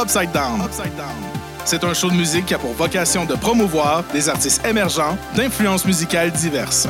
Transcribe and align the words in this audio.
Upside 0.00 0.30
Down. 0.32 0.62
C'est 1.64 1.82
un 1.82 1.92
show 1.92 2.08
de 2.08 2.14
musique 2.14 2.46
qui 2.46 2.54
a 2.54 2.58
pour 2.58 2.72
vocation 2.72 3.24
de 3.24 3.34
promouvoir 3.34 4.04
des 4.12 4.28
artistes 4.28 4.64
émergents 4.64 5.18
d'influences 5.34 5.84
musicales 5.84 6.30
diverses. 6.30 6.86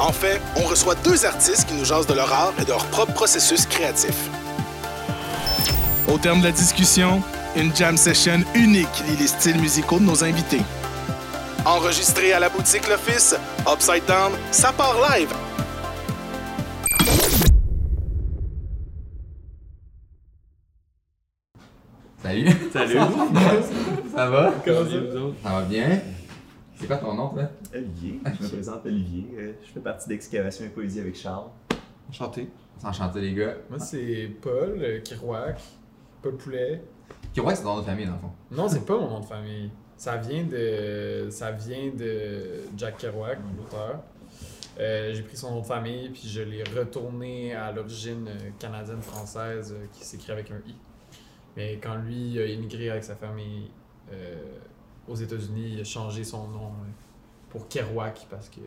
En 0.00 0.10
fait, 0.10 0.40
on 0.56 0.62
reçoit 0.62 0.96
deux 0.96 1.24
artistes 1.24 1.68
qui 1.68 1.74
nous 1.74 1.84
jasent 1.84 2.08
de 2.08 2.14
leur 2.14 2.32
art 2.32 2.52
et 2.60 2.64
de 2.64 2.70
leur 2.70 2.84
propre 2.86 3.12
processus 3.12 3.66
créatif. 3.66 4.16
Au 6.08 6.18
terme 6.18 6.40
de 6.40 6.46
la 6.46 6.52
discussion, 6.52 7.22
une 7.54 7.74
jam 7.74 7.96
session 7.96 8.42
unique 8.54 9.04
lie 9.06 9.16
les 9.16 9.28
styles 9.28 9.60
musicaux 9.60 10.00
de 10.00 10.04
nos 10.04 10.24
invités. 10.24 10.62
Enregistré 11.64 12.32
à 12.32 12.40
la 12.40 12.48
boutique 12.48 12.88
L'Office, 12.88 13.36
Upside 13.72 14.04
Down, 14.06 14.32
ça 14.50 14.72
part 14.72 14.96
live 15.10 15.32
Salut! 22.22 22.48
Salut! 22.72 22.94
ça 24.14 24.30
va? 24.30 24.52
Comment 24.64 24.88
ça, 24.88 25.00
vous 25.00 25.16
autres? 25.16 25.36
Ça 25.42 25.50
va 25.50 25.62
bien? 25.62 26.00
C'est 26.76 26.86
quoi 26.86 26.96
ton 26.96 27.14
nom, 27.14 27.28
toi? 27.30 27.42
Olivier, 27.74 28.20
je 28.24 28.44
me 28.44 28.48
présente 28.48 28.86
Olivier. 28.86 29.26
Euh, 29.38 29.52
Je 29.64 29.72
fais 29.72 29.80
partie 29.80 30.08
d'Excavation 30.08 30.64
et 30.64 30.68
Poésie 30.68 31.00
avec 31.00 31.16
Charles. 31.16 31.48
Enchanté. 32.08 32.48
Enchanté, 32.82 33.20
les 33.20 33.34
gars. 33.34 33.54
Moi, 33.68 33.78
c'est 33.78 34.30
Paul 34.40 34.78
euh, 34.80 35.00
Kirouac, 35.00 35.60
Paul 36.22 36.36
Poulet. 36.36 36.82
Que 37.34 37.42
c'est 37.54 37.62
ton 37.62 37.74
nom 37.74 37.80
de 37.80 37.86
famille, 37.86 38.06
dans 38.06 38.12
le 38.12 38.18
fond? 38.18 38.30
Non, 38.50 38.68
c'est 38.68 38.84
pas 38.84 38.98
mon 38.98 39.08
nom 39.08 39.20
de 39.20 39.26
famille. 39.26 39.70
Ça 39.96 40.16
vient 40.16 40.44
de, 40.44 41.28
ça 41.30 41.52
vient 41.52 41.90
de 41.96 42.62
Jack 42.76 42.98
Kerouac, 42.98 43.38
l'auteur. 43.56 44.00
Euh, 44.80 45.12
j'ai 45.12 45.22
pris 45.22 45.36
son 45.36 45.50
nom 45.50 45.60
de 45.60 45.66
famille, 45.66 46.08
puis 46.10 46.28
je 46.28 46.42
l'ai 46.42 46.62
retourné 46.64 47.54
à 47.54 47.72
l'origine 47.72 48.26
euh, 48.28 48.50
canadienne-française 48.58 49.74
euh, 49.76 49.84
qui 49.92 50.04
s'écrit 50.04 50.32
avec 50.32 50.50
un 50.50 50.56
I. 50.66 50.74
Mais 51.56 51.78
quand 51.82 51.96
lui 51.96 52.38
a 52.40 52.46
émigré 52.46 52.90
avec 52.90 53.04
sa 53.04 53.14
famille 53.14 53.70
euh, 54.12 54.40
aux 55.08 55.14
États-Unis, 55.16 55.72
il 55.74 55.80
a 55.80 55.84
changé 55.84 56.24
son 56.24 56.48
nom 56.48 56.68
euh, 56.68 56.88
pour 57.50 57.68
Kerouac 57.68 58.26
parce 58.30 58.48
que 58.48 58.60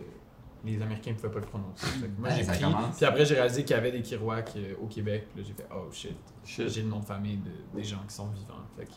les 0.64 0.82
Américains 0.82 1.12
ne 1.12 1.16
pouvaient 1.16 1.32
pas 1.34 1.40
le 1.40 1.46
prononcer. 1.46 1.86
Moi, 2.18 2.30
Ouais, 2.30 2.36
j'ai 2.38 2.44
pris. 2.46 2.60
commence. 2.62 2.96
Puis 2.98 3.06
après, 3.06 3.26
j'ai 3.26 3.36
réalisé 3.36 3.64
qu'il 3.64 3.76
y 3.76 3.80
avait 3.80 3.92
des 3.92 4.02
Kerouac 4.02 4.52
euh, 4.58 4.74
au 4.82 4.88
Québec. 4.88 5.28
Puis 5.34 5.42
là, 5.44 5.48
j'ai 5.48 5.54
fait 5.54 5.68
oh 5.76 5.90
shit. 5.92 6.16
Shit. 6.44 6.70
J'ai 6.70 6.82
le 6.84 6.90
nom 6.90 7.00
de 7.00 7.06
famille 7.06 7.38
de- 7.38 7.78
des 7.78 7.84
gens 7.84 8.02
qui 8.08 8.14
sont 8.16 8.28
vivants. 8.30 8.54
Fait 8.78 8.86
que 8.86 8.92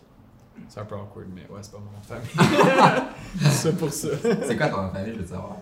c'est 0.68 0.80
un 0.80 0.84
peu 0.84 0.94
awkward, 0.96 1.28
mais 1.34 1.42
ouais, 1.50 1.60
c'est 1.62 1.72
pas 1.72 1.78
mon 1.78 1.90
nom 1.90 1.98
de 2.00 2.06
famille. 2.06 3.04
c'est 3.50 3.76
pour 3.76 3.92
ça. 3.92 4.08
C'est 4.22 4.56
quoi 4.56 4.68
ton 4.68 4.82
nom 4.82 4.88
de 4.88 4.92
famille, 4.92 5.14
je 5.14 5.20
veux 5.20 5.26
savoir? 5.26 5.56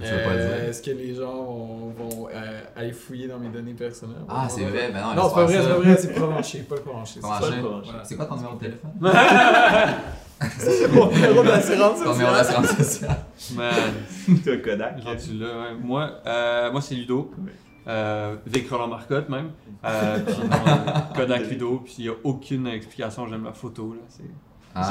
Euh, 0.00 0.58
dire? 0.58 0.68
Est-ce 0.68 0.82
que 0.82 0.90
les 0.92 1.14
gens 1.14 1.42
vont, 1.44 1.90
vont, 1.90 2.28
euh, 2.32 2.60
aller 2.76 2.92
fouiller 2.92 3.26
dans 3.26 3.38
mes 3.38 3.48
données 3.48 3.74
personnelles? 3.74 4.22
Ah, 4.28 4.46
c'est 4.48 4.64
vrai, 4.64 4.90
ben 4.92 5.00
non, 5.02 5.14
Non, 5.14 5.28
c'est 5.28 5.34
pas 5.34 5.44
vrai, 5.44 5.60
c'est 5.60 5.68
pas 5.68 5.76
vrai, 5.76 5.96
c'est 5.96 6.14
Provencher, 6.14 6.58
pas 6.60 6.76
Provencher. 6.76 7.20
Comment 7.20 7.82
c'est 8.04 8.16
quoi 8.16 8.26
ton 8.26 8.36
numéro 8.36 8.54
de 8.54 8.60
téléphone? 8.60 8.90
Mon 10.92 11.10
numéro 11.10 11.42
d'assurance 11.42 12.02
ton 12.02 12.12
numéro 12.12 12.32
sociale. 12.34 12.62
d'assurance 12.62 12.76
sociale. 12.76 13.16
Man, 13.56 14.38
Toi, 14.44 14.56
Kodak. 14.58 15.02
rendu 15.02 15.38
là, 15.38 15.46
ouais. 15.46 15.74
Moi, 15.82 16.10
euh, 16.26 16.70
moi 16.70 16.80
c'est 16.80 16.94
Ludo. 16.94 17.32
Oui. 17.38 17.50
Euh, 17.88 18.36
Vic 18.46 18.70
Roland 18.70 18.86
Marcotte, 18.86 19.28
même. 19.28 19.50
Euh, 19.84 20.18
puis 20.26 20.36
non, 20.48 21.02
Kodak 21.14 21.50
Ludo, 21.50 21.82
puis 21.84 21.94
il 21.98 22.04
n'y 22.04 22.10
a 22.10 22.14
aucune 22.22 22.66
explication, 22.68 23.26
j'aime 23.26 23.44
la 23.44 23.52
photo, 23.52 23.94
là. 23.94 24.00
C'est... 24.08 24.22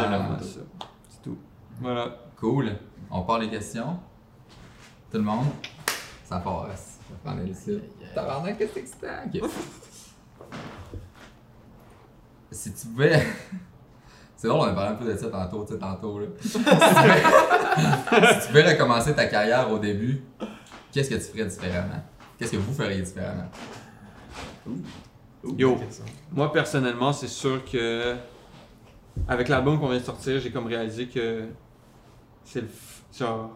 J'aime 0.02 0.12
la 0.12 0.26
photo. 0.26 0.46
C'est 1.08 1.22
tout. 1.24 1.38
Voilà. 1.80 2.18
cool. 2.36 2.72
On 3.10 3.22
part 3.22 3.40
les 3.40 3.50
questions. 3.50 4.00
Tout 5.12 5.18
le 5.18 5.24
monde? 5.24 5.48
Ça 6.26 6.38
passe. 6.40 7.00
Je 7.08 7.14
vais 7.14 7.20
prendre 7.24 7.42
les 7.44 7.52
ici. 7.52 7.80
Tabarnak, 8.14 8.58
qu'est-ce 8.58 8.74
que 8.74 8.80
c'est? 8.86 9.42
Ok. 9.44 9.50
Si 12.52 12.74
tu 12.74 12.88
pouvais. 12.88 13.26
C'est 14.36 14.48
drôle, 14.50 14.70
on 14.70 14.72
a 14.72 14.74
parlé 14.76 14.92
un 14.92 14.96
peu 14.96 15.06
de 15.12 15.18
ça 15.18 15.30
tantôt, 15.30 15.66
tu 15.66 15.74
sais, 15.74 15.80
tantôt, 15.80 16.20
là. 16.20 16.28
si, 16.40 16.52
tu 16.52 16.60
pouvais... 16.60 18.34
si 18.34 18.40
tu 18.42 18.48
pouvais 18.50 18.72
recommencer 18.74 19.16
ta 19.16 19.26
carrière 19.26 19.72
au 19.72 19.80
début, 19.80 20.22
qu'est-ce 20.92 21.10
que 21.10 21.16
tu 21.16 21.22
ferais 21.22 21.46
différemment? 21.50 22.04
Qu'est-ce 22.38 22.52
que 22.52 22.58
vous 22.58 22.72
feriez 22.72 23.02
différemment? 23.02 23.50
Yo, 25.58 25.80
moi 26.32 26.54
personnellement, 26.54 27.12
c'est 27.14 27.28
sûr 27.28 27.66
que 27.66 28.16
avec 29.28 29.48
l'album 29.48 29.80
qu'on 29.80 29.90
vient 29.90 29.98
de 30.00 30.04
sortir, 30.04 30.40
j'ai 30.40 30.52
comme 30.52 30.68
réalisé 30.68 31.08
que 31.08 31.48
c'est 32.44 32.62
le 32.62 32.68
f- 32.68 33.18
genre 33.18 33.50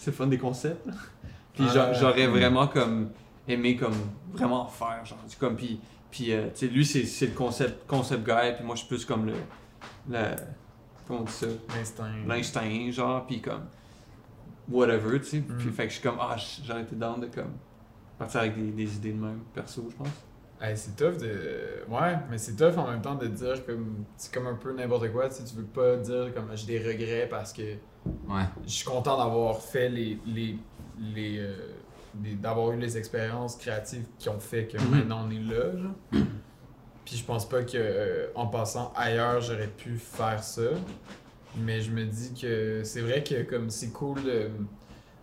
c'est 0.00 0.12
fun 0.12 0.26
des 0.26 0.38
concepts. 0.38 0.86
Puis 1.54 1.64
Ah, 1.68 1.72
j'a- 1.74 1.92
j'aurais 1.92 2.26
vraiment 2.26 2.66
comme 2.68 3.10
aimé 3.48 3.76
comme 3.76 3.94
vraiment 4.32 4.66
faire 4.66 5.04
genre 5.04 5.18
comme 5.38 5.56
puis 5.56 5.80
puis 6.10 6.32
euh, 6.32 6.46
tu 6.54 6.66
sais 6.66 6.66
lui 6.68 6.84
c'est 6.86 7.04
c'est 7.04 7.26
le 7.26 7.32
concept 7.32 7.86
concept 7.86 8.24
guy 8.24 8.54
puis 8.56 8.64
moi 8.64 8.74
je 8.76 8.80
suis 8.80 8.88
plus 8.88 9.04
comme 9.04 9.26
le 9.26 9.34
le 10.08 10.18
comment 11.06 11.20
on 11.20 11.24
dit 11.24 11.32
ça? 11.32 11.46
L'instinct. 11.76 12.04
l'instinct 12.28 12.90
genre 12.92 13.26
puis 13.26 13.40
comme 13.40 13.66
whatever 14.68 15.18
tu 15.20 15.26
sais 15.26 15.38
Mm. 15.40 15.56
puis 15.58 15.70
fait 15.70 15.84
que 15.84 15.88
je 15.90 15.94
suis 15.98 16.02
comme 16.02 16.18
ah 16.20 16.36
j'aurais 16.64 16.82
été 16.82 16.94
down 16.96 17.20
de 17.20 17.26
comme 17.26 17.52
partir 18.18 18.40
avec 18.40 18.54
des, 18.54 18.70
des 18.70 18.96
idées 18.96 19.12
de 19.12 19.20
même 19.20 19.40
perso 19.52 19.86
je 19.90 19.96
pense 19.96 20.08
Hey, 20.62 20.76
c'est 20.76 20.94
tough 20.94 21.16
de. 21.18 21.82
Ouais, 21.88 22.16
mais 22.30 22.36
c'est 22.36 22.54
tough 22.54 22.76
en 22.76 22.90
même 22.90 23.00
temps 23.00 23.14
de 23.14 23.26
dire 23.26 23.64
comme. 23.64 24.04
C'est 24.16 24.32
comme 24.32 24.46
un 24.46 24.54
peu 24.54 24.72
n'importe 24.74 25.10
quoi. 25.10 25.28
Tu 25.28 25.36
sais, 25.36 25.44
tu 25.44 25.56
veux 25.56 25.64
pas 25.64 25.96
dire 25.96 26.32
comme 26.34 26.50
j'ai 26.54 26.78
des 26.78 26.86
regrets 26.86 27.26
parce 27.30 27.52
que 27.52 27.62
Ouais. 28.28 28.42
je 28.66 28.70
suis 28.70 28.84
content 28.84 29.16
d'avoir 29.16 29.58
fait 29.60 29.88
les. 29.88 30.18
les, 30.26 30.56
les, 31.14 31.38
euh, 31.38 31.54
les- 32.22 32.34
d'avoir 32.34 32.72
eu 32.72 32.76
les 32.78 32.98
expériences 32.98 33.56
créatives 33.56 34.04
qui 34.18 34.28
ont 34.28 34.40
fait 34.40 34.66
que 34.66 34.76
Mhm. 34.76 34.90
maintenant 34.90 35.26
on 35.26 35.30
est 35.30 35.38
là. 35.40 35.76
Genre. 35.78 35.94
Puis 37.06 37.16
je 37.16 37.24
pense 37.24 37.48
pas 37.48 37.62
que 37.62 37.72
euh, 37.76 38.26
en 38.34 38.46
passant 38.46 38.92
ailleurs 38.94 39.40
j'aurais 39.40 39.66
pu 39.68 39.96
faire 39.96 40.42
ça. 40.44 40.62
Mais 41.56 41.80
je 41.80 41.90
me 41.90 42.04
dis 42.04 42.34
que 42.38 42.82
c'est 42.84 43.00
vrai 43.00 43.24
que 43.24 43.42
comme 43.44 43.70
c'est 43.70 43.90
cool 43.92 44.22
de- 44.22 44.50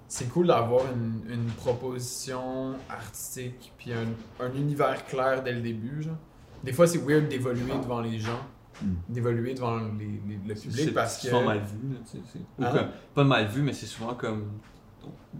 c'est 0.07 0.29
cool 0.29 0.47
d'avoir 0.47 0.83
une, 0.93 1.21
une 1.31 1.45
proposition 1.51 2.73
artistique 2.89 3.73
puis 3.77 3.91
un, 3.93 4.05
un 4.43 4.53
univers 4.53 5.05
clair 5.05 5.43
dès 5.43 5.53
le 5.53 5.61
début. 5.61 6.01
Genre. 6.03 6.15
Des 6.63 6.73
fois 6.73 6.87
c'est 6.87 6.99
weird 6.99 7.27
d'évoluer 7.27 7.73
devant 7.81 8.01
les 8.01 8.19
gens, 8.19 8.39
Mm. 8.81 8.93
d'évoluer 9.09 9.53
devant 9.55 9.77
les- 9.79 10.21
les- 10.27 10.39
le 10.47 10.53
public 10.53 10.71
c'est 10.85 10.91
parce 10.93 11.17
que 11.19 11.29
souvent 11.29 11.43
mal 11.45 11.57
vu 11.59 11.93
là, 11.93 11.99
tu 12.05 12.17
sais, 12.17 12.23
c'est- 12.31 12.39
ou 12.63 12.71
comme- 12.71 12.89
pas 13.15 13.23
mal 13.23 13.47
vu 13.47 13.63
mais 13.63 13.73
c'est 13.73 13.87
souvent 13.87 14.13
comme 14.13 14.51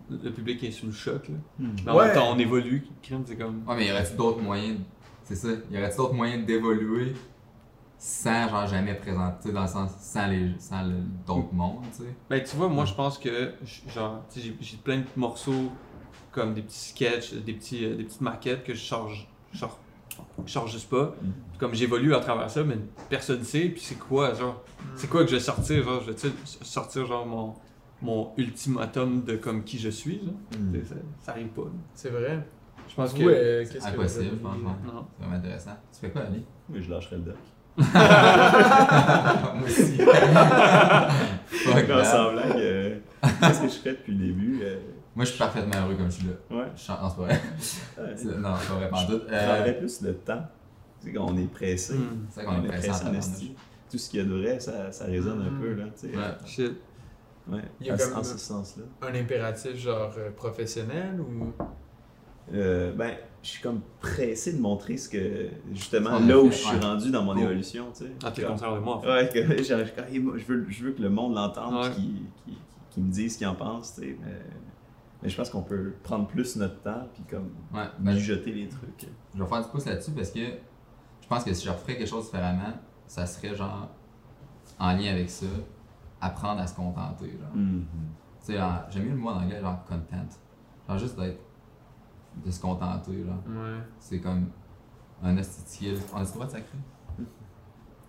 le 0.09 0.31
public 0.31 0.63
est 0.63 0.72
sous 0.72 0.88
le 0.88 0.91
choc 0.91 1.27
là. 1.29 1.35
Hmm. 1.59 1.75
Mais 1.85 1.91
en 1.91 1.97
Ouais. 1.97 2.06
même 2.07 2.16
temps 2.16 2.31
on 2.33 2.39
évolue 2.39 2.88
c'est 3.03 3.35
comme 3.38 3.63
Ouais, 3.67 3.75
mais 3.75 3.88
y 3.88 3.91
aurait-il 3.91 4.16
d'autres 4.16 4.41
moyens? 4.41 4.79
C'est 5.23 5.35
ça. 5.35 5.50
Y 5.69 5.77
aurait-il 5.77 5.97
d'autres 5.97 6.13
moyens 6.16 6.45
d'évoluer 6.47 7.13
sans, 7.99 8.47
genre, 8.49 8.67
jamais 8.67 8.93
présenter, 8.93 9.51
dans 9.51 9.63
le 9.63 9.67
sens, 9.67 9.91
sans, 9.99 10.27
les, 10.27 10.51
sans 10.59 10.83
le- 10.83 10.95
d'autres 11.25 11.53
mondes, 11.53 11.83
tu 11.91 12.03
sais? 12.03 12.15
ben 12.29 12.43
tu 12.43 12.55
vois 12.55 12.69
moi 12.69 12.85
je 12.85 12.93
pense 12.93 13.17
que 13.17 13.53
genre 13.87 14.23
tu 14.29 14.39
sais, 14.39 14.45
j'ai 14.47 14.57
j'ai 14.59 14.77
plein 14.77 14.97
de 14.97 15.05
morceaux 15.15 15.71
comme 16.31 16.53
des 16.53 16.61
petits 16.61 16.89
sketchs 16.89 17.33
des 17.33 17.53
petits 17.53 17.85
euh, 17.85 17.95
des 17.95 18.03
petites 18.03 18.21
maquettes 18.21 18.63
que 18.63 18.73
je 18.73 18.79
charge 18.79 19.27
charge, 19.53 19.73
je 20.45 20.51
charge 20.51 20.71
juste 20.71 20.89
pas 20.89 21.15
Mm. 21.21 21.31
Comme 21.57 21.73
j'évolue 21.73 22.13
à 22.13 22.19
travers 22.19 22.51
ça 22.51 22.63
mais 22.63 22.77
personne 23.09 23.43
sait 23.43 23.69
puis 23.69 23.81
c'est 23.81 23.97
quoi 23.97 24.33
genre 24.35 24.63
c'est 24.95 25.09
quoi 25.09 25.23
que 25.23 25.31
je 25.31 25.35
vais 25.37 25.41
sortir 25.41 25.83
genre 25.83 26.01
je 26.03 26.11
vais 26.11 26.31
sortir 26.61 27.05
genre 27.07 27.25
mon 27.25 27.55
mon 28.01 28.33
ultimatum 28.37 29.23
de 29.23 29.37
comme 29.37 29.63
qui 29.63 29.79
je 29.79 29.89
suis 29.89 30.23
genre? 30.23 30.35
Sais, 30.71 30.85
ça, 30.85 30.95
ça 31.19 31.31
arrive 31.31 31.47
pas 31.47 31.63
là. 31.63 31.71
c'est 31.95 32.09
vrai. 32.11 32.47
je 32.87 32.93
pense 32.93 33.11
que 33.13 33.23
Vous, 33.23 33.29
euh, 33.29 33.65
qu'est-ce 33.65 33.73
que 33.87 33.95
vous 33.95 34.01
Impossible, 34.01 34.37
franchement. 34.39 34.75
non 34.85 35.07
C'est 35.17 35.23
vraiment 35.23 35.37
intéressant. 35.39 35.77
Tu 35.91 35.99
fais 36.01 36.11
quoi, 36.11 36.21
Ali? 36.21 36.45
Oui, 36.69 36.83
je 36.83 36.91
lâcherai 36.91 37.15
le 37.15 37.23
doc. 37.23 37.35
Moi 37.77 39.63
aussi. 39.65 39.97
Fuck, 41.47 41.88
Non, 41.89 42.03
sans 42.03 42.31
blague, 42.33 42.55
euh, 42.57 42.97
qu'est-ce 43.41 43.61
que 43.61 43.67
je 43.67 43.73
ferais 43.75 43.91
depuis 43.91 44.13
le 44.13 44.25
début? 44.25 44.59
euh, 44.63 44.79
Moi, 45.15 45.25
je 45.25 45.29
suis 45.31 45.39
parfaitement 45.39 45.81
heureux 45.85 45.95
comme 45.95 46.09
je 46.11 46.17
suis 46.17 46.27
là. 46.27 46.33
ouais. 46.57 46.65
Je 46.75 46.81
chante... 46.81 47.01
Non, 47.01 47.09
c'est 47.09 47.15
pas 47.17 47.23
vrai. 47.23 47.33
ouais. 47.99 48.13
C'est- 48.15 48.25
Non, 48.38 48.53
c'est 48.59 48.67
pas 48.67 48.73
vrai, 48.75 48.89
pas 48.89 48.97
en 48.97 49.05
doute. 49.05 49.23
Euh, 49.31 49.53
prendrais 49.53 49.77
plus 49.77 50.01
le 50.01 50.13
temps. 50.15 50.43
Tu 51.01 51.07
sais, 51.07 51.13
quand 51.13 51.25
on 51.29 51.38
est 51.38 51.51
pressé, 51.51 51.94
Hmm. 51.94 52.25
C'est 52.29 52.44
vrai 52.44 52.56
qu'on 52.56 52.62
on 52.62 52.65
est 52.65 52.68
pressé 52.68 52.89
en 53.06 53.09
en 53.09 53.13
esti. 53.13 53.56
Tout 53.89 53.97
ce 53.97 54.09
qu'il 54.09 54.19
y 54.19 54.24
a 54.24 54.25
de 54.25 54.33
vrai, 54.41 54.59
ça, 54.59 54.91
ça 54.91 55.06
résonne 55.06 55.41
un 55.41 55.51
Hmm. 55.51 55.59
peu, 55.62 55.74
là, 55.74 55.85
tu 56.00 56.09
sais. 56.09 56.15
Ouais. 56.18 56.24
Shit. 56.45 56.74
Ouais, 57.50 57.62
Il 57.79 57.88
y 57.88 57.91
a 57.91 57.97
comme- 57.97 58.18
en 58.18 58.24
ce 58.24 58.38
sens-là. 58.38 58.83
Un 59.07 59.15
impératif 59.15 59.75
genre 59.77 60.12
euh, 60.18 60.31
professionnel 60.31 61.19
ou? 61.21 61.53
Euh, 62.53 62.91
ben, 62.94 63.12
je 63.44 63.50
suis 63.50 63.62
comme 63.62 63.81
pressé 64.01 64.54
de 64.54 64.60
montrer 64.62 64.98
ce 64.98 65.07
que, 65.10 65.50
justement, 65.74 66.10
On 66.13 66.24
a 66.24 66.28
là 66.28 66.39
où 66.39 66.51
je 66.51 66.56
suis 66.57 66.75
ouais. 66.75 66.80
rendu 66.86 67.12
dans 67.12 67.24
mon 67.24 67.38
évolution, 67.38 67.86
tu 67.94 68.06
sais. 68.06 68.12
Ah, 68.24 68.31
t'es 68.31 68.42
Comme- 68.42 68.51
contraire 68.51 68.75
de 68.75 68.80
moi 68.80 68.95
en 68.98 69.01
fait. 69.01 69.07
Ouais, 69.10 69.30
que 69.30 69.63
genre, 69.63 69.80
je, 70.12 70.45
veux, 70.45 70.66
je 70.69 70.84
veux 70.84 70.92
que 70.92 71.01
le 71.01 71.10
monde 71.10 71.36
l'entende, 71.36 71.86
Ouais. 71.86 71.92
qu'il 72.92 73.04
me 73.04 73.12
dise 73.12 73.34
ce 73.34 73.38
qu'il 73.38 73.48
en 73.48 73.56
pense, 73.56 73.95
tu 73.95 74.01
sais. 74.01 74.18
Mais, 74.22 74.42
mais 75.24 75.30
je 75.30 75.38
pense 75.38 75.50
qu'on 75.50 75.62
peut 75.62 75.94
prendre 76.04 76.28
plus 76.28 76.56
notre 76.57 76.81
temps, 76.81 77.07
puis 77.13 77.24
comme 77.30 77.51
Ouais, 77.74 77.86
ben, 78.00 78.12
je, 78.13 78.18
mijoter 78.18 78.51
les 78.51 78.68
trucs. 78.68 79.07
je 79.36 79.42
vais 79.44 79.50
faire 79.50 79.63
du 79.63 79.69
pouce 79.69 79.86
là-dessus 79.86 80.12
parce 80.12 80.31
que 80.31 80.39
je 81.22 81.28
pense 81.28 81.44
que 81.44 81.54
si 81.54 81.66
je 81.66 81.72
referais 81.72 81.95
quelque 81.98 82.10
chose 82.10 82.25
différemment, 82.25 82.74
ça 83.07 83.25
serait 83.25 83.56
genre 83.56 83.89
en 84.80 84.92
lien 84.94 85.12
avec 85.12 85.30
ça, 85.30 85.45
apprendre 86.22 86.60
à 86.62 86.68
se 86.68 86.75
contenter. 86.75 87.30
Genre. 87.31 87.56
Mhm. 87.56 87.86
Tu 88.45 88.54
sais, 88.54 88.60
j'aime 88.89 89.04
mieux 89.06 89.10
le 89.12 89.16
mot 89.18 89.30
en 89.30 89.42
anglais, 89.44 89.60
genre 89.62 89.84
content. 89.86 90.25
Genre 90.88 90.98
juste 90.98 91.19
d'être. 91.19 91.39
De 92.45 92.51
se 92.51 92.60
contenter, 92.60 93.24
genre. 93.24 93.44
Ouais. 93.48 93.80
C'est 94.00 94.19
comme. 94.22 94.50
un 95.24 95.42
skill. 95.44 95.98
On 96.13 96.18
a 96.18 96.24
le 96.24 96.28
droit 96.28 96.45
de 96.45 96.51
sacrer? 96.51 96.78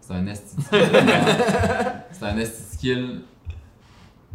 C'est 0.01 0.15
un 0.15 0.35
skill. 0.35 0.65
c'est 2.13 2.25
un 2.25 2.45
skill 2.45 3.23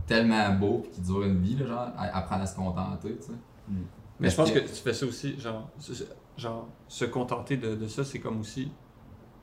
tellement 0.05 0.53
beau 0.55 0.79
pis 0.79 0.89
qui 0.91 1.01
dure 1.01 1.23
une 1.23 1.39
vie, 1.41 1.55
là, 1.55 1.65
genre, 1.65 1.79
à- 1.97 2.17
apprendre 2.17 2.43
à 2.43 2.45
se 2.45 2.55
contenter, 2.55 3.15
tu 3.17 3.23
sais. 3.27 3.31
Mais 4.19 4.29
je 4.29 4.35
pense 4.35 4.49
Est-ce 4.49 4.59
que 4.59 4.67
tu 4.67 4.75
fais 4.83 4.93
ça 4.93 5.05
aussi, 5.05 5.39
genre, 5.39 5.69
se- 5.79 6.03
genre 6.37 6.67
se 6.87 7.05
contenter 7.05 7.57
de, 7.57 7.75
de 7.75 7.87
ça, 7.87 8.03
c'est 8.03 8.19
comme 8.19 8.39
aussi 8.41 8.71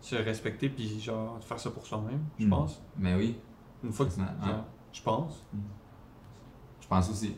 se 0.00 0.16
respecter 0.16 0.68
puis 0.70 0.98
genre 1.00 1.38
faire 1.42 1.58
ça 1.60 1.70
pour 1.70 1.84
soi-même, 1.86 2.20
je 2.38 2.46
Mm. 2.46 2.50
pense. 2.50 2.80
Mais 2.96 3.14
oui, 3.14 3.36
Une 3.82 3.92
fois 3.92 4.06
que 4.06 4.12
tu. 4.12 4.20
Je 4.92 5.02
pense. 5.02 5.44
je 6.80 6.86
pense 6.88 7.10
aussi. 7.10 7.34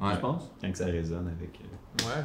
Ouais. 0.00 0.14
Je 0.14 0.20
pense. 0.20 0.50
Quand 0.60 0.70
que 0.72 0.78
ça 0.78 0.86
résonne 0.86 1.28
avec. 1.28 1.60
euh, 1.60 2.04
Ouais. 2.08 2.24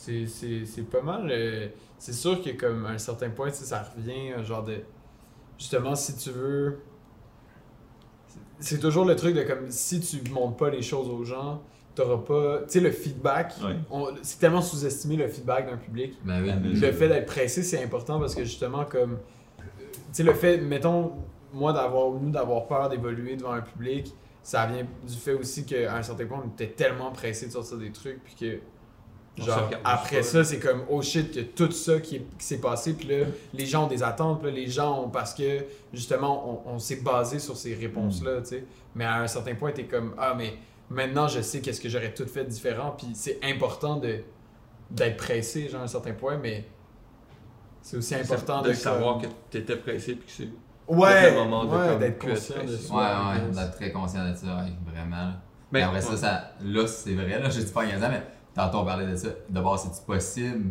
C'est, 0.00 0.26
c'est, 0.26 0.64
c'est 0.64 0.82
pas 0.82 1.02
mal. 1.02 1.28
euh, 1.28 1.66
c'est 1.98 2.12
sûr 2.12 2.40
que 2.40 2.50
comme 2.50 2.86
à 2.86 2.90
un 2.90 2.98
certain 2.98 3.30
point, 3.30 3.50
ça 3.50 3.82
revient 3.96 4.30
un 4.36 4.44
genre 4.44 4.62
de. 4.62 4.76
Justement, 5.58 5.96
si 5.96 6.16
tu 6.16 6.30
veux. 6.30 6.78
c'est- 8.60 8.78
toujours 8.78 9.04
le 9.04 9.16
truc 9.16 9.34
de 9.34 9.42
comme 9.42 9.70
si 9.70 9.98
tu 10.00 10.30
montres 10.30 10.56
pas 10.56 10.70
les 10.70 10.82
choses 10.82 11.08
aux 11.08 11.24
gens, 11.24 11.62
t'auras 11.96 12.18
pas. 12.18 12.58
Tu 12.62 12.74
sais, 12.74 12.80
le 12.80 12.92
feedback. 12.92 13.54
Ouais. 13.64 13.76
c'est 14.22 14.38
tellement 14.38 14.62
sous-estimé 14.62 15.16
le 15.16 15.26
feedback 15.26 15.66
d'un 15.68 15.76
public. 15.76 16.16
Ben 16.24 16.42
oui. 16.42 16.74
Le 16.74 16.92
fait 16.92 17.08
d'être 17.08 17.26
pressé, 17.26 17.64
c'est 17.64 17.82
important 17.82 18.20
parce 18.20 18.36
que 18.36 18.44
justement, 18.44 18.84
comme. 18.84 19.14
euh, 19.14 19.62
Tu 19.90 19.98
sais, 20.12 20.22
le 20.22 20.34
fait, 20.34 20.58
mettons, 20.58 21.12
moi, 21.52 21.72
d'avoir, 21.72 22.12
nous, 22.12 22.30
d'avoir 22.30 22.66
peur 22.68 22.88
d'évoluer 22.88 23.34
devant 23.34 23.52
un 23.52 23.62
public, 23.62 24.14
ça 24.44 24.64
vient 24.66 24.86
du 25.06 25.14
fait 25.16 25.32
aussi 25.34 25.64
qu'à 25.66 25.96
un 25.96 26.02
certain 26.04 26.26
point, 26.26 26.40
on 26.44 26.48
était 26.50 26.68
tellement 26.68 27.10
pressé 27.10 27.46
de 27.46 27.50
sortir 27.52 27.78
des 27.78 27.90
trucs, 27.90 28.22
puis 28.22 28.34
que. 28.36 28.60
Genre, 29.44 29.70
après 29.84 30.22
ça, 30.22 30.42
c'est 30.44 30.58
comme, 30.58 30.82
oh 30.88 31.00
shit, 31.02 31.32
que 31.34 31.40
tout 31.40 31.70
ça 31.72 32.00
qui, 32.00 32.16
est- 32.16 32.26
qui 32.38 32.44
s'est 32.44 32.60
passé, 32.60 32.94
puis 32.94 33.08
là, 33.08 33.26
les 33.54 33.66
gens 33.66 33.84
ont 33.84 33.88
des 33.88 34.02
attentes, 34.02 34.42
là, 34.42 34.50
les 34.50 34.66
gens 34.68 35.04
ont. 35.04 35.08
Parce 35.08 35.34
que, 35.34 35.64
justement, 35.92 36.62
on, 36.66 36.74
on 36.74 36.78
s'est 36.78 36.96
basé 37.02 37.38
sur 37.38 37.56
ces 37.56 37.74
réponses-là, 37.74 38.40
tu 38.40 38.46
sais. 38.48 38.64
Mais 38.94 39.04
à 39.04 39.16
un 39.22 39.26
certain 39.26 39.54
point, 39.54 39.70
t'es 39.72 39.84
comme, 39.84 40.14
ah, 40.18 40.34
mais 40.36 40.54
maintenant, 40.90 41.28
je 41.28 41.40
sais 41.40 41.60
qu'est-ce 41.60 41.80
que 41.80 41.88
j'aurais 41.88 42.12
tout 42.14 42.26
fait 42.26 42.44
différent, 42.44 42.94
puis 42.96 43.08
c'est 43.14 43.38
important 43.42 43.96
de 43.96 44.20
d'être 44.90 45.18
pressé, 45.18 45.68
genre, 45.68 45.82
à 45.82 45.84
un 45.84 45.88
certain 45.88 46.12
point, 46.14 46.38
mais 46.38 46.64
c'est 47.82 47.96
aussi 47.98 48.14
important 48.14 48.62
de 48.62 48.68
de, 48.68 48.72
savoir 48.74 49.14
comme- 49.18 49.30
que 49.30 49.34
t'étais 49.50 49.76
pressé 49.76 50.14
puis 50.14 50.26
que 50.26 50.32
c'est. 50.32 50.48
Ouais, 50.92 51.30
le 51.30 51.36
moment 51.36 51.64
de 51.66 51.76
ouais, 51.76 51.98
d'être 51.98 52.18
conscient 52.18 52.64
de 52.64 52.74
ça. 52.76 52.94
Ouais, 52.94 53.50
d'être 53.52 53.76
très 53.76 53.92
conscient 53.92 54.26
de 54.30 54.34
ça, 54.34 54.46
ouais, 54.46 54.72
vraiment. 54.90 55.32
Mais 55.70 55.82
après 55.82 56.00
ça, 56.00 56.10
ouais. 56.12 56.16
ça, 56.16 56.52
là, 56.62 56.86
c'est 56.86 57.12
vrai, 57.12 57.38
là, 57.38 57.50
je 57.50 57.60
dis 57.60 57.70
pas 57.72 57.84
mais 57.84 58.22
tantôt 58.58 58.78
on 58.78 58.84
parlait 58.84 59.06
de 59.06 59.16
ça. 59.16 59.28
De 59.48 59.60
voir, 59.60 59.78
c'est-tu 59.78 60.04
possible 60.04 60.70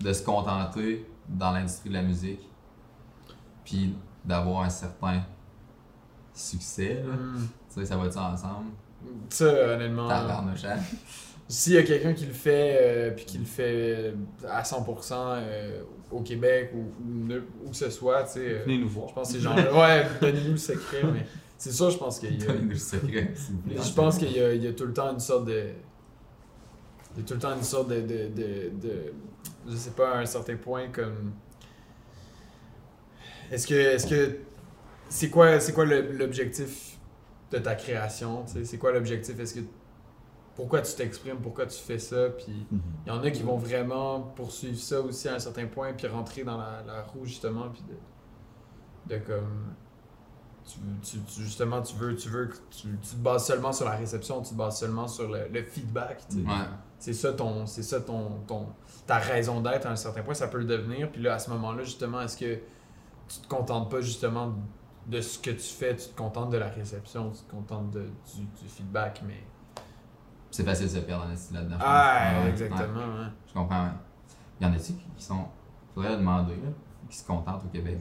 de 0.00 0.12
se 0.12 0.22
contenter 0.22 1.06
dans 1.28 1.52
l'industrie 1.52 1.90
de 1.90 1.94
la 1.94 2.02
musique, 2.02 2.40
puis 3.64 3.94
d'avoir 4.24 4.62
un 4.62 4.70
certain 4.70 5.22
succès, 6.34 7.02
là? 7.06 7.14
Hmm. 7.14 7.46
Tu 7.72 7.80
sais, 7.80 7.86
ça 7.86 7.96
va-tu 7.96 8.18
ensemble? 8.18 8.70
Ça, 9.30 9.74
honnêtement, 9.74 10.10
hein? 10.10 10.54
s'il 11.48 11.74
y 11.74 11.78
a 11.78 11.82
quelqu'un 11.82 12.12
qui 12.12 12.26
le 12.26 12.32
fait, 12.32 12.78
euh, 12.80 13.10
puis 13.12 13.24
qui 13.24 13.38
le 13.38 13.44
fait 13.44 14.12
euh, 14.12 14.12
à 14.48 14.62
100% 14.62 15.12
euh, 15.12 15.82
au 16.10 16.20
Québec 16.20 16.72
ou 16.74 16.92
où 17.64 17.70
que 17.70 17.76
ce 17.76 17.90
soit, 17.90 18.24
tu 18.24 18.32
sais, 18.32 18.40
euh, 18.40 18.62
Venez 18.64 18.78
nous 18.78 18.88
voir. 18.88 19.08
je 19.08 19.14
pense 19.14 19.28
que 19.28 19.34
ces 19.34 19.40
gens-là, 19.40 19.72
ouais, 19.78 20.06
donnez-nous 20.20 20.52
le 20.52 20.56
secret, 20.56 21.02
mais 21.04 21.26
c'est 21.56 21.72
sûr, 21.72 21.90
je 21.90 21.98
pense 21.98 22.18
qu'il 22.18 22.38
y 22.38 22.42
a... 22.42 22.46
Donnez-nous 22.46 22.70
le 22.70 22.76
secret, 22.76 23.32
s'il 23.34 23.54
vous 23.54 23.60
plaît. 23.62 23.76
Je 23.82 23.92
pense 23.92 24.18
qu'il 24.18 24.32
y 24.32 24.66
a 24.66 24.72
tout 24.72 24.86
le 24.86 24.92
temps 24.92 25.12
une 25.12 25.20
sorte 25.20 25.46
de. 25.46 25.70
Il 27.16 27.22
y 27.22 27.24
a 27.24 27.26
tout 27.26 27.34
le 27.34 27.40
temps 27.40 27.54
une 27.56 27.62
sorte 27.62 27.88
de. 27.88 28.00
de, 28.00 28.28
de, 28.28 28.70
de- 28.80 29.12
je 29.68 29.76
sais 29.76 29.90
pas, 29.90 30.12
à 30.14 30.18
un 30.20 30.26
certain 30.26 30.56
point, 30.56 30.88
comme. 30.88 31.32
Est-ce 33.50 33.66
que. 33.66 33.74
Est-ce 33.74 34.06
que. 34.06 34.38
C'est 35.08 35.30
quoi, 35.30 35.58
c'est 35.60 35.72
quoi 35.72 35.84
l'objectif 35.86 36.98
de 37.50 37.58
ta 37.58 37.74
création? 37.74 38.44
C'est 38.46 38.78
quoi 38.78 38.92
l'objectif? 38.92 39.38
Est-ce 39.38 39.54
que. 39.54 39.60
Pourquoi 40.54 40.82
tu 40.82 40.94
t'exprimes? 40.94 41.38
Pourquoi 41.38 41.66
tu 41.66 41.78
fais 41.78 41.98
ça? 41.98 42.28
Puis. 42.30 42.66
Mhm. 42.70 42.80
Il 43.06 43.08
y 43.08 43.12
en 43.12 43.22
a 43.22 43.30
qui 43.30 43.42
vont 43.42 43.56
vraiment 43.56 44.20
poursuivre 44.20 44.78
ça 44.78 45.00
aussi 45.00 45.28
à 45.28 45.34
un 45.34 45.38
certain 45.38 45.66
point, 45.66 45.92
puis 45.94 46.06
rentrer 46.06 46.44
dans 46.44 46.58
la, 46.58 46.82
la 46.86 47.02
roue, 47.04 47.24
justement, 47.24 47.68
puis 47.70 47.82
de, 47.88 49.14
de 49.16 49.20
comme. 49.24 49.74
Tu, 51.02 51.18
justement, 51.42 51.80
tu 51.80 51.96
veux, 51.96 52.14
tu 52.16 52.28
veux 52.28 52.46
que 52.46 52.56
tu, 52.70 52.88
tu 53.02 53.10
te 53.10 53.16
bases 53.16 53.46
seulement 53.46 53.72
sur 53.72 53.86
la 53.86 53.92
réception, 53.96 54.42
tu 54.42 54.50
te 54.50 54.54
bases 54.54 54.78
seulement 54.78 55.08
sur 55.08 55.28
le, 55.30 55.48
le 55.48 55.62
feedback. 55.62 56.22
Ouais. 56.34 56.42
C'est 56.98 57.14
ça, 57.14 57.32
ton, 57.32 57.64
c'est 57.66 57.82
ça 57.82 58.00
ton, 58.00 58.40
ton, 58.46 58.66
ta 59.06 59.16
raison 59.18 59.60
d'être 59.60 59.86
à 59.86 59.90
un 59.92 59.96
certain 59.96 60.22
point, 60.22 60.34
ça 60.34 60.48
peut 60.48 60.58
le 60.58 60.64
devenir. 60.64 61.10
Puis 61.10 61.22
là, 61.22 61.34
à 61.34 61.38
ce 61.38 61.48
moment-là, 61.50 61.84
justement, 61.84 62.20
est-ce 62.20 62.36
que 62.36 62.56
tu 63.28 63.40
te 63.40 63.48
contentes 63.48 63.90
pas 63.90 64.00
justement 64.00 64.54
de 65.06 65.20
ce 65.20 65.38
que 65.38 65.50
tu 65.50 65.58
fais, 65.68 65.96
tu 65.96 66.08
te 66.08 66.16
contentes 66.16 66.50
de 66.50 66.58
la 66.58 66.68
réception, 66.68 67.30
tu 67.30 67.42
te 67.44 67.50
contentes 67.50 67.90
de, 67.92 68.02
du, 68.02 68.42
du 68.44 68.68
feedback, 68.68 69.22
mais. 69.26 69.42
C'est 70.50 70.64
facile 70.64 70.86
de 70.86 70.92
se 70.92 70.98
perdre 70.98 71.26
là-dedans. 71.52 71.76
Ah, 71.80 72.32
Ouais, 72.32 72.44
ouais, 72.44 72.50
exactement, 72.50 72.84
ouais. 73.18 73.26
Je 73.46 73.52
comprends. 73.54 73.88
Il 74.60 74.66
y 74.66 74.70
en 74.70 74.72
a-tu 74.72 74.92
qui 74.94 75.04
qui 75.16 75.22
sont. 75.24 75.44
Faudrait 75.94 76.10
le 76.12 76.16
demander, 76.18 76.56
là. 76.56 76.70
Qui 77.08 77.16
se 77.16 77.26
contentent 77.26 77.64
au 77.64 77.68
Québec. 77.68 77.98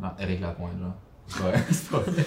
Genre, 0.00 0.14
Eric 0.18 0.40
Lapointe, 0.40 0.78
genre? 0.80 0.94
Vrai. 1.28 1.64
C'est 1.70 1.90
pas 1.90 1.98
vrai. 1.98 2.24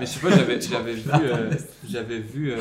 Mais 0.00 0.06
je 0.06 0.10
sais 0.10 0.20
pas, 0.20 0.30
j'avais, 0.36 0.60
j'avais 0.60 0.94
vu, 0.94 1.10
euh, 1.14 1.50
j'avais 1.88 2.18
vu, 2.18 2.52
euh, 2.52 2.56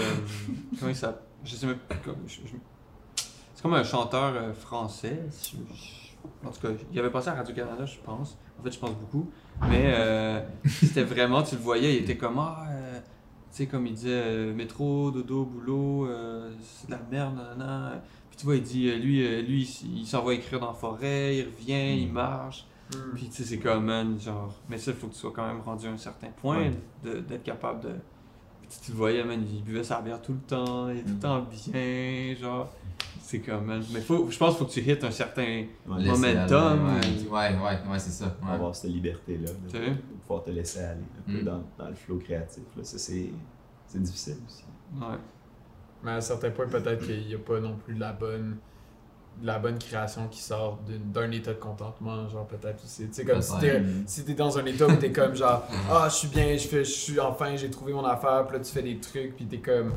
comment 0.80 0.92
il 0.92 0.96
s'appelle, 0.96 1.22
je 1.44 1.56
sais 1.56 1.66
même 1.66 1.78
plus, 1.78 1.98
comme- 2.00 2.16
je- 2.28 2.36
je- 2.46 3.24
c'est 3.56 3.62
comme 3.64 3.74
un 3.74 3.84
chanteur 3.84 4.34
euh, 4.36 4.54
français, 4.54 5.20
je- 5.44 6.48
en 6.48 6.52
tout 6.52 6.60
cas, 6.62 6.68
il 6.94 7.00
avait 7.00 7.10
passé 7.10 7.30
à 7.30 7.34
Radio-Canada, 7.34 7.86
je 7.86 7.98
pense, 8.06 8.38
en 8.60 8.64
fait, 8.64 8.72
je 8.72 8.78
pense 8.80 8.92
beaucoup, 8.92 9.30
mais 9.62 9.86
euh, 9.98 10.40
c'était 10.66 11.04
vraiment, 11.04 11.42
tu 11.42 11.56
le 11.56 11.62
voyais, 11.62 11.96
il 11.96 12.04
était 12.04 12.18
comme, 12.18 12.38
ah, 12.38 12.66
euh, 12.70 13.00
tu 13.52 13.58
sais, 13.64 13.66
comme 13.66 13.88
il 13.88 13.94
disait, 13.96 14.10
euh, 14.12 14.54
métro, 14.54 15.10
dodo, 15.10 15.46
boulot, 15.46 16.06
euh, 16.08 16.52
c'est 16.62 16.88
de 16.88 16.92
la 16.92 17.02
merde, 17.10 17.36
nanana. 17.38 18.04
Puis 18.30 18.38
tu 18.38 18.46
vois, 18.46 18.56
il 18.56 18.62
dit, 18.62 18.88
euh, 18.90 18.98
lui, 18.98 19.26
euh, 19.26 19.42
lui, 19.42 19.64
il, 19.84 20.02
il 20.02 20.06
s'en 20.06 20.22
va 20.24 20.34
écrire 20.36 20.60
dans 20.60 20.68
la 20.68 20.74
forêt, 20.74 21.38
il 21.38 21.46
revient, 21.46 22.00
il 22.04 22.12
marche, 22.12 22.66
Hmm. 22.94 23.16
puis 23.16 23.26
tu 23.28 23.32
sais, 23.34 23.44
c'est 23.44 23.58
comme, 23.60 23.86
man, 23.86 24.18
genre, 24.20 24.54
mais 24.70 24.78
ça, 24.78 24.92
il 24.92 24.98
faut 24.98 25.08
que 25.08 25.14
tu 25.14 25.20
sois 25.20 25.34
quand 25.36 25.46
même 25.46 25.60
rendu 25.62 25.88
à 25.88 25.92
un 25.92 25.98
certain 25.98 26.30
point 26.42 26.58
Ouais. 26.58 26.72
de- 27.04 27.20
d'être 27.20 27.44
capable 27.44 27.82
de. 27.84 27.90
Puis 28.70 28.80
tu, 28.84 28.92
le 28.92 28.98
voyais, 28.98 29.24
man, 29.24 29.42
il 29.50 29.64
buvait 29.64 29.84
sa 29.84 30.02
bière 30.02 30.22
tout 30.22 30.34
le 30.34 30.40
temps, 30.40 30.90
il 30.90 30.98
est 31.00 31.02
tout 31.02 31.14
le 31.14 31.20
temps 31.20 31.46
bien, 31.50 32.36
genre. 32.40 32.70
C'est 33.22 33.40
comme, 33.42 33.66
man. 33.66 33.84
Mais 33.94 34.00
faut, 34.00 34.30
je 34.32 34.38
pense 34.38 34.52
qu'il 34.56 34.60
faut 34.60 34.66
que 34.66 34.72
tu 34.72 34.80
hits 34.82 35.06
un 35.06 35.12
certain. 35.12 35.66
Ouais, 35.86 35.98
Laisser- 36.00 36.12
Momentum. 36.12 36.80
Momentum, 36.80 37.28
Ouais, 37.30 37.38
ouais, 37.56 37.56
ouais, 37.56 37.92
ouais, 37.92 38.00
c'est 38.00 38.12
ça. 38.12 38.26
Ouais. 38.42 38.52
avoir 38.54 38.74
cette 38.74 38.92
liberté-là, 38.92 39.50
de 39.52 39.94
pouvoir 40.22 40.44
te 40.44 40.50
laisser 40.52 40.80
aller 40.80 41.02
un 41.28 41.32
peu 41.32 41.42
Mm. 41.42 41.44
dans, 41.44 41.64
dans 41.78 41.90
le 41.90 41.96
flow 41.96 42.18
créatif. 42.20 42.64
Là. 42.78 42.84
Ça, 42.86 42.98
c'est, 42.98 43.30
c'est 43.86 44.02
difficile 44.02 44.38
aussi. 44.46 44.64
Ouais. 44.96 45.18
Mais 46.04 46.12
à 46.12 46.16
un 46.16 46.22
certain 46.22 46.52
point, 46.52 46.68
peut-être 46.68 47.06
qu'il 47.06 47.28
n'y 47.28 47.36
a 47.36 47.40
pas 47.40 47.60
non 47.60 47.76
plus 47.76 47.96
de 47.96 48.00
la 48.00 48.14
bonne, 48.14 48.58
de 49.42 49.46
la 49.48 49.60
bonne 49.60 49.78
création 49.78 50.28
qui 50.28 50.42
sort 50.42 50.80
d'un 50.88 51.30
état 51.32 51.54
de 51.54 51.60
contentement, 51.60 52.28
genre 52.28 52.48
peut-être 52.48 52.84
aussi. 52.84 53.08
Tu 53.08 53.14
sais, 53.14 53.26
comme 53.26 53.42
si 53.42 53.58
t'es, 53.60 53.82
si 54.06 54.24
dans 54.36 54.58
un 54.58 54.66
état 54.66 54.88
où 54.88 54.96
t'es 54.96 55.12
comme 55.12 55.36
genre, 55.36 55.64
ah, 55.92 56.08
je 56.10 56.16
suis 56.16 56.28
bien, 56.28 56.58
je 56.58 56.68
fais, 56.68 56.84
je 56.84 56.92
suis 56.92 57.20
enfin, 57.20 57.56
j'ai 57.56 57.70
trouvé 57.70 57.94
mon 57.94 58.04
affaire, 58.06 58.46
puis 58.48 58.58
là 58.58 58.64
tu 58.64 58.72
fais 58.72 58.82
des 58.82 58.98
trucs, 58.98 59.36
puis 59.36 59.46
t'es 59.46 59.60
comme 59.60 59.94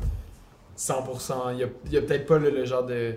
100%. 0.77 1.53
Il 1.53 1.59
y 1.59 1.63
a, 1.63 1.67
y 1.91 1.97
a 1.97 2.01
peut-être 2.01 2.25
pas 2.25 2.37
le, 2.37 2.49
le 2.49 2.65
genre 2.65 2.85
de, 2.85 3.15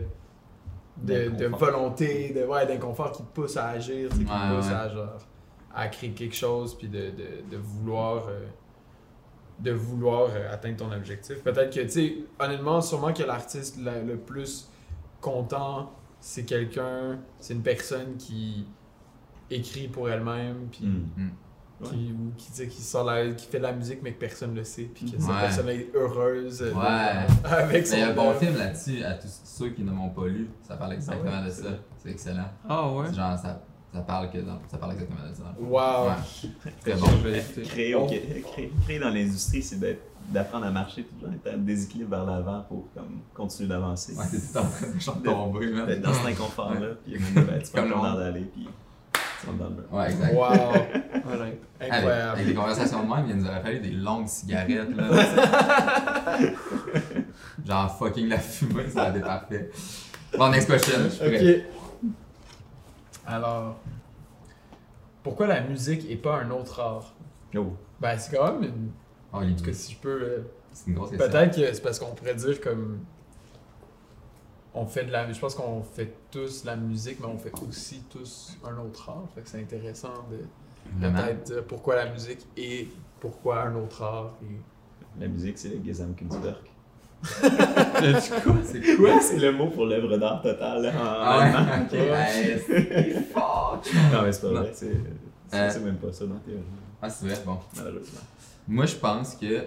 de, 0.96 1.28
de 1.30 1.46
volonté, 1.46 2.32
de, 2.32 2.44
ouais, 2.44 2.66
d'inconfort 2.66 3.12
qui 3.12 3.22
te 3.22 3.28
pousse 3.34 3.56
à 3.56 3.68
agir, 3.68 4.08
qui 4.10 4.18
Ouais, 4.18 4.24
te 4.24 4.54
pousse 4.56 4.68
ouais. 4.68 4.74
à 4.74 4.88
genre, 4.88 5.18
à 5.74 5.88
créer 5.88 6.10
quelque 6.12 6.34
chose, 6.36 6.74
puis 6.76 6.88
de, 6.88 7.10
de, 7.10 7.50
de 7.50 7.56
vouloir. 7.56 8.28
euh, 8.28 8.46
de 9.60 9.70
vouloir 9.70 10.30
euh, 10.34 10.52
atteindre 10.52 10.78
ton 10.78 10.90
objectif. 10.92 11.40
Peut-être 11.44 11.72
que, 11.72 11.80
tu 11.82 11.88
sais, 11.88 12.14
honnêtement, 12.40 12.80
sûrement 12.80 13.12
que 13.12 13.22
l'artiste 13.22 13.78
la- 13.80 14.00
le 14.02 14.16
plus 14.16 14.68
content, 15.20 15.92
c'est 16.26 16.44
quelqu'un, 16.44 17.18
c'est 17.38 17.52
une 17.52 17.62
personne 17.62 18.16
qui 18.16 18.66
écrit 19.50 19.88
pour 19.88 20.08
elle-même, 20.08 20.68
puis 20.72 20.86
Mm. 20.86 21.30
qui, 21.82 22.12
ou 22.12 22.32
qui, 22.36 22.46
tu 22.46 22.52
sais, 22.54 22.66
qui, 22.68 22.80
sort 22.80 23.04
la- 23.04 23.32
qui 23.32 23.46
fait 23.46 23.58
de 23.58 23.62
la 23.64 23.72
musique, 23.74 23.98
mais 24.02 24.12
que 24.14 24.20
personne 24.20 24.54
le 24.54 24.64
sait, 24.64 24.84
puis 24.84 25.04
que 25.04 25.18
cette 25.20 25.28
Ouais. 25.28 25.40
personne 25.40 25.68
est 25.68 25.90
heureuse 25.94 26.62
euh, 26.62 26.72
Ouais. 26.72 27.26
avec 27.44 27.86
son 27.86 27.96
il 27.96 28.00
y 28.00 28.02
a 28.04 28.08
un 28.08 28.14
bon 28.14 28.32
film 28.32 28.56
là-dessus, 28.56 29.04
à 29.04 29.12
tous 29.14 29.28
ceux 29.44 29.68
qui 29.70 29.82
ne 29.82 29.90
m'ont 29.90 30.08
pas 30.10 30.26
lu, 30.26 30.48
ça 30.62 30.76
parle 30.78 30.94
exactement 30.94 31.30
Ah 31.34 31.40
ouais, 31.42 31.46
de 31.46 31.50
ça. 31.52 31.68
C'est 31.98 32.10
excellent. 32.10 32.48
Ah 32.66 32.90
ouais? 32.90 33.06
C'est 33.10 33.16
Genre, 33.16 33.38
ça, 33.38 33.62
ça, 33.94 34.00
parle 34.00 34.30
que 34.30 34.38
dans- 34.38 34.58
ça 34.70 34.76
parle 34.78 34.92
exactement 34.92 35.20
de 35.28 35.34
ça. 35.34 35.54
Wow. 35.58 36.08
Ouais. 36.08 36.50
Très 36.82 36.94
bon. 37.00 37.06
Je 37.06 37.28
vais 37.28 37.36
l'écouter. 37.38 37.62
Créer, 37.62 37.94
au- 37.94 38.06
créer, 38.06 38.72
créer 38.84 38.98
dans 38.98 39.08
l'industrie, 39.10 39.62
c'est 39.62 39.78
d'être- 39.78 40.02
d'apprendre 40.30 40.66
à 40.66 40.70
marcher 40.70 41.02
tout 41.04 41.14
le 41.22 41.28
temps, 41.28 41.34
être 41.34 41.54
en 41.54 41.58
déséquilibre 41.58 42.10
vers 42.10 42.24
l'avant 42.24 42.64
pour 42.68 42.88
comme, 42.94 43.20
continuer 43.34 43.68
d'avancer. 43.68 44.14
Ouais, 44.14 44.24
t'es 44.30 44.38
tout 44.38 44.58
en 44.58 44.64
train 44.64 44.88
de 45.20 45.24
tomber, 45.24 45.66
man. 45.68 45.86
D'être 45.86 46.00
dans 46.02 46.12
cet 46.14 46.26
inconfort-là, 46.26 46.88
puis 47.04 47.14
ben, 47.34 47.62
tu 47.62 47.70
peux 47.72 47.86
monde. 47.88 48.18
d'aller, 48.18 48.40
puis 48.40 48.68
tu 49.12 49.46
rentres 49.46 49.58
dans 49.58 49.68
le 49.68 49.74
mur. 49.74 49.84
Ouais, 49.92 50.10
exact. 50.10 50.34
Wow. 50.34 50.44
Voilà. 51.26 51.44
Avec, 51.44 51.58
Incroyable. 51.92 52.30
avec 52.32 52.46
des 52.46 52.54
conversations 52.54 53.02
de 53.04 53.08
même, 53.14 53.24
il 53.30 53.36
nous 53.36 53.46
aurait 53.46 53.62
fallu 53.62 53.80
des 53.80 53.90
longues 53.92 54.26
cigarettes, 54.28 54.94
là. 54.94 55.04
Genre 57.66 57.98
fucking 57.98 58.28
la 58.28 58.38
fumée, 58.38 58.88
ça 58.88 59.00
aurait 59.02 59.10
été 59.10 59.20
parfait. 59.20 59.70
Bon, 60.36 60.50
next 60.50 60.68
question, 60.70 60.98
je 61.04 61.08
suis 61.08 61.18
prêt. 61.24 61.66
Alors, 63.26 63.76
pourquoi 65.22 65.46
la 65.46 65.60
musique 65.62 66.08
et 66.10 66.16
pas 66.16 66.36
un 66.40 66.50
autre 66.50 66.80
art? 66.80 67.14
Oh. 67.56 67.72
Ben, 68.00 68.18
c'est 68.18 68.36
quand 68.36 68.52
même 68.60 68.64
une. 68.64 68.90
Oh, 69.32 69.36
En 69.38 69.54
tout 69.54 69.64
cas, 69.64 69.72
si 69.72 69.92
je 69.94 69.98
peux. 69.98 70.22
euh, 70.22 70.40
c'est 70.72 70.88
une 70.88 70.94
grosse 70.96 71.10
question. 71.10 71.28
Peut-être 71.30 71.56
que 71.56 71.72
c'est 71.74 71.82
parce 71.82 71.98
qu'on 71.98 72.14
pourrait 72.14 72.34
dire 72.34 72.60
comme. 72.60 73.00
On 74.74 74.86
fait 74.86 75.04
de 75.04 75.12
la. 75.12 75.30
Je 75.32 75.38
pense 75.40 75.54
qu'on 75.54 75.82
fait 75.82 76.12
tous 76.30 76.64
la 76.64 76.76
musique, 76.76 77.20
mais 77.20 77.26
on 77.26 77.38
fait 77.38 77.52
aussi 77.66 78.02
tous 78.10 78.58
un 78.64 78.76
autre 78.78 79.08
art. 79.08 79.24
Fait 79.34 79.42
que 79.42 79.48
c'est 79.48 79.60
intéressant 79.60 80.12
de 80.30 80.38
peut-être 81.08 81.42
dire 81.44 81.64
pourquoi 81.64 81.94
la 81.96 82.10
musique 82.10 82.44
et 82.56 82.88
pourquoi 83.20 83.62
un 83.62 83.74
autre 83.76 84.02
art. 84.02 84.34
et- 84.42 85.20
La 85.20 85.28
musique, 85.28 85.58
c'est 85.58 85.68
le 85.68 85.82
Gesamtkunstwerk. 85.84 86.70
Du 87.24 88.40
coup, 88.42 88.58
C'est 88.64 88.96
quoi? 88.96 89.20
c'est 89.20 89.38
le 89.38 89.52
mot 89.52 89.68
pour 89.68 89.86
l'œuvre 89.86 90.16
d'art 90.18 90.42
totale 90.42 90.86
en 90.88 90.92
Ah 91.04 91.40
allemand. 91.40 91.72
ouais, 91.72 91.86
ok. 91.86 91.92
Ouais, 91.92 92.62
c'est 92.66 93.12
fort. 93.32 93.80
Non, 94.12 94.22
mais 94.22 94.32
c'est 94.32 94.40
pas 94.42 94.48
Non. 94.48 94.60
vrai, 94.60 94.70
c'est 94.74 94.90
c'est- 95.48 95.56
Euh. 95.58 95.70
c'est 95.70 95.80
même 95.80 95.96
pas 95.96 96.12
ça 96.12 96.24
dans 96.26 96.34
théorie, 96.36 96.60
Ah, 97.00 97.08
c'est 97.08 97.26
vrai, 97.26 97.36
bon. 97.46 97.58
malheureusement. 97.76 98.20
Moi, 98.68 98.86
je 98.86 98.96
pense 98.96 99.34
que. 99.36 99.64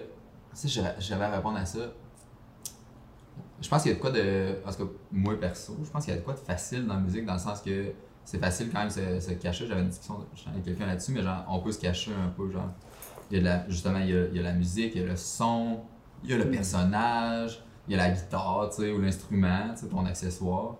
Si 0.54 0.68
j'avais 0.68 0.94
j'avais 0.98 1.24
à 1.24 1.30
répondre 1.36 1.56
à 1.58 1.64
ça, 1.66 1.78
je 3.60 3.68
pense 3.68 3.82
qu'il 3.82 3.90
y 3.92 3.94
a 3.94 3.96
de 3.96 4.00
quoi 4.00 4.10
de. 4.10 4.54
Parce 4.64 4.76
que 4.76 4.82
moi, 5.12 5.38
perso, 5.38 5.76
je 5.84 5.90
pense 5.90 6.04
qu'il 6.04 6.14
y 6.14 6.16
a 6.16 6.20
de 6.20 6.24
quoi 6.24 6.34
de 6.34 6.38
facile 6.40 6.86
dans 6.86 6.94
la 6.94 7.00
musique, 7.00 7.24
dans 7.26 7.34
le 7.34 7.38
sens 7.38 7.60
que 7.60 7.92
c'est 8.24 8.38
facile 8.38 8.70
quand 8.72 8.78
même 8.80 8.88
de 8.88 9.20
se, 9.20 9.28
se 9.28 9.32
cacher. 9.34 9.66
J'avais 9.66 9.80
une 9.82 9.88
discussion 9.88 10.24
avec 10.50 10.64
quelqu'un 10.64 10.86
là-dessus, 10.86 11.12
mais 11.12 11.22
genre, 11.22 11.44
on 11.48 11.60
peut 11.60 11.72
se 11.72 11.80
cacher 11.80 12.10
un 12.12 12.28
peu. 12.30 12.50
Genre, 12.50 12.68
il 13.30 13.36
y 13.36 13.40
a 13.40 13.42
de 13.42 13.48
la, 13.48 13.68
justement, 13.68 13.98
il 13.98 14.10
y 14.10 14.16
a, 14.16 14.24
il 14.26 14.36
y 14.36 14.40
a 14.40 14.42
la 14.42 14.52
musique, 14.52 14.92
il 14.94 15.00
y 15.02 15.04
a 15.04 15.06
le 15.08 15.16
son, 15.16 15.80
il 16.24 16.30
y 16.30 16.32
a 16.34 16.36
le 16.38 16.50
personnage, 16.50 17.62
il 17.86 17.92
y 17.96 18.00
a 18.00 18.08
la 18.08 18.10
guitare, 18.10 18.68
tu 18.70 18.82
sais, 18.82 18.92
ou 18.92 19.00
l'instrument, 19.00 19.70
tu 19.74 19.80
sais, 19.82 19.88
ton 19.88 20.04
accessoire. 20.06 20.74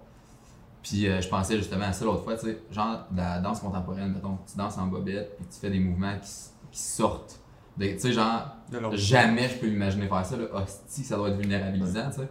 Puis 0.83 1.07
euh, 1.09 1.21
je 1.21 1.29
pensais 1.29 1.57
justement 1.57 1.85
à 1.87 1.93
ça 1.93 2.05
l'autre 2.05 2.23
fois, 2.25 2.37
tu 2.37 2.47
sais, 2.47 2.63
genre 2.71 3.05
la 3.15 3.41
danse 3.41 3.61
contemporaine, 3.61 4.13
mettons, 4.13 4.39
tu 4.51 4.57
danses 4.57 4.79
en 4.79 4.87
bobette, 4.87 5.37
puis 5.37 5.47
tu 5.47 5.59
fais 5.59 5.71
des 5.71 5.81
mouvements 5.81 6.17
qui, 6.21 6.79
sortent. 6.79 7.41
de- 7.77 7.87
Tu 7.87 7.99
sais, 7.99 8.13
genre, 8.13 8.55
jamais 8.93 9.49
je 9.49 9.57
peux 9.59 9.69
imaginer 9.69 10.07
faire 10.07 10.25
ça, 10.25 10.37
là. 10.37 10.45
Hostie, 10.53 11.03
ça 11.05 11.17
doit 11.17 11.31
être 11.31 11.37
vulnérabilisant, 11.39 12.11
tu 12.11 12.17
sais. 12.21 12.29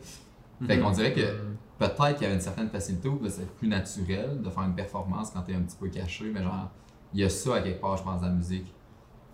Fait 0.65 0.79
qu'on 0.79 0.91
dirait 0.91 1.13
que 1.13 1.21
Mm. 1.21 1.57
peut-être 1.79 2.13
qu'il 2.13 2.23
y 2.23 2.25
avait 2.25 2.35
une 2.35 2.41
certaine 2.41 2.69
facilité 2.69 3.07
ou 3.07 3.17
que 3.17 3.29
c'est 3.29 3.47
plus 3.57 3.67
naturel 3.67 4.41
de 4.41 4.49
faire 4.49 4.63
une 4.63 4.75
performance 4.75 5.31
quand 5.31 5.41
t'es 5.41 5.53
un 5.55 5.61
petit 5.61 5.75
peu 5.77 5.87
caché, 5.89 6.25
mais 6.33 6.41
genre, 6.43 6.69
il 7.13 7.21
y 7.21 7.23
a 7.23 7.29
ça 7.29 7.55
à 7.55 7.61
quelque 7.61 7.79
part, 7.81 7.97
je 7.97 8.03
pense, 8.03 8.21
dans 8.21 8.27
la 8.27 8.33
musique. 8.33 8.73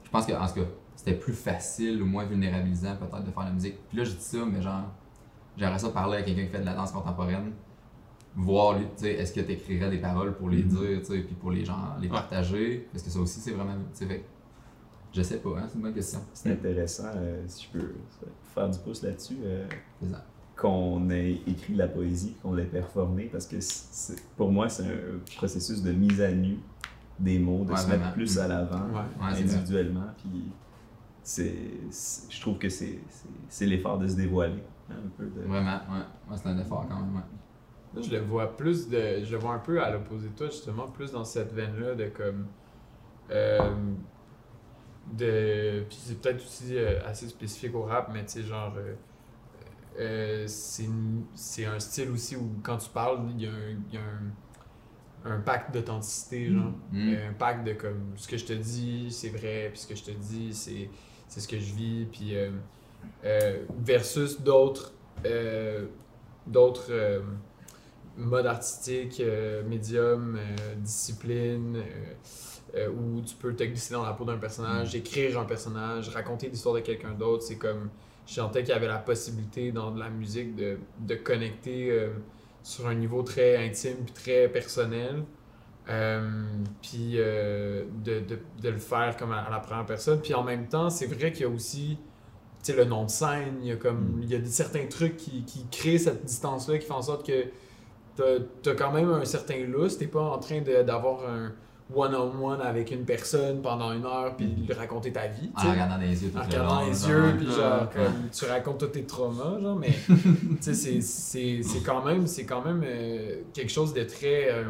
Je 0.04 0.10
pense 0.10 0.26
que, 0.26 0.34
en 0.34 0.48
tout 0.48 0.54
cas, 0.56 0.68
c'était 0.96 1.14
plus 1.18 1.34
facile 1.34 2.02
ou 2.02 2.06
moins 2.06 2.26
vulnérabilisant 2.26 2.96
peut-être 2.98 3.24
de 3.26 3.32
faire 3.32 3.44
la 3.46 3.52
musique. 3.52 3.76
Puis 3.90 3.98
là, 3.98 4.04
je 4.04 4.12
dis 4.12 4.22
ça, 4.24 4.38
mais 4.46 4.62
genre, 4.62 4.84
j'aimerais 5.58 5.80
ça 5.80 5.90
parler 5.90 6.18
à 6.18 6.22
quelqu'un 6.24 6.44
qui 6.46 6.50
fait 6.52 6.60
de 6.62 6.66
la 6.66 6.74
danse 6.76 6.92
contemporaine, 6.92 7.52
voir, 8.36 8.78
lui, 8.80 8.86
tu 8.98 9.04
sais, 9.04 9.14
est-ce 9.14 9.34
que 9.34 9.42
t'écrirais 9.42 9.90
des 9.90 10.00
paroles 10.00 10.34
pour 10.36 10.50
les 10.50 10.64
Mhm. 10.64 10.68
dire, 10.70 11.00
tu 11.00 11.06
sais, 11.06 11.20
puis 11.20 11.36
pour 11.36 11.52
les 11.52 11.64
gens, 11.66 11.96
les 12.02 12.08
partager, 12.10 12.88
parce 12.92 13.04
que 13.04 13.10
ça 13.10 13.20
aussi, 13.20 13.40
c'est 13.40 13.52
vraiment, 13.52 13.76
tu 13.98 14.08
sais, 14.08 14.24
je 15.14 15.22
sais 15.22 15.38
pas, 15.38 15.50
hein, 15.60 15.66
c'est 15.68 15.76
une 15.76 15.82
bonne 15.84 15.94
question. 15.94 16.20
C'est 16.34 16.52
intéressant, 16.52 17.12
euh, 17.16 17.44
si 17.48 17.66
je 17.72 17.78
peux 17.80 17.94
faire 18.56 18.70
du 18.70 18.80
pouce 18.80 19.04
là-dessus, 19.04 19.38
euh, 19.44 19.68
qu'on 20.56 21.10
ait 21.10 21.34
écrit 21.48 21.74
de 21.74 21.78
la 21.80 21.88
poésie, 21.88 22.36
qu'on 22.42 22.54
l'ait 22.54 22.66
performée, 22.66 23.26
parce 23.26 23.46
que 23.48 23.58
pour 24.38 24.52
moi, 24.52 24.70
c'est 24.70 24.84
un 24.84 25.20
processus 25.36 25.82
de 25.84 25.92
mise 25.92 26.22
à 26.22 26.32
nu 26.32 26.58
des 27.20 27.38
mots, 27.40 27.64
de 27.64 27.72
Ouais, 27.72 27.78
se 27.78 27.86
vraiment. 27.86 28.04
mettre 28.06 28.14
plus 28.14 28.40
à 28.40 28.48
l'avant 28.48 28.86
Ouais. 28.88 28.96
Ouais, 28.96 29.34
c'est 29.36 29.44
individuellement. 29.44 30.08
Puis 30.18 30.52
c'est, 31.24 31.56
je 32.30 32.42
trouve 32.42 32.58
que 32.58 32.70
c'est, 32.70 33.00
c'est, 33.10 33.30
c'est 33.50 33.66
l'effort 33.66 33.98
de 34.00 34.08
se 34.08 34.16
dévoiler. 34.16 34.64
hein, 34.90 34.96
un 35.06 35.10
peu 35.18 35.26
de... 35.26 35.42
Vraiment, 35.48 35.82
ouais. 35.90 36.06
Ouais, 36.30 36.38
c'est 36.38 36.48
un 36.50 36.58
effort 36.60 36.86
quand 36.88 36.98
même, 37.00 37.16
ouais. 37.16 37.22
Moi, 37.94 38.02
je 38.02 38.12
le 38.12 38.20
vois 38.22 38.56
plus 38.58 38.90
de. 38.90 39.24
Je 39.24 39.32
le 39.32 39.38
vois 39.38 39.54
un 39.54 39.60
peu 39.60 39.82
à 39.84 39.92
l'opposé 39.92 40.30
de 40.30 40.34
toi, 40.36 40.48
justement, 40.48 40.88
plus 40.88 41.12
dans 41.12 41.24
cette 41.26 41.54
veine-là 41.54 41.96
de 41.96 42.08
comme. 42.10 42.48
euh, 43.32 43.76
de. 45.12 45.84
Puis 45.90 45.98
c'est 46.02 46.22
peut-être 46.22 46.44
aussi 46.44 46.78
euh, 46.78 47.00
assez 47.06 47.28
spécifique 47.28 47.76
au 47.76 47.84
rap, 47.84 48.10
mais 48.14 48.26
tu 48.26 48.32
sais, 48.34 48.44
genre. 48.44 48.74
euh, 48.78 48.96
euh, 50.00 50.46
c'est 50.48 51.66
un 51.66 51.80
style 51.80 52.10
aussi 52.12 52.36
où 52.36 52.60
quand 52.64 52.78
tu 52.78 52.90
parles, 52.90 53.20
il 53.36 53.42
y 53.44 53.48
a 53.48 53.52
un, 53.52 53.70
il 53.90 53.94
y 53.94 53.98
a 53.98 54.02
un, 54.02 55.32
un 55.36 55.40
pacte 55.40 55.74
d'authenticité, 55.74 56.52
genre. 56.52 56.74
Mm. 56.92 57.14
Euh, 57.14 57.30
Un 57.30 57.34
pacte 57.34 57.66
de 57.66 57.74
comme 57.74 58.14
ce 58.18 58.28
que 58.28 58.38
je 58.38 58.46
te 58.46 58.54
dis, 58.54 59.12
c'est 59.12 59.30
vrai, 59.30 59.70
puis 59.72 59.80
ce 59.82 59.88
que 59.88 59.96
je 59.96 60.04
te 60.04 60.12
dis, 60.12 60.54
c'est 60.54 60.90
c'est 61.34 61.40
ce 61.40 61.48
que 61.48 61.58
je 61.58 61.74
vis, 61.74 62.06
puis 62.12 62.36
euh, 62.36 62.52
euh, 63.26 63.64
versus 63.80 64.40
d'autres 64.40 64.94
euh, 65.26 65.88
d'autres 66.46 66.92
modes 68.18 68.46
artistiques, 68.46 69.24
médiums, 69.66 70.38
disciplines, 70.78 71.82
où 72.76 73.22
tu 73.22 73.34
peux 73.36 73.56
te 73.56 73.64
glisser 73.64 73.94
dans 73.94 74.04
la 74.04 74.12
peau 74.12 74.26
d'un 74.26 74.38
personnage, 74.38 74.94
écrire 74.94 75.40
un 75.40 75.46
personnage, 75.46 76.10
raconter 76.10 76.50
l'histoire 76.50 76.76
de 76.76 76.82
quelqu'un 76.82 77.14
d'autre. 77.14 77.44
C'est 77.44 77.56
comme, 77.56 77.90
je 78.28 78.34
sentais 78.34 78.64
qu'il 78.64 78.74
y 78.74 78.78
avait 78.78 78.88
la 78.88 78.98
possibilité 78.98 79.72
dans 79.72 79.92
de 79.92 80.00
la 80.00 80.10
musique 80.10 80.54
de, 80.56 80.78
de 81.00 81.16
connecter 81.16 82.10
sur 82.62 82.88
un 82.88 82.96
niveau 82.96 83.24
très 83.24 83.56
intime 83.66 84.04
puis 84.04 84.14
très 84.14 84.50
personnel. 84.50 85.24
Euh, 85.90 86.22
puis 86.82 87.16
euh, 87.16 87.84
de, 88.06 88.20
de, 88.22 88.40
de 88.62 88.70
le 88.70 88.78
faire 88.78 89.18
comme 89.18 89.32
à, 89.34 89.40
à 89.42 89.50
la 89.52 89.60
première 89.60 89.86
personne. 89.86 90.20
Puis 90.22 90.34
en 90.34 90.44
même 90.44 90.68
temps, 90.68 90.90
c'est 90.90 91.08
vrai 91.08 91.32
qu'il 91.32 91.42
y 91.42 91.46
a 91.46 91.50
aussi 91.50 91.98
tu 92.64 92.72
sais, 92.72 92.78
le 92.78 92.86
nom 92.86 93.04
de 93.04 93.10
scène, 93.10 93.56
il 93.62 93.68
y 93.68 93.72
a 93.72 93.76
comme 93.76 94.20
il 94.24 94.30
y 94.30 94.36
a 94.36 94.40
des, 94.40 94.46
certains 94.48 94.86
trucs 94.88 95.18
qui, 95.18 95.44
qui 95.44 95.66
créent 95.70 95.98
cette 95.98 96.24
distance-là, 96.24 96.78
qui 96.78 96.86
font 96.88 96.94
en 96.96 97.02
sorte 97.02 97.28
que 97.28 97.48
t'as 98.16 98.72
as 98.72 98.76
quand 98.76 98.94
même 98.94 99.10
un 99.12 99.26
certain 99.26 99.66
lousse. 99.66 99.98
T'es 99.98 100.08
pas 100.08 100.22
en 100.22 100.38
train 100.38 100.62
de- 100.62 100.84
d'avoir 100.84 101.28
un 101.30 101.52
one-on-one 101.94 102.62
avec 102.62 102.92
une 102.92 103.04
personne 103.04 103.62
pendant 103.62 103.92
une 103.92 104.06
heure 104.06 104.36
puis 104.38 104.46
lui 104.48 104.72
raconter 104.74 105.12
ta 105.12 105.28
vie. 105.28 105.52
En 105.58 105.70
regardant 105.72 105.98
les 105.98 106.24
yeux 106.24 106.32
tout 106.32 106.38
En 106.38 106.44
regardant 106.44 106.82
les 106.88 107.08
yeux, 107.08 107.34
puis 107.38 107.48
Ouais. 107.48 107.54
genre, 107.54 107.90
comme, 107.90 108.30
tu 108.32 108.46
racontes 108.46 108.78
tous 108.80 108.88
tes 108.88 109.04
traumas, 109.04 109.60
genre, 109.60 109.76
mais 109.76 109.90
tu 110.08 110.58
sais, 110.62 110.74
c'est- 110.74 111.02
c'est 111.02 111.60
c'est 111.62 111.84
quand 111.84 112.04
même, 112.06 112.26
c'est 112.26 112.46
quand 112.46 112.64
même 112.64 112.82
euh, 112.86 113.42
quelque 113.54 113.72
chose 113.72 113.94
de 113.94 114.04
très, 114.04 114.50
euh, 114.50 114.64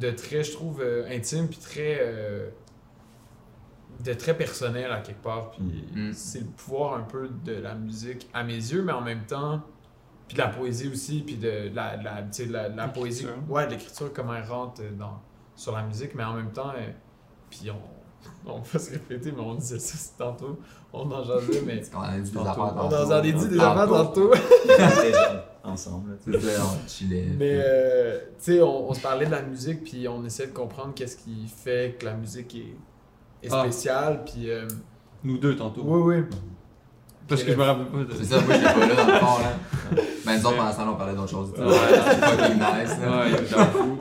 de 0.00 0.10
très, 0.10 0.42
je 0.44 0.52
trouve, 0.52 0.80
euh, 0.82 1.06
intime, 1.10 1.48
puis 1.48 1.58
très, 1.58 1.98
euh, 2.00 2.48
de 4.04 4.12
très 4.12 4.36
personnel 4.36 4.90
à 4.90 5.00
quelque 5.00 5.22
part. 5.22 5.50
Puis 5.52 5.84
Mm. 5.94 6.12
c'est 6.12 6.40
le 6.40 6.46
pouvoir 6.46 6.94
un 6.94 7.02
peu 7.02 7.28
de 7.44 7.52
la 7.54 7.74
musique 7.74 8.28
à 8.34 8.42
mes 8.42 8.54
yeux, 8.56 8.82
mais 8.82 8.92
en 8.92 9.00
même 9.02 9.24
temps, 9.26 9.60
puis 10.26 10.36
de 10.36 10.42
la 10.42 10.48
poésie 10.48 10.88
aussi, 10.88 11.20
puis 11.20 11.36
de 11.36 11.70
la, 11.74 11.96
de 11.96 12.04
la, 12.04 12.22
tu 12.22 12.28
sais, 12.32 12.46
de 12.46 12.52
la, 12.52 12.68
de 12.70 12.76
la 12.76 12.88
poésie, 12.88 13.26
ouais, 13.48 13.66
de 13.66 13.72
l'écriture, 13.72 14.12
comment 14.12 14.34
elle 14.34 14.44
rentre 14.50 14.80
euh, 14.82 14.90
dans, 14.98 15.20
sur 15.54 15.72
la 15.72 15.82
musique, 15.82 16.14
mais 16.14 16.24
en 16.24 16.32
même 16.34 16.50
temps, 16.50 16.70
euh, 16.76 16.90
puis 17.50 17.70
on, 17.70 18.46
on 18.52 18.60
va 18.60 18.78
se 18.78 18.90
répéter, 18.90 19.30
mais 19.32 19.42
on 19.42 19.54
disait 19.54 19.78
ça 19.78 20.12
tantôt, 20.18 20.58
on 20.92 21.10
en 21.12 21.22
jasait, 21.22 21.62
mais 21.66 21.76
Parce 21.76 21.88
qu'on 21.90 22.00
a 22.00 22.18
dit 22.18 22.30
des 22.30 22.36
Tantôt. 22.38 22.60
on 22.62 22.66
en 22.88 23.10
a 23.10 23.20
dit 23.20 23.32
des 23.32 23.60
affaires 23.60 23.88
tantôt. 23.88 24.32
Ensemble. 25.64 26.18
tu 26.22 26.32
sais. 26.32 26.40
C'est 26.40 26.50
ça, 26.56 26.62
on 26.64 26.88
chillait. 26.88 27.26
Mais, 27.38 27.54
euh, 27.64 28.18
tu 28.38 28.52
sais, 28.52 28.60
on, 28.62 28.90
on 28.90 28.94
se 28.94 29.00
parlait 29.00 29.24
de 29.26 29.30
la 29.30 29.42
musique, 29.42 29.82
puis 29.84 30.06
on 30.08 30.24
essaie 30.24 30.46
de 30.48 30.52
comprendre 30.52 30.92
qu'est-ce 30.94 31.16
qui 31.16 31.46
fait 31.48 31.96
que 31.98 32.04
la 32.04 32.14
musique 32.14 32.54
est, 32.54 33.46
est 33.46 33.50
Ah. 33.50 33.62
spéciale, 33.62 34.24
puis... 34.26 34.50
euh, 34.50 34.66
Nous 35.22 35.38
deux 35.38 35.56
tantôt. 35.56 35.82
oui, 35.84 36.16
oui. 36.16 36.24
Parce 37.26 37.42
que 37.42 37.52
je 37.52 37.56
me 37.56 37.62
rappelle 37.62 37.86
pas 37.86 38.04
de 38.04 38.12
C'est 38.18 38.24
ça, 38.24 38.40
moi 38.42 38.52
j'étais 38.54 38.64
pas 38.74 38.86
là 38.86 38.94
dans 38.94 39.06
le 39.06 39.18
fond, 39.18 39.38
là. 39.38 40.02
Ben, 40.26 40.38
nous 40.38 40.46
autres, 40.46 40.56
pendant 40.58 40.72
ce 40.72 40.76
temps-là, 40.76 40.90
on 40.92 40.96
parlait 40.96 41.14
d'autre 41.14 41.30
chose. 41.30 41.52
tu 41.54 41.60
sais. 41.62 41.66
Ouais. 41.66 41.74
C'est 42.04 42.16
fucking 42.26 42.54
nice, 42.56 43.00
là. 43.00 43.18
Ouais, 43.20 43.30
il 43.30 43.34
était 43.46 43.54
en 43.54 43.64
fou. 43.66 43.98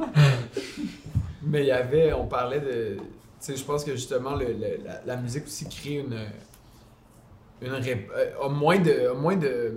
Mais 1.44 1.62
il 1.62 1.68
y 1.68 1.72
avait, 1.72 2.12
on 2.14 2.26
parlait 2.28 2.60
de. 2.60 2.98
Tu 2.98 3.04
sais, 3.40 3.56
je 3.56 3.64
pense 3.64 3.86
que 3.86 3.92
justement, 3.92 4.36
le, 4.36 4.48
le- 4.48 4.84
la, 4.86 5.02
la 5.06 5.16
musique 5.18 5.46
aussi 5.46 5.68
crée 5.70 5.96
une. 6.00 6.18
une 7.62 7.74
rép- 7.82 8.10
euh, 8.14 8.50
moins 8.50 8.80
de. 8.80 9.12
a 9.12 9.14
moins 9.14 9.38
de. 9.38 9.74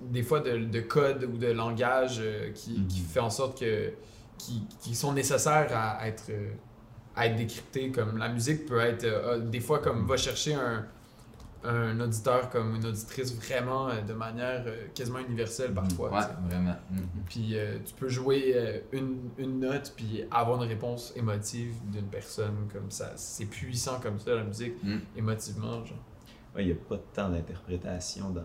Des 0.00 0.22
fois 0.22 0.40
de, 0.40 0.58
de 0.64 0.80
code 0.80 1.24
ou 1.24 1.36
de 1.38 1.48
langage 1.48 2.16
euh, 2.20 2.50
qui, 2.52 2.74
qui 2.86 3.00
Mhm. 3.00 3.06
fait 3.06 3.20
en 3.20 3.30
sorte 3.30 3.58
que. 3.60 3.92
qui, 4.38 4.62
qui 4.80 4.94
sont 4.94 5.12
nécessaires 5.12 5.70
à 5.74 6.06
être. 6.08 6.26
euh, 6.30 6.50
à 7.18 7.26
être 7.26 7.36
décryptés. 7.36 7.90
Comme 7.90 8.18
la 8.18 8.28
musique 8.28 8.66
peut 8.66 8.78
être. 8.80 9.04
euh, 9.04 9.38
des 9.38 9.60
fois, 9.60 9.78
comme 9.78 10.06
va 10.06 10.16
chercher 10.18 10.54
un. 10.54 10.84
un 11.64 11.98
auditeur 12.00 12.48
comme 12.50 12.76
une 12.76 12.84
auditrice 12.86 13.34
vraiment 13.34 13.88
euh, 13.88 14.00
de 14.02 14.12
manière 14.12 14.64
quasiment 14.94 15.18
universelle 15.20 15.72
parfois. 15.72 16.10
Ouais, 16.12 16.26
vraiment. 16.48 16.76
Mhm. 16.90 17.00
Puis 17.28 17.56
euh, 17.58 17.78
tu 17.84 17.94
peux 17.94 18.08
jouer 18.08 18.52
euh, 18.54 18.78
une, 18.92 19.30
une 19.38 19.58
note 19.60 19.94
puis 19.96 20.22
avoir 20.30 20.62
une 20.62 20.68
réponse 20.68 21.12
émotive 21.16 21.72
d'une 21.90 22.06
personne 22.06 22.68
comme 22.72 22.90
ça. 22.90 23.12
C'est 23.16 23.46
puissant 23.46 23.98
comme 24.00 24.18
ça 24.20 24.34
la 24.34 24.44
musique, 24.44 24.74
Mm. 24.84 24.98
émotivement. 25.16 25.84
Genre. 25.84 25.98
Ouais, 26.54 26.64
il 26.64 26.66
n'y 26.66 26.72
a 26.72 26.76
pas 26.88 26.98
tant 27.14 27.30
d'interprétation 27.30 28.30
dans, 28.30 28.42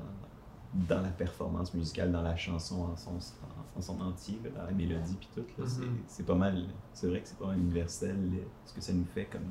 dans 0.74 1.02
la 1.02 1.10
performance 1.10 1.74
musicale, 1.74 2.12
dans 2.12 2.22
la 2.22 2.36
chanson 2.38 2.84
en 2.84 2.96
son, 2.96 3.12
en, 3.12 3.78
en 3.80 3.82
son 3.82 4.00
entier, 4.02 4.40
dans 4.56 4.64
la 4.64 4.72
mélodie 4.72 5.18
puis 5.20 5.30
tout. 5.36 5.44
c'est- 5.66 5.82
Mhm. 5.82 5.98
C'est 6.08 6.26
pas 6.26 6.36
mal, 6.36 6.64
c'est 6.94 7.08
vrai 7.08 7.20
que 7.22 7.28
c'est 7.28 7.38
pas 7.38 7.48
mal 7.48 7.58
universel 7.60 8.18
ce 8.66 8.74
que 8.74 8.82
ça 8.82 8.94
nous 8.94 9.06
fait 9.14 9.26
comme. 9.26 9.42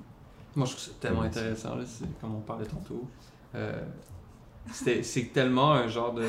Moi, 0.56 0.66
je 0.66 0.72
trouve 0.72 0.84
ça 0.84 0.92
tellement 0.98 1.22
intéressant, 1.22 1.74
là, 1.76 1.84
comme 2.20 2.34
on 2.36 2.40
parlait 2.40 2.66
tantôt. 2.66 3.06
Euh, 3.54 3.84
c'est 4.72 5.32
tellement 5.32 5.72
un 5.72 5.88
genre 5.88 6.14
de. 6.14 6.26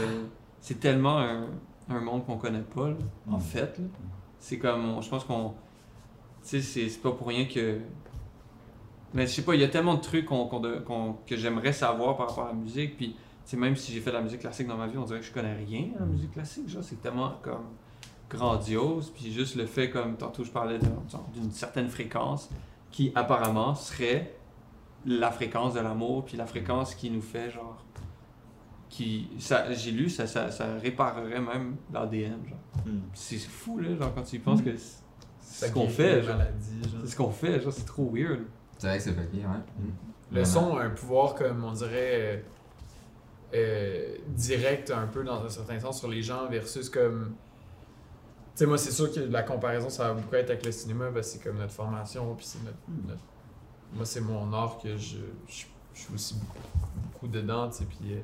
C'est 0.60 0.79
tellement 0.79 1.19
un, 1.19 1.48
un 1.89 2.00
monde 2.01 2.25
qu'on 2.25 2.38
connaît 2.38 2.60
pas, 2.62 2.89
là, 2.89 2.95
en 3.29 3.38
Mm. 3.38 3.41
fait. 3.41 3.77
là. 3.79 3.86
C'est 4.39 4.57
comme. 4.60 4.86
on- 4.89 5.01
je 5.01 5.10
pense 5.10 5.24
qu'on. 5.24 5.53
sais, 6.41 6.62
c'est 6.62 7.01
pas 7.01 7.12
pour 7.12 7.27
rien 7.27 7.45
que. 7.45 7.79
Mais 9.13 9.27
je 9.27 9.31
sais 9.33 9.41
pas, 9.43 9.55
il 9.55 9.62
y 9.62 9.63
a 9.63 9.67
tellement 9.67 9.95
de 9.95 10.01
trucs 10.01 10.25
de- 10.29 10.79
qu'on- 10.79 11.13
que 11.27 11.36
j'aimerais 11.36 11.74
savoir 11.74 12.15
par 12.17 12.29
rapport 12.29 12.45
à 12.45 12.48
la 12.50 12.53
musique. 12.53 12.95
Puis, 12.98 13.15
même 13.58 13.75
si 13.75 13.91
j'ai 13.93 14.00
fait 14.01 14.12
de 14.12 14.15
la 14.15 14.22
musique 14.22 14.39
classique 14.41 14.67
dans 14.67 14.77
ma 14.77 14.88
vie, 14.88 14.98
on 14.98 15.03
dirait 15.05 15.20
que 15.20 15.25
je 15.25 15.31
connais 15.31 15.53
rien 15.55 15.88
à 15.98 16.00
la 16.01 16.05
musique 16.05 16.31
classique. 16.31 16.70
Genre, 16.70 16.84
c'est 16.84 17.01
tellement 17.01 17.34
comme 17.41 17.65
grandiose. 18.29 19.12
Puis, 19.15 19.31
juste 19.31 19.55
le 19.55 19.65
fait, 19.65 19.89
comme 19.89 20.15
tantôt, 20.15 20.43
je 20.43 20.51
parlais 20.51 20.77
de- 20.79 20.86
genre, 21.10 21.27
d'une 21.34 21.51
certaine 21.51 21.89
fréquence 21.89 22.50
qui 22.91 23.12
apparemment 23.15 23.75
serait 23.75 24.36
la 25.05 25.31
fréquence 25.31 25.74
de 25.74 25.79
l'amour. 25.79 26.25
Puis, 26.25 26.38
la 26.38 26.46
fréquence 26.46 26.96
qui 26.96 27.10
nous 27.10 27.22
fait, 27.22 27.50
genre. 27.51 27.84
Qui, 28.89 29.29
ça, 29.39 29.72
j'ai 29.72 29.91
lu, 29.91 30.10
ça, 30.10 30.27
ça, 30.27 30.51
ça 30.51 30.75
réparerait 30.75 31.39
même 31.39 31.77
l'ADN. 31.93 32.39
Genre. 32.46 32.58
Hmm. 32.86 33.00
C'est 33.13 33.38
fou, 33.38 33.79
là, 33.79 33.96
genre, 33.96 34.13
quand 34.13 34.24
tu 34.24 34.36
y 34.36 34.39
penses 34.39 34.62
que 34.62 34.75
c'est 35.39 35.67
ce 35.67 35.72
qu'on 35.74 35.88
fait. 35.88 36.22
C'est 36.24 37.08
ce 37.08 37.15
qu'on 37.15 37.31
fait, 37.31 37.62
genre, 37.62 37.72
c'est 37.72 37.86
trop 37.86 38.10
weird. 38.13 38.41
C'est 38.77 38.88
vrai 38.88 38.98
que 38.98 39.03
c'est 39.03 39.13
fucké, 39.13 39.38
ouais. 39.38 39.43
Le 40.31 40.41
Vraiment. 40.41 40.46
son 40.46 40.77
a 40.77 40.84
un 40.86 40.89
pouvoir, 40.89 41.36
comme 41.36 41.63
on 41.63 41.72
dirait, 41.72 42.38
euh, 42.38 42.38
euh, 43.53 44.15
direct 44.27 44.91
un 44.91 45.08
peu 45.08 45.24
dans 45.24 45.43
un 45.43 45.50
certain 45.50 45.79
sens 45.79 46.00
sur 46.00 46.08
les 46.10 46.22
gens 46.22 46.48
versus 46.50 46.89
comme. 46.89 47.34
Tu 48.55 48.60
sais, 48.60 48.65
moi, 48.65 48.77
c'est 48.77 48.91
sûr 48.91 49.12
que 49.13 49.20
la 49.22 49.43
comparaison, 49.43 49.89
ça 49.89 50.10
va 50.10 50.13
beaucoup 50.15 50.36
être 50.36 50.50
avec 50.50 50.65
le 50.65 50.72
cinéma, 50.72 51.10
parce 51.13 51.27
que 51.27 51.34
c'est 51.34 51.43
comme 51.43 51.58
notre 51.58 51.72
formation, 51.74 52.36
puis 52.36 52.46
c'est 52.46 52.60
notre, 52.63 52.77
notre- 53.08 53.24
Moi, 53.93 54.05
c'est 54.05 54.22
mon 54.22 54.51
art 54.53 54.77
que 54.81 54.98
je, 54.98 55.17
je, 55.48 55.65
je 55.93 56.00
suis 56.00 56.13
aussi 56.13 56.34
beaucoup, 56.36 56.67
beaucoup 57.03 57.27
dedans, 57.27 57.70
tu 57.70 57.77
sais, 57.77 57.86
puis. 57.86 58.13
euh, 58.13 58.20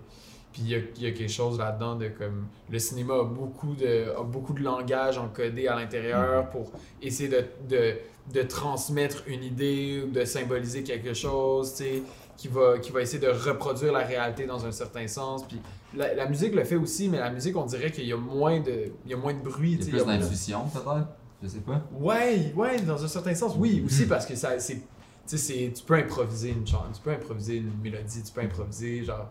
puis 0.54 0.62
il 0.64 0.70
y 0.70 1.04
y 1.04 1.08
a 1.08 1.12
quelque 1.12 1.28
chose 1.32 1.60
là-dedans 1.60 1.96
de 1.98 2.08
comme. 2.08 2.48
Le 2.70 2.80
cinéma 2.80 3.16
a 3.16 3.24
beaucoup 3.24 3.76
de, 3.76 4.12
a 4.18 4.24
beaucoup 4.24 4.54
de 4.54 4.64
langage 4.64 5.18
encodé 5.18 5.68
à 5.68 5.76
l'intérieur 5.76 6.50
pour 6.50 6.72
essayer 7.02 7.30
de, 7.30 7.44
de, 7.70 7.96
de 8.34 8.42
transmettre 8.42 9.24
une 9.28 9.44
idée 9.44 10.04
ou 10.06 10.10
de 10.12 10.26
symboliser 10.26 10.84
quelque 10.84 11.14
chose, 11.14 11.76
tu 11.76 11.84
sais, 11.84 12.04
qui 12.38 12.48
va, 12.48 12.78
qui 12.80 12.92
va 12.92 13.02
essayer 13.02 13.20
de 13.20 13.28
reproduire 13.30 13.92
la 13.92 14.06
réalité 14.06 14.46
dans 14.46 14.66
un 14.66 14.72
certain 14.72 15.08
sens. 15.08 15.44
Puis 15.48 15.60
la, 15.96 16.14
la 16.14 16.28
musique 16.30 16.54
le 16.54 16.64
fait 16.64 16.76
aussi, 16.76 17.10
mais 17.10 17.18
la 17.18 17.32
musique, 17.32 17.58
on 17.58 17.66
dirait 17.66 17.92
qu'il 17.92 18.06
y 18.06 18.14
a 18.14 18.18
moins 18.18 18.60
de, 18.60 18.92
il 19.06 19.12
y 19.12 19.14
a 19.14 19.18
moins 19.18 19.34
de 19.34 19.42
bruit. 19.42 19.74
Il 19.82 19.86
y 19.86 20.00
a 20.00 20.04
plus 20.04 20.06
d'intuition, 20.06 20.68
peut-être? 20.68 21.08
Je 21.42 21.48
sais 21.48 21.60
pas. 21.60 21.82
Ouais, 22.00 22.54
ouais, 22.56 22.80
dans 22.82 23.04
un 23.04 23.08
certain 23.08 23.36
sens, 23.36 23.54
oui, 23.58 23.84
aussi 23.86 24.04
Mhm. 24.04 24.08
parce 24.10 24.26
que 24.26 24.36
ça, 24.36 24.58
c'est, 24.60 24.76
tu 24.76 24.82
sais, 25.26 25.38
c'est- 25.38 25.72
tu 25.76 25.84
peux 25.84 25.96
improviser 25.96 26.50
une 26.50 26.66
chanson, 26.66 26.86
tu 26.94 27.02
peux 27.02 27.12
improviser 27.12 27.58
une 27.58 27.72
mélodie, 27.82 28.24
tu 28.24 28.32
peux 28.32 28.42
improviser 28.42 29.04
genre 29.04 29.30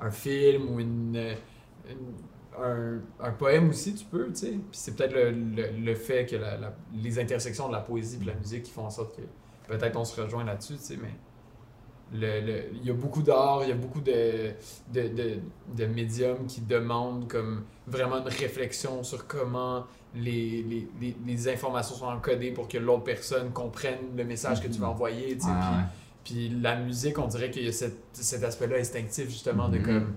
un 0.00 0.10
film 0.10 0.68
ou 0.74 0.80
une, 0.80 1.16
euh, 1.16 1.34
une- 1.90 2.14
un, 2.60 3.00
un 3.20 3.30
poème 3.32 3.70
aussi, 3.70 3.94
tu 3.94 4.04
peux, 4.04 4.26
tu 4.28 4.34
sais. 4.36 4.46
Puis 4.50 4.60
c'est 4.72 4.96
peut-être 4.96 5.12
le, 5.14 5.30
le, 5.30 5.68
le 5.84 5.94
fait 5.94 6.26
que 6.26 6.36
la, 6.36 6.56
la- 6.56 6.74
les 6.92 7.18
intersections 7.20 7.68
de 7.68 7.72
la 7.72 7.80
poésie 7.80 8.16
et 8.16 8.24
de 8.24 8.26
la 8.26 8.34
musique 8.34 8.64
qui 8.64 8.72
font 8.72 8.84
en 8.86 8.90
sorte 8.90 9.16
que 9.16 9.22
peut-être 9.68 9.96
on 9.96 10.04
se 10.04 10.20
rejoint 10.20 10.44
là-dessus, 10.44 10.74
tu 10.74 10.82
sais, 10.84 10.96
mais 11.00 11.10
le, 12.12 12.40
le- 12.40 12.64
il 12.74 12.86
y 12.86 12.90
a 12.90 12.94
beaucoup 12.94 13.22
d'art, 13.22 13.60
il 13.62 13.68
y 13.68 13.72
a 13.72 13.74
beaucoup 13.74 14.00
de, 14.00 14.52
de, 14.92 15.08
de, 15.08 15.38
de 15.76 15.86
médiums 15.86 16.46
qui 16.46 16.60
demandent 16.62 17.28
comme 17.28 17.64
vraiment 17.86 18.18
une 18.18 18.28
réflexion 18.28 19.02
sur 19.02 19.26
comment 19.26 19.84
les, 20.14 20.62
les, 20.62 20.88
les, 21.00 21.16
les 21.26 21.48
informations 21.48 21.94
sont 21.96 22.06
encodées 22.06 22.50
pour 22.52 22.66
que 22.66 22.78
l'autre 22.78 23.04
personne 23.04 23.50
comprenne 23.52 24.16
le 24.16 24.24
message 24.24 24.60
que 24.62 24.68
tu 24.68 24.78
veux 24.78 24.86
envoyer. 24.86 25.36
Puis- 25.36 25.46
ouais. 25.46 25.84
Puis 26.24 26.48
la 26.60 26.76
musique, 26.76 27.18
on 27.18 27.26
dirait 27.26 27.50
qu'il 27.50 27.64
y 27.64 27.68
a 27.68 27.72
cette- 27.72 28.04
cet 28.12 28.42
aspect-là 28.42 28.76
instinctif, 28.78 29.28
justement, 29.28 29.68
de 29.68 29.78
Mhm. 29.78 29.84
comme 29.84 30.14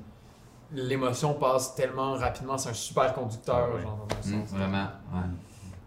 l'émotion 0.74 1.34
passe 1.34 1.76
tellement 1.76 2.14
rapidement, 2.16 2.58
c'est 2.58 2.70
un 2.70 2.74
super 2.74 3.14
conducteur, 3.14 3.70
Ah 3.72 3.76
ouais. 3.76 3.82
genre, 3.82 4.08
dans 4.10 4.16
Mm, 4.30 4.42
sens. 4.42 4.50
vraiment, 4.52 4.88
ouais. 5.14 5.20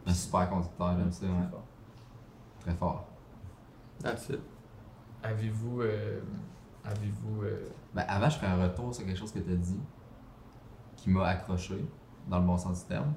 Un 0.06 0.12
super 0.14 0.49
conducteur, 0.50 0.94
j'aime 0.99 1.12
ça, 1.12 1.25
ouais. 1.26 1.58
Très 2.61 2.75
fort. 2.75 3.06
That's 4.02 4.28
it. 4.28 4.40
Avez-vous. 5.25 5.81
euh, 5.83 6.21
Avez-vous. 6.84 7.43
euh, 7.45 7.67
Ben, 7.95 8.04
avant, 8.08 8.28
je 8.28 8.37
ferai 8.37 8.47
un 8.47 8.63
retour 8.63 8.95
sur 8.95 9.04
quelque 9.06 9.19
chose 9.19 9.32
que 9.32 9.39
tu 9.39 9.50
as 9.50 9.56
dit 9.56 9.80
qui 10.97 11.10
m'a 11.10 11.26
accroché, 11.26 11.84
dans 12.28 12.39
le 12.39 12.47
bon 12.47 12.56
sens 12.56 12.82
du 12.82 12.89
terme. 12.89 13.13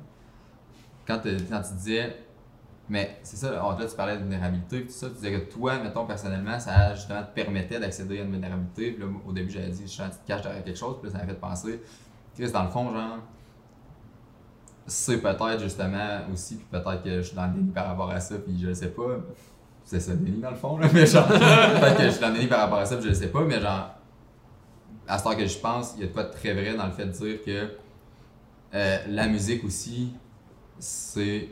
Quand, 1.06 1.22
quand 1.24 1.62
tu 1.62 1.74
disais, 1.76 2.18
mais 2.90 3.20
c'est 3.24 3.38
ça, 3.38 3.52
là, 3.52 3.78
tu 3.90 3.96
parlais 3.96 4.16
de 4.16 4.22
vulnérabilité, 4.22 4.86
tout 4.86 4.92
ça, 4.92 5.08
tu 5.10 5.16
disais 5.16 5.32
que 5.32 5.52
toi, 5.52 5.78
mettons, 5.80 6.06
personnellement, 6.06 6.60
ça 6.60 6.94
justement 6.96 7.24
te 7.24 7.34
permettait 7.34 7.80
d'accéder 7.80 8.20
à 8.20 8.24
une 8.24 8.32
vulnérabilité. 8.32 8.98
Au 9.26 9.32
début, 9.34 9.50
j'avais 9.50 9.70
dit, 9.70 9.88
je 9.88 10.04
tu 10.04 10.10
te 10.10 10.28
derrière 10.28 10.64
quelque 10.64 10.78
chose, 10.78 10.98
puis 11.02 11.12
ça 11.12 11.18
m'a 11.20 11.26
fait 11.26 11.40
penser, 11.40 11.82
Chris, 12.36 12.52
dans 12.52 12.64
le 12.64 12.70
fond, 12.70 12.92
genre, 12.94 13.20
c'est 14.86 15.22
peut-être 15.22 15.60
justement 15.60 16.20
aussi, 16.32 16.56
puis 16.56 16.66
peut-être 16.72 17.04
que 17.04 17.18
je 17.18 17.22
suis 17.28 17.36
dans 17.36 17.48
le 17.48 17.54
déni 17.54 17.72
par 17.72 17.88
rapport 17.88 18.10
à 18.10 18.20
ça, 18.22 18.38
puis 18.40 18.58
je 18.60 18.68
le 18.68 18.74
sais 18.74 18.92
pas. 18.92 19.18
C'est 19.88 20.02
ça, 20.02 20.14
déni 20.14 20.42
dans 20.42 20.50
le 20.50 20.58
fond, 20.58 20.78
là, 20.78 20.90
mais 20.94 21.06
genre, 21.06 21.26
peut-être 21.30 21.98
que 21.98 22.04
je 22.04 22.10
suis 22.10 22.20
dans 22.20 22.34
déni 22.34 22.48
par 22.48 22.60
rapport 22.60 22.80
à 22.80 22.86
ça, 22.86 22.98
puis 22.98 23.06
je 23.06 23.10
le 23.10 23.16
sais 23.16 23.30
pas, 23.30 23.46
mais 23.46 23.62
genre, 23.62 23.92
à 25.08 25.18
ce 25.18 25.24
temps 25.24 25.34
que 25.34 25.48
je 25.48 25.58
pense, 25.60 25.94
il 25.96 26.02
y 26.02 26.04
a 26.04 26.08
de 26.08 26.12
quoi 26.12 26.24
de 26.24 26.32
très 26.34 26.54
vrai 26.54 26.76
dans 26.76 26.86
le 26.86 26.92
fait 26.92 27.06
de 27.06 27.12
dire 27.12 27.42
que 27.42 27.70
euh, 28.74 28.98
la 29.08 29.28
musique 29.30 29.64
aussi, 29.64 30.12
c'est 30.78 31.48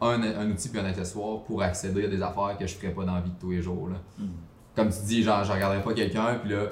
un, 0.00 0.20
un 0.20 0.50
outil 0.50 0.68
puis 0.68 0.80
un 0.80 0.84
accessoire 0.84 1.44
pour 1.44 1.62
accéder 1.62 2.06
à 2.06 2.08
des 2.08 2.20
affaires 2.20 2.56
que 2.58 2.66
je 2.66 2.74
ferais 2.74 2.92
pas 2.92 3.04
dans 3.04 3.14
la 3.14 3.20
vie 3.20 3.30
de 3.30 3.38
tous 3.38 3.52
les 3.52 3.62
jours. 3.62 3.88
Là. 3.88 3.98
Hmm. 4.18 4.30
Comme 4.74 4.88
tu 4.90 5.02
dis, 5.04 5.22
genre, 5.22 5.44
je 5.44 5.52
regarderais 5.52 5.84
pas 5.84 5.94
quelqu'un, 5.94 6.40
puis 6.42 6.50
là, 6.50 6.64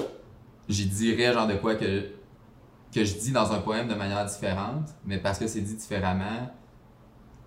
j'y 0.69 0.87
dirais 0.87 1.33
genre 1.33 1.47
de 1.47 1.55
quoi 1.55 1.77
que, 1.77 2.07
que 2.93 3.05
je 3.05 3.19
dis 3.19 3.31
dans 3.31 3.53
un 3.53 3.61
poème 3.61 3.87
de 3.87 3.95
manière 3.95 4.27
différente, 4.27 4.89
mais 5.05 5.19
parce 5.19 5.39
que 5.39 5.47
c'est 5.47 5.61
dit 5.61 5.77
différemment, 5.77 6.51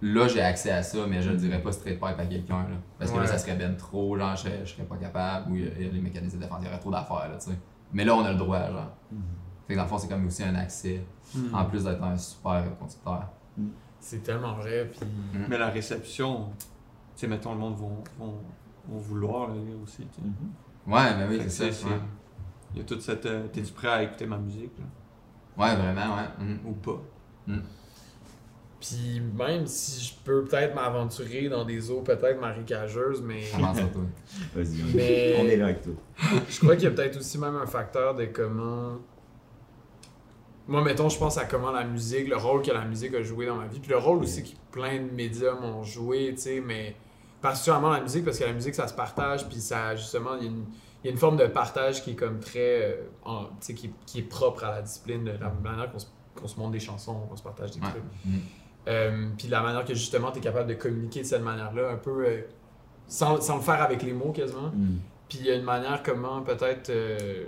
là, 0.01 0.27
j'ai 0.27 0.41
accès 0.41 0.71
à 0.71 0.83
ça, 0.83 1.05
mais 1.07 1.21
je 1.21 1.29
le 1.31 1.37
dirais 1.37 1.61
pas 1.61 1.71
straight 1.71 1.99
pipe 1.99 2.19
à 2.19 2.25
quelqu'un. 2.25 2.63
là. 2.63 2.75
Parce 2.99 3.11
que 3.11 3.19
là, 3.19 3.25
ça 3.27 3.37
serait 3.37 3.55
ben 3.55 3.75
trop, 3.77 4.17
genre, 4.17 4.35
je 4.35 4.41
serais, 4.41 4.61
je 4.65 4.71
serais 4.73 4.83
pas 4.83 4.97
capable, 4.97 5.51
ou 5.51 5.55
il 5.55 5.65
y 5.65 5.87
a- 5.87 5.91
les 5.91 6.01
mécanismes 6.01 6.37
de 6.37 6.43
défense, 6.43 6.59
il 6.61 6.65
y 6.65 6.67
aurait 6.69 6.79
trop 6.79 6.91
d'affaires, 6.91 7.29
là, 7.29 7.37
tu 7.39 7.51
sais. 7.51 7.57
Mais 7.93 8.03
là, 8.05 8.15
on 8.15 8.23
a 8.23 8.31
le 8.31 8.37
droit, 8.37 8.65
genre. 8.71 8.91
Fait 9.67 9.73
que 9.73 9.77
dans 9.77 9.83
le 9.83 9.89
fond, 9.89 9.97
c'est 9.97 10.07
comme 10.09 10.25
aussi 10.25 10.43
un 10.43 10.55
accès, 10.55 11.03
Hmm. 11.35 11.53
en 11.55 11.65
plus 11.65 11.83
d'être 11.85 12.03
un 12.03 12.17
super 12.17 12.63
conducteur. 12.77 13.29
C'est 13.99 14.23
tellement 14.23 14.55
vrai, 14.55 14.89
puis. 14.91 14.99
Mm. 15.05 15.45
Mais 15.47 15.57
la 15.59 15.69
réception, 15.69 16.49
tu 16.57 16.65
sais, 17.15 17.27
mettons, 17.27 17.53
le 17.53 17.59
monde 17.59 17.75
vont, 17.75 18.03
vont, 18.17 18.33
vont 18.89 18.97
vouloir 18.97 19.47
le 19.49 19.59
lire 19.59 19.75
aussi. 19.83 20.07
tu 20.07 20.21
sais. 20.21 20.27
Ouais, 20.91 21.15
mais 21.15 21.27
oui, 21.29 21.37
Fait 21.37 21.43
que 21.45 21.49
c'est 21.51 21.71
c'est- 21.71 21.83
ça. 21.83 21.87
Ouais. 21.89 21.99
Il 22.73 22.79
y 22.79 22.81
a 22.81 22.83
toute 22.85 23.01
cette. 23.01 23.25
euh, 23.27 23.45
T'es-tu 23.53 23.71
prêt 23.73 23.89
à 23.89 24.01
écouter 24.03 24.25
ma 24.25 24.37
musique, 24.37 24.71
là? 24.79 25.63
ouais, 25.63 25.75
vraiment, 25.75 26.15
ouais. 26.15 26.57
Ou 26.65 26.71
pas? 26.73 26.99
Puis 28.81 29.21
même 29.37 29.67
si 29.67 30.03
je 30.05 30.13
peux 30.25 30.43
peut-être 30.43 30.73
m'aventurer 30.73 31.47
dans 31.49 31.63
des 31.63 31.91
eaux 31.91 32.01
peut-être 32.01 32.41
marécageuses, 32.41 33.21
mais. 33.21 33.41
Toi? 33.51 33.71
Vas-y, 34.55 34.81
on, 34.81 34.95
Mais- 34.95 35.35
on 35.39 35.45
est 35.45 35.55
là 35.57 35.65
avec 35.65 35.83
toi. 35.83 35.93
Je 36.49 36.59
crois 36.59 36.75
qu'il 36.75 36.85
y 36.85 36.87
a 36.87 36.91
peut-être 36.91 37.17
aussi 37.17 37.37
même 37.37 37.55
un 37.55 37.67
facteur 37.67 38.15
de 38.15 38.25
comment. 38.25 38.97
Moi, 40.67 40.83
mettons, 40.83 41.09
je 41.09 41.17
pense 41.17 41.37
à 41.37 41.45
comment 41.45 41.71
la 41.71 41.83
musique, 41.83 42.27
le 42.27 42.37
rôle 42.37 42.61
que 42.61 42.71
la 42.71 42.85
musique 42.85 43.13
a 43.13 43.21
joué 43.23 43.45
dans 43.45 43.55
ma 43.55 43.67
vie, 43.67 43.79
puis 43.79 43.89
le 43.91 43.97
rôle 43.97 44.19
aussi 44.19 44.43
que 44.43 44.49
plein 44.71 44.97
de 44.97 45.11
médiums 45.11 45.63
ont 45.63 45.83
joué, 45.83 46.31
tu 46.35 46.41
sais, 46.41 46.59
mais 46.65 46.95
particulièrement 47.41 47.89
la 47.91 48.01
musique, 48.01 48.23
parce 48.23 48.39
que 48.39 48.45
la 48.45 48.53
musique, 48.53 48.75
ça 48.75 48.87
se 48.87 48.93
partage, 48.93 49.47
puis 49.49 49.59
ça, 49.59 49.95
justement, 49.95 50.35
il 50.37 50.43
y 50.43 50.47
a 50.47 50.51
une, 50.51 50.65
il 51.03 51.07
y 51.07 51.09
a 51.09 51.11
une 51.11 51.17
forme 51.17 51.37
de 51.37 51.47
partage 51.47 52.03
qui 52.03 52.11
est 52.11 52.15
comme 52.15 52.39
très. 52.39 52.83
euh, 52.91 52.95
en- 53.25 53.45
tu 53.45 53.51
sais, 53.61 53.73
qui, 53.73 53.87
est- 53.87 53.93
qui 54.05 54.19
est 54.19 54.23
propre 54.23 54.63
à 54.63 54.71
la 54.71 54.81
discipline, 54.81 55.23
de 55.25 55.31
la 55.31 55.49
manière 55.49 55.91
qu'on 55.91 55.99
se, 55.99 56.05
qu'on 56.35 56.47
se 56.47 56.57
montre 56.57 56.71
des 56.71 56.79
chansons, 56.79 57.15
qu'on 57.27 57.35
se 57.35 57.43
partage 57.43 57.71
des 57.71 57.79
Ouais. 57.81 57.89
trucs. 57.89 58.03
Mhm. 58.25 58.39
Euh, 58.87 59.29
puis 59.37 59.47
la 59.47 59.61
manière 59.61 59.85
que 59.85 59.93
justement 59.93 60.31
tu 60.31 60.39
es 60.39 60.41
capable 60.41 60.69
de 60.69 60.73
communiquer 60.73 61.21
de 61.21 61.25
cette 61.25 61.43
manière-là, 61.43 61.91
un 61.91 61.97
peu 61.97 62.25
euh, 62.25 62.41
sans, 63.07 63.39
sans 63.41 63.57
le 63.57 63.61
faire 63.61 63.81
avec 63.81 64.01
les 64.03 64.13
mots 64.13 64.31
quasiment. 64.31 64.69
Hmm. 64.69 64.97
Puis 65.29 65.39
il 65.39 65.45
y 65.45 65.51
a 65.51 65.55
une 65.55 65.63
manière 65.63 66.01
comment 66.03 66.41
peut-être, 66.41 66.89
euh, 66.89 67.45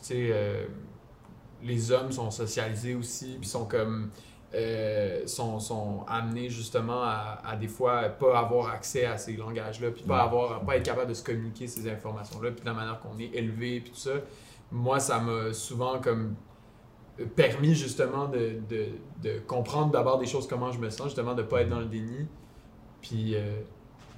tu 0.00 0.06
sais, 0.06 0.68
les 1.62 1.92
hommes 1.92 2.10
sont 2.10 2.30
socialisés 2.30 2.94
aussi, 2.94 3.36
puis 3.40 3.48
sont 3.48 3.66
comme, 3.66 4.10
sont, 5.26 5.60
sont 5.60 6.04
amenés 6.08 6.48
justement 6.48 7.02
à, 7.02 7.40
à 7.44 7.56
des 7.56 7.68
fois 7.68 8.08
pas 8.08 8.38
avoir 8.38 8.70
accès 8.70 9.04
à 9.04 9.16
ces 9.16 9.36
langages-là, 9.36 9.90
puis 9.92 10.02
pas 10.02 10.22
avoir, 10.22 10.60
pas 10.62 10.76
être 10.76 10.84
capable 10.84 11.08
de 11.08 11.14
se 11.14 11.22
communiquer 11.22 11.68
ces 11.68 11.88
informations-là, 11.88 12.50
puis 12.50 12.62
de 12.62 12.66
la 12.66 12.74
manière 12.74 12.98
qu'on 12.98 13.18
est 13.18 13.30
élevé, 13.32 13.80
puis 13.80 13.92
tout 13.92 13.98
ça. 13.98 14.14
Moi, 14.72 14.98
ça 14.98 15.20
m'a 15.20 15.52
souvent 15.52 16.00
comme 16.00 16.34
permis 17.24 17.74
justement 17.74 18.28
de, 18.28 18.54
de, 18.68 18.86
de 19.22 19.38
comprendre 19.46 19.90
d'abord 19.92 20.18
des 20.18 20.26
choses 20.26 20.46
comment 20.46 20.72
je 20.72 20.78
me 20.78 20.90
sens, 20.90 21.06
justement 21.08 21.34
de 21.34 21.42
pas 21.42 21.62
être 21.62 21.68
dans 21.68 21.80
le 21.80 21.86
déni, 21.86 22.26
puis 23.02 23.34
euh, 23.34 23.60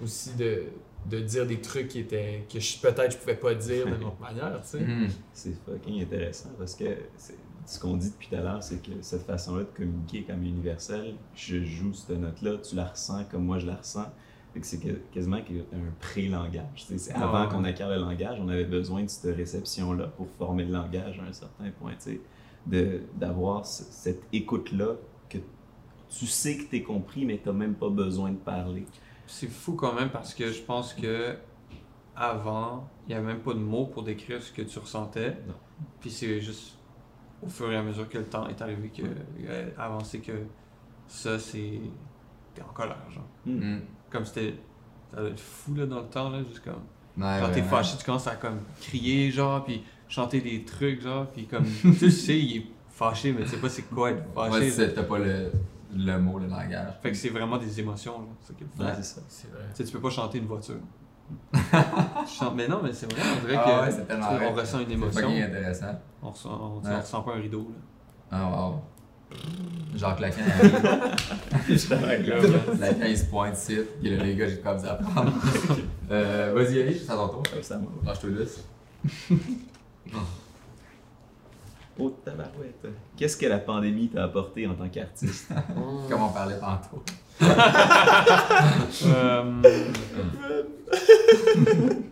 aussi 0.02 0.34
de, 0.34 0.64
de 1.08 1.20
dire 1.20 1.46
des 1.46 1.60
trucs 1.60 1.88
qui 1.88 2.00
étaient 2.00 2.44
que 2.52 2.60
je, 2.60 2.78
peut-être 2.78 3.12
je 3.12 3.16
pouvais 3.18 3.36
pas 3.36 3.54
dire 3.54 3.86
d'une 3.86 4.04
autre 4.04 4.20
manière, 4.20 4.60
tu 4.62 4.68
sais. 4.68 4.80
Mhm. 4.80 5.08
C'est 5.32 5.54
fucking 5.64 6.02
intéressant 6.02 6.50
parce 6.58 6.74
que 6.74 6.84
c'est- 7.16 7.36
ce 7.66 7.78
qu'on 7.78 7.96
dit 7.96 8.10
depuis 8.10 8.26
tout 8.28 8.34
à 8.34 8.40
l'heure, 8.40 8.62
c'est 8.62 8.82
que 8.82 8.90
cette 9.00 9.22
façon-là 9.26 9.60
de 9.62 9.68
communiquer 9.76 10.24
comme 10.24 10.42
universelle, 10.42 11.14
je 11.36 11.62
joue 11.62 11.92
cette 11.94 12.18
note-là, 12.18 12.56
tu 12.58 12.74
la 12.74 12.86
ressens 12.86 13.24
comme 13.30 13.44
moi 13.44 13.58
je 13.58 13.66
la 13.66 13.76
ressens. 13.76 14.06
Fait 14.52 14.58
que 14.60 14.66
c'est 14.66 14.78
que- 14.80 14.98
quasiment 15.12 15.36
un 15.36 15.92
pré-langage. 16.00 16.86
C'est 16.96 17.12
avant 17.12 17.48
qu'on 17.48 17.62
acquiert 17.62 17.88
le 17.88 17.96
langage, 17.98 18.38
on 18.40 18.48
avait 18.48 18.64
besoin 18.64 19.04
de 19.04 19.08
cette 19.08 19.36
réception-là 19.36 20.08
pour 20.16 20.26
former 20.36 20.64
le 20.64 20.72
langage 20.72 21.20
à 21.20 21.28
un 21.28 21.32
certain 21.32 21.70
point. 21.78 21.92
De- 21.92 22.18
D'avoir 22.66 23.64
ce- 23.66 23.84
cette 23.84 24.22
écoute-là 24.32 24.94
que 25.28 25.38
tu 26.08 26.26
sais 26.26 26.56
que 26.58 26.64
tu 26.70 26.76
es 26.76 26.82
compris, 26.82 27.24
mais 27.24 27.38
tu 27.42 27.48
n'as 27.48 27.54
même 27.54 27.74
pas 27.74 27.88
besoin 27.88 28.30
de 28.30 28.36
parler. 28.36 28.86
c'est 29.26 29.48
fou 29.48 29.74
quand 29.74 29.92
même 29.94 30.10
parce 30.10 30.34
que 30.34 30.50
je 30.50 30.60
pense 30.60 30.92
que 30.92 31.36
avant, 32.16 32.88
il 33.06 33.10
n'y 33.10 33.14
avait 33.14 33.26
même 33.28 33.40
pas 33.40 33.54
de 33.54 33.58
mots 33.60 33.86
pour 33.86 34.02
décrire 34.02 34.42
ce 34.42 34.52
que 34.52 34.62
tu 34.62 34.78
ressentais. 34.78 35.30
Non. 35.46 35.54
Puis 36.00 36.10
c'est 36.10 36.40
juste 36.40 36.76
au 37.42 37.48
fur 37.48 37.70
et 37.72 37.76
à 37.76 37.82
mesure 37.82 38.08
que 38.08 38.18
le 38.18 38.24
temps 38.24 38.46
est 38.48 38.60
arrivé 38.60 38.88
que 38.90 39.02
euh, 39.46 39.70
avancé 39.78 40.18
que 40.20 40.32
ça 41.06 41.38
c'est 41.38 41.80
t'es 42.54 42.62
en 42.62 42.72
colère 42.74 43.08
genre. 43.10 43.24
Hmm. 43.46 43.74
Mm. 43.76 43.80
Comme 44.10 44.24
c'était 44.26 44.54
ça 45.12 45.20
doit 45.20 45.30
être 45.30 45.40
fou 45.40 45.74
là 45.74 45.86
dans 45.86 46.00
le 46.00 46.08
temps 46.08 46.28
là 46.28 46.42
juste 46.44 46.60
comme 46.64 46.82
Ouais, 47.16 47.38
quand 47.40 47.50
t'es 47.52 47.62
fâché 47.62 47.96
tu 47.98 48.04
commences 48.04 48.26
à 48.26 48.36
comme 48.36 48.58
crier 48.80 49.30
genre 49.30 49.64
puis 49.64 49.82
chanter 50.10 50.40
des 50.42 50.64
trucs 50.64 51.00
genre 51.00 51.26
puis 51.28 51.46
comme 51.46 51.64
tu 51.98 52.10
sais 52.10 52.38
il 52.38 52.56
est 52.58 52.66
fâché 52.90 53.32
mais 53.32 53.44
tu 53.44 53.48
sais 53.50 53.56
pas 53.56 53.68
c'est 53.70 53.82
quoi 53.82 54.10
être 54.10 54.22
fâché. 54.34 54.50
Ouais, 54.52 54.60
là. 54.66 54.70
c'est- 54.70 54.92
t'as 54.92 55.04
pas 55.04 55.18
le, 55.18 55.50
le 55.96 56.18
mot, 56.18 56.38
le 56.38 56.46
langage. 56.48 56.92
Fait 57.02 57.10
que 57.12 57.16
c'est 57.16 57.30
vraiment 57.30 57.56
des 57.58 57.80
émotions 57.80 58.12
genre. 58.12 58.36
C'est 58.42 58.48
ça 58.52 58.54
qui 58.58 58.64
est 58.64 58.66
le 58.66 58.72
fun. 58.76 58.84
Ouais, 58.90 58.94
c'est 58.96 59.14
ça. 59.14 59.20
C'est 59.28 59.50
vrai. 59.50 59.62
Tu 59.70 59.76
sais, 59.76 59.84
tu 59.84 59.92
peux 59.92 60.00
pas 60.00 60.10
chanter 60.10 60.36
une 60.38 60.46
voiture. 60.46 60.76
Tu 61.52 62.34
chantes- 62.38 62.54
mais 62.56 62.66
non, 62.68 62.80
mais 62.82 62.92
c'est 62.92 63.10
vrai, 63.12 63.22
on 63.22 63.46
dirait 63.46 63.56
Ah 63.64 63.64
que 63.80 63.86
ouais, 63.86 63.92
c'est 63.92 64.06
tellement 64.08 64.26
tu 64.26 64.38
sais, 64.38 64.46
on 64.46 64.52
vrai. 64.52 64.60
ressent 64.62 64.80
une 64.80 64.86
C'est 64.88 64.92
émotion. 64.94 65.20
fucking 65.22 65.42
intéressant. 65.42 66.00
On 66.22 66.30
ressent, 66.30 66.50
on, 66.82 66.86
Ouais. 66.86 66.92
on 66.94 67.00
ressent 67.00 67.22
pas 67.22 67.32
un 67.34 67.40
rideau. 67.40 67.68
Là. 67.70 67.76
Ah, 68.32 68.50
wow. 68.50 68.80
Jacques 69.94 70.18
Lacan 70.20 70.42
arrive. 70.42 70.72
Lacan, 72.80 73.04
il 73.06 73.16
se 73.18 73.24
pointe 73.26 73.56
ici. 73.56 73.78
Il 74.02 74.14
a 74.20 74.24
les 74.24 74.34
gars, 74.34 74.48
j'ai 74.48 74.56
pas 74.56 74.74
besoin 74.74 74.90
d'apprendre. 74.94 75.32
euh, 76.10 76.52
Vas-y, 76.54 76.82
allez, 76.82 76.94
c'est 76.94 77.10
à 77.12 77.14
ton 77.14 77.28
tour. 77.28 77.42
Ça 77.62 77.78
va. 77.78 77.84
Lâche-toi 78.04 78.30
là. 78.30 79.36
Oh, 81.98 82.10
tabarouette. 82.24 82.86
Qu'est-ce 83.16 83.36
que 83.36 83.46
la 83.46 83.58
pandémie 83.58 84.08
t'a 84.08 84.24
apporté 84.24 84.66
en 84.66 84.74
tant 84.74 84.88
qu'artiste? 84.88 85.52
Comme 86.08 86.22
on 86.22 86.32
parlait 86.32 86.58
tantôt. 86.58 87.02
Euh, 89.06 89.62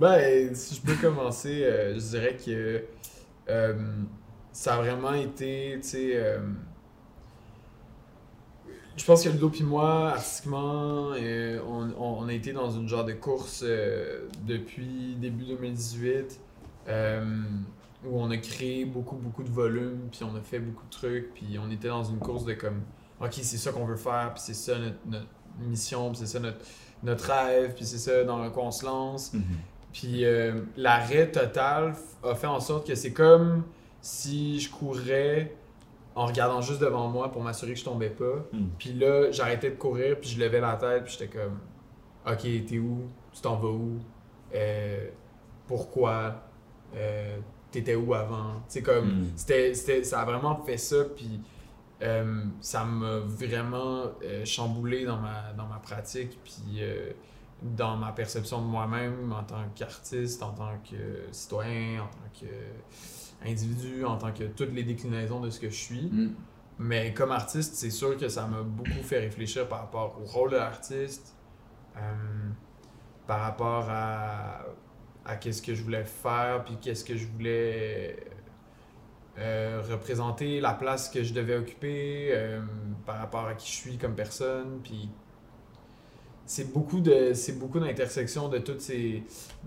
Ben, 0.00 0.54
si 0.54 0.76
je 0.76 0.80
peux 0.80 0.94
commencer, 0.94 1.62
euh, 1.62 1.94
je 1.94 2.00
dirais 2.00 2.34
que 2.34 2.84
euh, 3.50 3.74
ça 4.50 4.76
a 4.76 4.78
vraiment 4.78 5.12
été, 5.12 5.78
tu 5.82 5.88
sais, 5.88 6.10
euh, 6.14 6.38
je 9.00 9.06
pense 9.06 9.24
que 9.24 9.28
Ludo 9.30 9.48
puis 9.48 9.62
moi, 9.64 10.10
artistiquement, 10.10 11.12
euh, 11.14 11.58
on, 11.66 11.88
on- 11.98 12.18
on 12.22 12.28
a 12.28 12.32
été 12.32 12.52
dans 12.52 12.70
une 12.70 12.86
genre 12.88 13.04
de 13.04 13.12
course 13.14 13.62
euh, 13.66 14.28
depuis 14.46 15.16
début 15.18 15.44
2018 15.44 16.38
euh, 16.88 17.24
où 18.04 18.20
on 18.20 18.30
a 18.30 18.36
créé 18.36 18.84
beaucoup, 18.84 19.16
beaucoup 19.16 19.42
de 19.42 19.48
volumes, 19.50 20.08
puis 20.10 20.22
on 20.24 20.36
a 20.36 20.40
fait 20.40 20.58
beaucoup 20.58 20.84
de 20.84 20.90
trucs, 20.90 21.32
puis 21.34 21.58
on 21.58 21.70
était 21.70 21.88
dans 21.88 22.04
une 22.04 22.18
course 22.18 22.44
de 22.44 22.54
comme, 22.54 22.82
ok, 23.22 23.30
c'est 23.32 23.56
ça 23.56 23.72
qu'on 23.72 23.84
veut 23.86 23.96
faire, 23.96 24.32
puis 24.34 24.42
c'est 24.44 24.54
ça 24.54 24.78
notre, 24.78 24.96
notre 25.06 25.26
mission, 25.60 26.10
puis 26.10 26.18
c'est 26.20 26.26
ça 26.26 26.40
notre, 26.40 26.58
notre 27.02 27.24
rêve, 27.32 27.74
puis 27.74 27.84
c'est 27.86 27.98
ça 27.98 28.24
dans 28.24 28.50
quoi 28.50 28.64
on 28.64 28.70
se 28.70 28.84
lance. 28.84 29.32
Puis 29.92 30.24
euh, 30.24 30.60
l'arrêt 30.76 31.30
total 31.30 31.94
a 32.22 32.34
fait 32.34 32.46
en 32.46 32.60
sorte 32.60 32.86
que 32.86 32.94
c'est 32.94 33.12
comme 33.12 33.64
si 34.02 34.60
je 34.60 34.70
courais 34.70 35.54
en 36.14 36.26
regardant 36.26 36.60
juste 36.60 36.80
devant 36.80 37.08
moi 37.08 37.30
pour 37.32 37.42
m'assurer 37.42 37.72
que 37.74 37.78
je 37.78 37.84
tombais 37.84 38.10
pas. 38.10 38.44
Mm. 38.52 38.66
Puis 38.78 38.92
là, 38.94 39.30
j'arrêtais 39.30 39.70
de 39.70 39.76
courir, 39.76 40.18
puis 40.20 40.28
je 40.30 40.40
levais 40.40 40.60
la 40.60 40.74
tête, 40.76 41.04
puis 41.04 41.16
j'étais 41.18 41.38
comme 41.38 41.58
OK, 42.26 42.42
t'es 42.66 42.78
où? 42.78 43.08
Tu 43.32 43.40
t'en 43.40 43.56
vas 43.56 43.68
où? 43.68 43.98
Euh, 44.54 45.08
Pourquoi? 45.66 46.34
Euh, 46.96 47.38
T'étais 47.70 47.94
où 47.94 48.12
avant? 48.14 48.54
C'est 48.66 48.82
comme 48.82 49.06
Mm. 49.20 49.26
c'était, 49.36 49.74
c'était- 49.74 50.02
ça 50.04 50.20
a 50.22 50.24
vraiment 50.24 50.56
fait 50.64 50.76
ça, 50.76 51.04
puis 51.14 51.40
euh, 52.02 52.42
ça 52.60 52.84
m'a 52.84 53.18
vraiment 53.20 54.06
chamboulé 54.44 55.04
dans 55.04 55.18
ma, 55.18 55.52
dans 55.56 55.66
ma 55.66 55.76
pratique, 55.78 56.36
puis 56.42 56.80
dans 57.62 57.96
ma 57.96 58.10
perception 58.10 58.60
de 58.62 58.66
moi-même 58.66 59.32
en 59.32 59.44
tant 59.44 59.62
qu'artiste, 59.76 60.42
en 60.42 60.50
tant 60.52 60.72
que 60.90 61.30
citoyen, 61.30 62.02
en 62.02 62.06
tant 62.06 62.40
qu'individu, 63.42 64.04
en 64.04 64.16
tant 64.16 64.32
que 64.32 64.44
toutes 64.44 64.72
les 64.72 64.84
déclinaisons 64.84 65.40
de 65.40 65.50
ce 65.50 65.60
que 65.60 65.70
je 65.70 65.76
suis. 65.76 66.10
Mm. 66.10 66.34
Mais 66.78 67.12
comme 67.12 67.30
artiste, 67.30 67.74
c'est 67.74 67.90
sûr 67.90 68.16
que 68.16 68.28
ça 68.28 68.46
m'a 68.46 68.62
beaucoup 68.62 69.02
fait 69.02 69.18
réfléchir 69.18 69.68
par 69.68 69.80
rapport 69.80 70.18
au 70.20 70.24
rôle 70.24 70.50
de 70.50 70.56
l'artiste, 70.56 71.36
euh, 71.96 72.00
par 73.26 73.40
rapport 73.40 73.86
à, 73.90 74.64
à 75.26 75.36
qu'est-ce 75.36 75.60
que 75.60 75.74
je 75.74 75.82
voulais 75.82 76.04
faire, 76.04 76.64
puis 76.64 76.78
qu'est-ce 76.80 77.04
que 77.04 77.16
je 77.16 77.26
voulais 77.26 78.16
euh, 79.38 79.82
représenter, 79.88 80.60
la 80.60 80.74
place 80.74 81.08
que 81.08 81.22
je 81.22 81.32
devais 81.32 81.56
occuper, 81.56 82.30
euh, 82.32 82.60
par 83.06 83.18
rapport 83.18 83.46
à 83.46 83.54
qui 83.54 83.70
je 83.70 83.76
suis 83.76 83.98
comme 83.98 84.14
personne, 84.14 84.80
puis 84.82 85.10
c'est 86.50 86.72
beaucoup 86.72 86.98
de 86.98 87.32
c'est 87.32 87.56
beaucoup 87.60 87.78
d'intersections 87.78 88.48
de 88.48 88.58
toutes 88.58 88.80
ces 88.80 89.22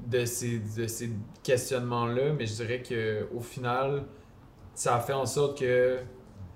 de 0.06 0.26
ces 0.26 0.60
de 0.60 0.86
ces 0.86 1.12
questionnements 1.42 2.06
là 2.06 2.34
mais 2.34 2.46
je 2.46 2.56
dirais 2.56 2.82
que 2.82 3.26
au 3.34 3.40
final 3.40 4.04
ça 4.76 4.98
a 4.98 5.00
fait 5.00 5.14
en 5.14 5.26
sorte 5.26 5.58
que 5.58 6.00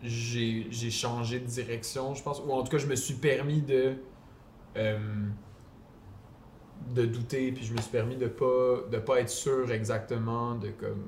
j'ai 0.03 0.67
j'ai 0.69 0.91
changé 0.91 1.39
de 1.39 1.45
direction 1.45 2.13
je 2.13 2.21
pense 2.21 2.41
ou 2.45 2.51
en 2.51 2.61
tout 2.61 2.69
cas 2.71 2.77
je 2.77 2.87
me 2.87 2.95
suis 2.97 3.13
permis 3.13 3.61
de 3.61 3.93
euh, 4.75 4.99
de 6.93 7.05
douter 7.05 7.53
puis 7.53 7.63
je 7.63 7.71
me 7.73 7.79
suis 7.79 7.89
permis 7.91 8.17
de 8.17 8.27
pas 8.27 8.81
de 8.91 8.97
pas 8.97 9.21
être 9.21 9.29
sûr 9.29 9.71
exactement 9.71 10.55
de 10.55 10.71
comme 10.71 11.07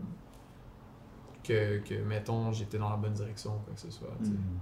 que, 1.43 1.79
que 1.79 1.95
mettons 1.95 2.53
j'étais 2.53 2.77
dans 2.77 2.89
la 2.89 2.95
bonne 2.95 3.11
direction 3.13 3.51
ou 3.51 3.59
quoi 3.65 3.73
que 3.73 3.81
ce 3.81 3.91
soit 3.91 4.07
tu 4.19 4.27
sais. 4.27 4.31
Mm. 4.31 4.59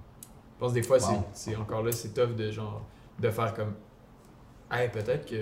Je 0.55 0.59
pense 0.59 0.69
que 0.71 0.79
des 0.79 0.81
fois, 0.83 0.99
c'est- 0.99 1.27
c'est 1.33 1.55
encore 1.55 1.83
là, 1.83 1.91
c'est 1.91 2.15
tough 2.15 2.35
de 2.35 2.49
genre 2.49 2.81
de 3.19 3.29
faire 3.29 3.53
comme 3.53 3.75
Hey, 4.71 4.89
peut-être 4.91 5.25
que 5.25 5.35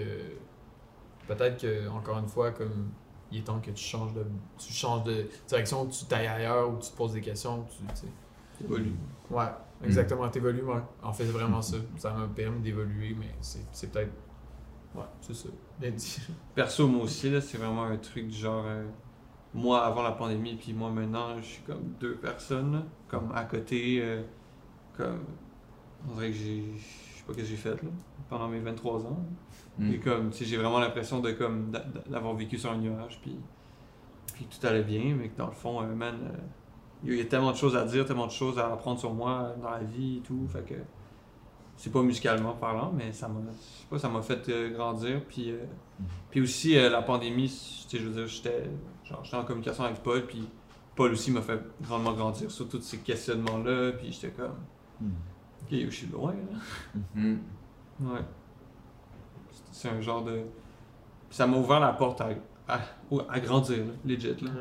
peut-être 1.27 1.61
que 1.61 1.87
encore 1.89 2.19
une 2.19 2.27
fois, 2.27 2.51
comme 2.51 2.93
il 3.31 3.39
est 3.39 3.43
temps 3.43 3.59
que 3.61 3.71
tu 3.71 3.83
changes 3.83 4.13
de 4.13 4.25
tu 4.57 4.73
changes 4.73 5.03
de 5.03 5.29
direction, 5.47 5.87
que 5.87 5.93
tu 5.93 6.05
t'ailles 6.05 6.27
ailleurs 6.27 6.69
ou 6.71 6.79
tu 6.79 6.91
te 6.91 6.95
poses 6.95 7.13
des 7.13 7.21
questions, 7.21 7.63
que 7.65 7.71
tu 7.71 7.77
tu 7.93 7.95
sais. 7.95 8.13
évolue. 8.61 8.95
Ouais, 9.29 9.45
exactement, 9.83 10.29
t'évolues, 10.29 10.63
ouais. 10.63 10.81
En 11.01 11.13
fait, 11.13 11.25
vraiment 11.25 11.61
ça. 11.61 11.77
Ça 11.97 12.13
m'a 12.13 12.27
permis 12.27 12.61
d'évoluer, 12.61 13.15
mais 13.15 13.37
c'est 13.41 13.67
c'est 13.71 13.91
peut-être. 13.91 14.13
Ouais, 14.95 15.05
c'est 15.21 15.35
ça. 15.35 15.49
Bien 15.77 15.91
dit. 15.91 16.17
Perso, 16.55 16.87
moi 16.87 17.03
aussi, 17.03 17.29
là, 17.29 17.41
c'est 17.41 17.57
vraiment 17.57 17.83
un 17.85 17.97
truc 17.97 18.27
du 18.27 18.37
genre. 18.37 18.65
euh, 18.67 18.87
moi 19.53 19.85
avant 19.85 20.03
la 20.03 20.13
pandémie, 20.13 20.55
puis 20.57 20.73
moi 20.73 20.91
maintenant, 20.91 21.37
je 21.41 21.45
suis 21.45 21.63
comme 21.63 21.93
deux 21.99 22.17
personnes, 22.17 22.73
là, 22.73 22.83
comme 23.07 23.31
à 23.35 23.45
côté. 23.45 24.01
euh, 24.03 24.23
comme. 24.93 25.25
On 26.07 26.15
dirait 26.15 26.31
que 26.31 26.37
j'ai. 26.37 26.63
Je 26.77 27.19
sais 27.19 27.23
pas 27.27 27.33
ce 27.33 27.37
que 27.39 27.45
j'ai 27.45 27.57
fait, 27.57 27.81
là, 27.83 27.89
pendant 28.29 28.47
mes 28.47 28.59
23 28.59 29.05
ans. 29.05 29.19
Mm. 29.77 29.91
Et 29.93 29.99
comme, 29.99 30.31
j'ai 30.33 30.57
vraiment 30.57 30.79
l'impression 30.79 31.19
de 31.19 31.31
comme 31.31 31.71
d'a- 31.71 31.79
d'a- 31.79 32.09
d'avoir 32.09 32.33
vécu 32.35 32.57
sur 32.57 32.71
un 32.71 32.77
nuage, 32.77 33.19
puis, 33.21 33.35
puis 34.33 34.45
tout 34.45 34.65
allait 34.67 34.83
bien, 34.83 35.15
mais 35.17 35.29
que 35.29 35.37
dans 35.37 35.47
le 35.47 35.51
fond, 35.53 35.81
euh, 35.81 35.93
man, 35.95 36.15
euh, 36.23 36.37
il 37.03 37.15
y 37.15 37.21
a 37.21 37.25
tellement 37.25 37.51
de 37.51 37.57
choses 37.57 37.75
à 37.75 37.85
dire, 37.85 38.05
tellement 38.05 38.27
de 38.27 38.31
choses 38.31 38.57
à 38.57 38.71
apprendre 38.71 38.99
sur 38.99 39.13
moi 39.13 39.31
euh, 39.57 39.61
dans 39.61 39.69
la 39.71 39.79
vie 39.83 40.17
et 40.17 40.21
tout, 40.21 40.47
fait 40.47 40.63
que 40.63 40.75
c'est 41.77 41.91
pas 41.91 42.01
musicalement 42.01 42.53
parlant, 42.53 42.91
mais 42.95 43.11
ça 43.11 43.27
m'a, 43.27 43.41
pas, 43.89 43.99
ça 43.99 44.07
m'a 44.09 44.21
fait 44.21 44.47
euh, 44.49 44.69
grandir, 44.73 45.21
puis, 45.27 45.51
euh, 45.51 45.57
puis 46.31 46.41
aussi 46.41 46.73
la 46.75 47.01
pandémie, 47.01 47.47
tu 47.89 47.97
sais, 47.97 48.01
je 48.03 48.07
veux 48.07 48.13
dire, 48.13 48.27
j'étais, 48.27 48.69
genre, 49.03 49.23
j'étais 49.23 49.37
en 49.37 49.43
communication 49.43 49.83
avec 49.83 49.97
Paul, 50.01 50.25
puis 50.25 50.47
Paul 50.95 51.11
aussi 51.11 51.31
m'a 51.31 51.41
fait 51.41 51.59
grandement 51.81 52.13
grandir 52.13 52.49
sur 52.49 52.67
tous 52.69 52.81
ces 52.81 52.99
questionnements-là, 52.99 53.91
puis 53.91 54.11
j'étais 54.11 54.31
comme, 54.31 54.55
Mm. 55.01 55.07
ok, 55.63 55.67
je 55.71 55.89
suis 55.89 56.07
loin, 56.07 56.31
là. 56.31 56.57
Ouais. 57.99 58.19
C'est- 59.71 59.89
un 59.89 60.01
genre 60.01 60.23
de. 60.23 60.41
Ça 61.29 61.45
m'a 61.47 61.57
ouvert 61.57 61.79
la 61.79 61.93
porte 61.93 62.21
à, 62.21 62.29
à, 62.67 63.39
grandir, 63.39 63.77
là, 63.77 63.93
legit. 64.05 64.35
Là. 64.41 64.51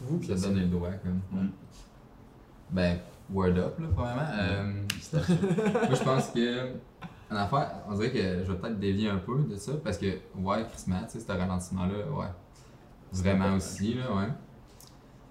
Vous, 0.00 0.22
Ça 0.22 0.34
te 0.34 0.40
donne 0.40 0.60
le 0.60 0.66
doigt, 0.66 0.90
comme. 1.02 1.20
ouais. 1.32 1.44
Mm. 1.44 1.52
Ben, 2.70 2.98
word 3.32 3.58
up, 3.58 3.78
là, 3.78 3.86
probablement. 3.94 4.28
Euh, 4.38 4.82
moi, 5.12 5.94
je 5.94 6.02
pense 6.04 6.28
que. 6.30 6.72
En 7.28 7.34
affaire, 7.36 7.70
on 7.88 7.94
dirait 7.94 8.12
que 8.12 8.44
je 8.44 8.52
vais 8.52 8.58
peut-être 8.58 8.78
dévier 8.78 9.10
un 9.10 9.18
peu 9.18 9.42
de 9.42 9.56
ça, 9.56 9.72
parce 9.82 9.98
que, 9.98 10.06
ouais, 10.36 10.64
Christmas, 10.68 11.06
tu 11.10 11.18
sais, 11.18 11.20
ce 11.26 11.32
ralentissement-là, 11.32 12.08
ouais. 12.12 12.26
Vraiment 13.12 13.54
aussi, 13.54 13.94
là, 13.94 14.14
ouais. 14.14 14.28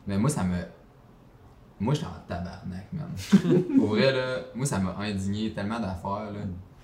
Mais 0.07 0.17
moi, 0.17 0.29
ça 0.29 0.43
me. 0.43 0.57
Moi, 1.79 1.93
j'étais 1.93 2.05
en 2.07 2.19
tabarnak, 2.27 2.87
man. 2.93 3.09
Pour 3.77 3.87
vrai, 3.89 4.11
là, 4.13 4.39
moi, 4.55 4.65
ça 4.65 4.79
m'a 4.79 4.95
indigné 4.99 5.51
tellement 5.53 5.79
d'affaires, 5.79 6.31
là. 6.31 6.39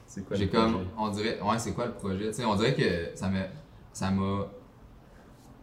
C'est 0.05 0.25
quoi 0.25 0.35
J'ai 0.35 0.45
le 0.45 0.51
comme, 0.51 0.71
projet? 0.73 0.89
on 0.97 1.09
dirait, 1.09 1.41
ouais, 1.41 1.59
c'est 1.59 1.73
quoi 1.73 1.85
le 1.85 1.93
projet? 1.93 2.27
Tu 2.27 2.33
sais, 2.33 2.45
on 2.45 2.55
dirait 2.55 2.73
que 2.73 3.15
ça 3.17 3.29
m'a, 3.29 3.43
ça 3.93 4.11
m'a 4.11 4.45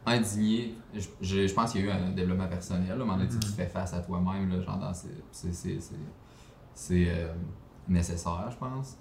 indigné. 0.06 0.74
Je, 0.94 1.00
je, 1.20 1.46
je 1.46 1.52
pense 1.54 1.72
qu'il 1.72 1.84
y 1.84 1.84
a 1.84 1.86
eu 1.88 1.90
un 1.90 2.10
développement 2.12 2.48
personnel. 2.48 2.86
Là, 2.88 2.92
à 2.92 2.96
un 2.96 2.98
moment 2.98 3.16
donné, 3.18 3.28
tu 3.28 3.46
fais 3.48 3.66
face 3.66 3.92
à 3.92 4.00
toi-même, 4.00 4.48
là, 4.50 4.62
genre, 4.62 4.78
dans 4.78 4.94
ces- 4.94 5.08
c'est, 5.30 5.52
c'est, 5.52 5.78
c'est, 5.80 5.94
c'est 6.74 7.04
euh, 7.08 7.28
nécessaire, 7.86 8.48
je 8.50 8.56
pense. 8.56 8.96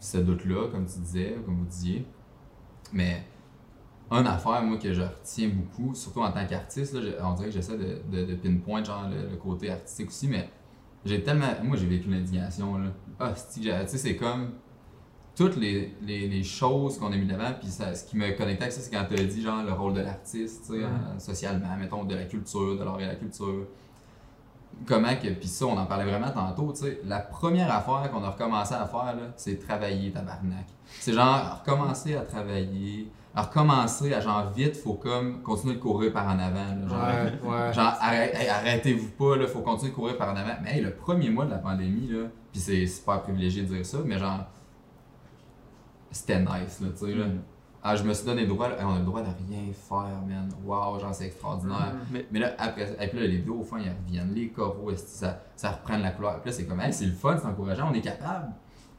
Ce 0.00 0.18
doute-là, 0.18 0.68
comme 0.70 0.84
tu 0.84 0.98
disais, 0.98 1.38
comme 1.46 1.56
vous 1.60 1.64
disiez. 1.64 2.06
Mais, 2.92 3.24
une 4.10 4.26
affaire, 4.26 4.62
moi, 4.62 4.78
que 4.78 4.92
je 4.92 5.02
retiens 5.02 5.48
beaucoup, 5.48 5.94
surtout 5.94 6.20
en 6.20 6.30
tant 6.30 6.46
qu'artiste, 6.46 6.96
on 7.22 7.32
dirait 7.34 7.48
que 7.48 7.54
j'essaie 7.54 7.78
de, 7.78 8.00
de, 8.10 8.24
de 8.24 8.34
pinpoint, 8.34 8.84
genre, 8.84 9.08
le, 9.08 9.30
le 9.30 9.36
côté 9.36 9.70
artistique 9.70 10.08
aussi, 10.08 10.28
mais 10.28 10.48
j'ai 11.04 11.22
tellement. 11.22 11.48
Moi, 11.62 11.76
j'ai 11.76 11.86
vécu 11.86 12.08
l'indignation, 12.08 12.78
là. 12.78 12.90
Ah, 13.18 13.32
tu 13.32 13.62
sais, 13.62 13.86
c'est 13.86 14.16
comme. 14.16 14.52
Toutes 15.36 15.56
les, 15.56 15.96
les, 16.00 16.28
les 16.28 16.44
choses 16.44 16.96
qu'on 16.96 17.10
a 17.10 17.16
mis 17.16 17.26
devant, 17.26 17.52
puis 17.58 17.68
ça, 17.68 17.92
ce 17.92 18.04
qui 18.04 18.16
me 18.16 18.30
connectait 18.38 18.62
avec 18.62 18.72
ça, 18.72 18.80
c'est 18.80 18.90
quand 18.92 19.04
tu 19.08 19.20
as 19.20 19.24
dit, 19.24 19.42
genre, 19.42 19.64
le 19.64 19.72
rôle 19.72 19.94
de 19.94 20.00
l'artiste, 20.00 20.66
tu 20.66 20.74
sais, 20.74 20.84
euh, 20.84 21.18
socialement, 21.18 21.76
mettons, 21.76 22.04
de 22.04 22.14
la 22.14 22.22
culture, 22.24 22.78
de 22.78 22.84
l'art 22.84 23.00
et 23.00 23.06
la 23.06 23.16
culture. 23.16 23.66
Comment 24.86 25.16
que. 25.16 25.28
Puis 25.32 25.48
ça, 25.48 25.66
on 25.66 25.76
en 25.76 25.86
parlait 25.86 26.04
vraiment 26.04 26.30
tantôt, 26.30 26.72
tu 26.72 26.84
sais. 26.84 27.00
La 27.04 27.18
première 27.18 27.72
affaire 27.74 28.08
qu'on 28.12 28.22
a 28.22 28.30
recommencé 28.30 28.74
à 28.74 28.86
faire, 28.86 29.16
là, 29.16 29.32
c'est 29.36 29.58
travailler, 29.58 30.12
tabarnak. 30.12 30.66
C'est 31.00 31.12
genre, 31.12 31.60
recommencer 31.64 32.14
à 32.14 32.20
travailler, 32.20 33.10
à 33.36 33.42
recommencer 33.42 34.14
à 34.14 34.20
genre 34.20 34.50
vite, 34.52 34.76
faut 34.76 34.94
comme 34.94 35.42
continuer 35.42 35.74
de 35.74 35.80
courir 35.80 36.12
par 36.12 36.26
en 36.28 36.38
avant, 36.38 36.54
là, 36.54 36.88
genre. 36.88 37.50
Ouais, 37.50 37.50
ouais. 37.66 37.72
Genre, 37.72 37.94
arrête- 38.00 38.34
hey, 38.34 38.48
arrêtez-vous 38.48 39.10
pas, 39.10 39.36
là, 39.36 39.46
faut 39.48 39.60
continuer 39.60 39.90
de 39.90 39.96
courir 39.96 40.16
par 40.16 40.32
en 40.32 40.36
avant. 40.36 40.54
Mais 40.62 40.76
hey, 40.76 40.80
le 40.82 40.94
premier 40.94 41.30
mois 41.30 41.44
de 41.44 41.50
la 41.50 41.58
pandémie, 41.58 42.06
là, 42.08 42.28
pis 42.52 42.60
c'est 42.60 42.86
super 42.86 43.22
privilégié 43.22 43.62
de 43.62 43.74
dire 43.74 43.84
ça, 43.84 43.98
mais 44.04 44.18
genre, 44.18 44.40
c'était 46.10 46.38
nice, 46.40 46.80
là, 46.80 46.88
tu 46.96 47.06
sais, 47.06 47.14
là. 47.14 47.26
Mm. 47.26 47.42
Ah, 47.86 47.96
je 47.96 48.02
me 48.04 48.14
suis 48.14 48.24
donné 48.24 48.42
le 48.42 48.46
droit, 48.48 48.68
là, 48.68 48.76
hey, 48.78 48.84
on 48.84 48.94
a 48.94 48.98
le 48.98 49.04
droit 49.04 49.20
de 49.20 49.26
rien 49.26 49.64
faire, 49.72 50.22
man. 50.26 50.48
Wow, 50.64 50.98
genre, 51.00 51.12
c'est 51.14 51.26
extraordinaire. 51.26 51.92
Mais- 52.10 52.26
Mais 52.30 52.38
là, 52.38 52.54
après, 52.56 52.96
et 52.98 53.08
puis 53.08 53.18
là, 53.20 53.26
les 53.26 53.36
vidéos, 53.38 53.58
au 53.60 53.62
fond, 53.62 53.76
ils 53.76 53.90
reviennent, 53.90 54.32
les 54.32 54.48
coraux, 54.48 54.90
ça, 54.96 55.40
ça 55.54 55.72
reprend 55.72 55.98
de 55.98 56.02
la 56.02 56.12
couleur? 56.12 56.40
Puis 56.40 56.50
là, 56.50 56.56
c'est 56.56 56.64
comme, 56.66 56.80
hey, 56.80 56.92
c'est 56.94 57.04
le 57.04 57.12
fun, 57.12 57.36
c'est 57.36 57.46
encourageant, 57.46 57.90
on 57.90 57.94
est 57.94 58.00
capable. 58.00 58.52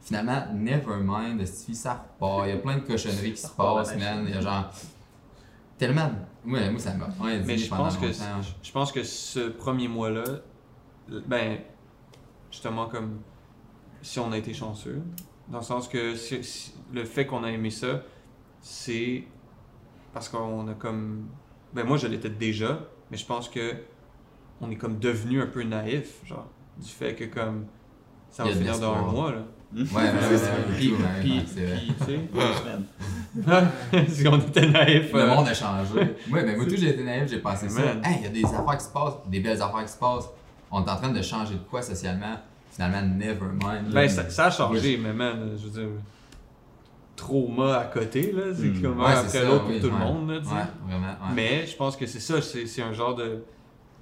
Finalement, 0.05 0.45
never 0.53 0.97
mind, 1.01 1.41
esti, 1.41 1.73
ça 1.73 1.93
repart. 2.21 2.45
Il 2.47 2.49
y 2.51 2.53
a 2.53 2.57
plein 2.57 2.75
de 2.77 2.81
cochonneries 2.81 3.31
qui 3.33 3.41
se 3.41 3.47
passent, 3.47 3.97
man. 3.97 4.23
Il 4.27 4.35
y 4.35 4.37
a 4.37 4.41
genre, 4.41 4.71
tellement. 5.79 6.11
Moi, 6.43 6.69
moi 6.69 6.79
ça 6.79 6.93
m'a 6.93 7.05
vraiment 7.07 7.43
Mais 7.47 7.57
je 7.57 7.67
pense 7.69 7.97
que 7.97 8.05
longtemps. 8.05 8.41
je 8.61 8.71
pense 8.71 8.91
que 8.91 9.01
ce 9.03 9.49
premier 9.49 9.87
mois-là, 9.87 10.23
ben 11.25 11.57
justement 12.51 12.85
comme 12.85 13.19
si 14.03 14.19
on 14.19 14.31
a 14.31 14.37
été 14.37 14.53
chanceux, 14.53 15.01
dans 15.47 15.57
le 15.57 15.63
sens 15.63 15.87
que 15.87 16.15
si- 16.15 16.43
si- 16.43 16.73
le 16.93 17.03
fait 17.03 17.25
qu'on 17.25 17.43
a 17.43 17.49
aimé 17.51 17.71
ça, 17.71 18.03
c'est 18.61 19.23
parce 20.13 20.29
qu'on 20.29 20.67
a 20.67 20.75
comme 20.75 21.27
ben 21.73 21.83
moi 21.83 21.97
je 21.97 22.05
l'étais 22.05 22.29
déjà, 22.29 22.79
mais 23.09 23.17
je 23.17 23.25
pense 23.25 23.49
que 23.49 23.73
on 24.61 24.69
est 24.69 24.75
comme 24.77 24.99
devenu 24.99 25.41
un 25.41 25.47
peu 25.47 25.63
naïf, 25.63 26.21
genre 26.25 26.47
du 26.77 26.89
fait 26.89 27.15
que 27.15 27.23
comme 27.25 27.65
ça 28.29 28.43
va 28.43 28.49
finir 28.59 28.73
dans 28.79 28.93
un 28.93 29.01
mois 29.11 29.31
là. 29.31 29.41
Ouais, 29.73 29.81
ouais, 29.81 30.01
ouais, 30.01 30.35
ouais, 30.35 30.39
Puis, 30.77 30.91
ouais, 30.91 30.97
puis, 31.21 31.43
tu 31.47 31.53
sais, 32.05 32.19
Deux 32.33 32.39
semaines. 32.53 34.07
si 34.07 34.27
on 34.27 34.37
était 34.39 34.67
naïf. 34.67 35.11
Le 35.11 35.19
euh, 35.19 35.27
monde 35.35 35.47
a 35.47 35.53
changé. 35.53 35.99
Ouais, 36.31 36.43
mais 36.45 36.55
moi, 36.55 36.65
tout, 36.65 36.75
j'ai 36.77 36.89
été 36.89 37.03
naïf, 37.03 37.29
j'ai 37.29 37.39
pensé 37.39 37.67
ça. 37.69 37.81
Hey, 38.03 38.17
il 38.19 38.23
y 38.23 38.27
a 38.27 38.29
des 38.29 38.45
affaires 38.45 38.77
qui 38.77 38.85
se 38.85 38.91
passent, 38.91 39.15
des 39.27 39.39
belles 39.41 39.61
affaires 39.61 39.83
qui 39.85 39.91
se 39.91 39.97
passent. 39.97 40.29
On 40.71 40.83
est 40.85 40.89
en 40.89 40.95
train 40.95 41.11
de 41.11 41.21
changer 41.21 41.55
de 41.55 41.59
quoi 41.69 41.81
socialement? 41.81 42.37
Finalement, 42.71 43.01
never 43.15 43.47
mind. 43.61 43.91
Ben, 43.93 44.07
ça, 44.09 44.29
ça 44.29 44.45
a 44.45 44.51
changé, 44.51 44.97
mais 45.01 45.13
man, 45.13 45.51
je 45.57 45.63
veux 45.67 45.69
dire, 45.81 45.89
trauma 47.15 47.77
à 47.79 47.85
côté, 47.85 48.31
là, 48.31 48.43
c'est 48.53 48.65
Mm. 48.65 48.81
comme 48.81 48.99
Ouais, 48.99 49.11
après 49.13 49.45
l'autre 49.45 49.65
pour 49.65 49.79
tout 49.79 49.87
le 49.87 49.91
monde, 49.97 50.29
là, 50.31 50.39
tu 50.39 50.45
sais. 50.45 50.51
Ouais, 50.53 50.61
vraiment. 50.89 51.13
Mais 51.33 51.65
je 51.67 51.75
pense 51.75 51.95
que 51.95 52.05
c'est 52.05 52.19
ça, 52.19 52.41
c'est 52.41 52.65
c'est 52.65 52.81
un 52.81 52.93
genre 52.93 53.15
de. 53.15 53.43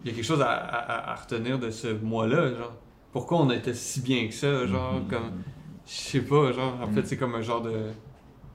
Il 0.04 0.10
y 0.10 0.14
a 0.14 0.16
quelque 0.16 0.26
chose 0.26 0.42
à, 0.42 0.50
à- 0.52 1.12
à 1.12 1.16
retenir 1.16 1.58
de 1.60 1.70
ce 1.70 1.88
mois-là, 1.88 2.50
genre. 2.50 2.74
Pourquoi 3.14 3.40
on 3.42 3.50
était 3.52 3.74
si 3.74 4.02
bien 4.02 4.28
que 4.28 4.34
ça, 4.34 4.66
genre, 4.68 4.94
Mhm. 4.96 5.08
comme. 5.08 5.32
Je 5.86 5.92
sais 5.94 6.22
pas, 6.22 6.52
genre, 6.52 6.80
en 6.82 6.88
Mm. 6.88 6.94
fait, 6.94 7.06
c'est 7.08 7.18
comme 7.18 7.36
un 7.36 7.42
genre 7.42 7.62
de. 7.62 7.92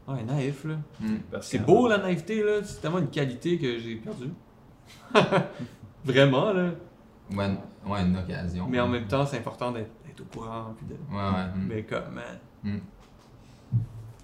Ouais, 0.09 0.23
naïf, 0.25 0.65
là. 0.65 0.77
Mm. 1.01 1.17
Parce 1.31 1.47
C'est 1.49 1.59
beau, 1.59 1.87
la 1.89 1.99
naïveté, 1.99 2.43
là. 2.43 2.63
C'est 2.65 2.81
tellement 2.81 2.99
une 2.99 3.09
qualité 3.11 3.59
que 3.59 3.79
j'ai 3.79 3.97
perdue. 3.97 4.31
Vraiment, 6.05 6.53
là. 6.53 6.71
Ouais, 7.33 7.47
une- 7.47 7.91
ouais, 7.91 8.03
une 8.03 8.17
occasion. 8.17 8.67
Mais 8.69 8.81
en 8.81 8.89
même 8.89 9.07
temps, 9.07 9.25
c'est 9.27 9.39
important 9.39 9.71
d'être 9.73 9.91
au 10.21 10.25
courant, 10.39 10.75
puis 10.77 10.87
de. 10.87 10.95
Ouais, 11.15 11.23
ouais. 11.23 11.47
mm. 11.55 11.67
Mais 11.69 11.83
comme, 11.85 12.15
man. 12.15 12.81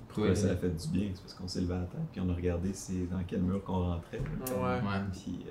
Pourquoi 0.08 0.34
ça 0.36 0.50
a 0.52 0.56
fait 0.56 0.70
du 0.70 0.88
bien? 0.88 1.08
C'est 1.12 1.22
parce 1.22 1.34
qu'on 1.34 1.48
s'est 1.48 1.60
levé 1.60 1.74
à 1.74 1.78
la 1.78 1.86
tête, 1.86 2.00
puis 2.12 2.20
on 2.24 2.30
a 2.30 2.34
regardé 2.34 2.72
c'est 2.72 3.08
dans 3.10 3.20
quel 3.26 3.42
mur 3.42 3.62
qu'on 3.64 3.80
rentrait. 3.90 4.20
Ouais. 4.20 4.62
Ouais. 4.62 5.00
Puis, 5.12 5.44
euh, 5.48 5.50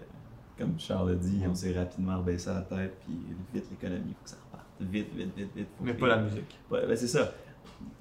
comme 0.58 0.80
Charles 0.80 1.12
a 1.12 1.16
dit, 1.16 1.44
on 1.48 1.54
s'est 1.54 1.78
rapidement 1.78 2.18
rebaissé 2.20 2.50
à 2.50 2.54
la 2.56 2.62
tête, 2.62 2.98
puis 3.06 3.14
vite 3.54 3.66
l'économie, 3.70 4.14
faut 4.18 4.24
que 4.24 4.30
ça 4.30 4.38
reparte. 4.46 4.63
Vite, 4.80 5.14
vite, 5.16 5.32
vite, 5.38 5.50
vite. 5.56 5.68
faut 5.78 5.84
Mais 5.86 5.94
que- 5.94 6.00
pas 6.00 6.08
la 6.08 6.18
musique. 6.18 6.60
Ouais, 6.70 6.86
ben 6.88 6.96
c'est 6.96 7.08
ça. 7.08 7.32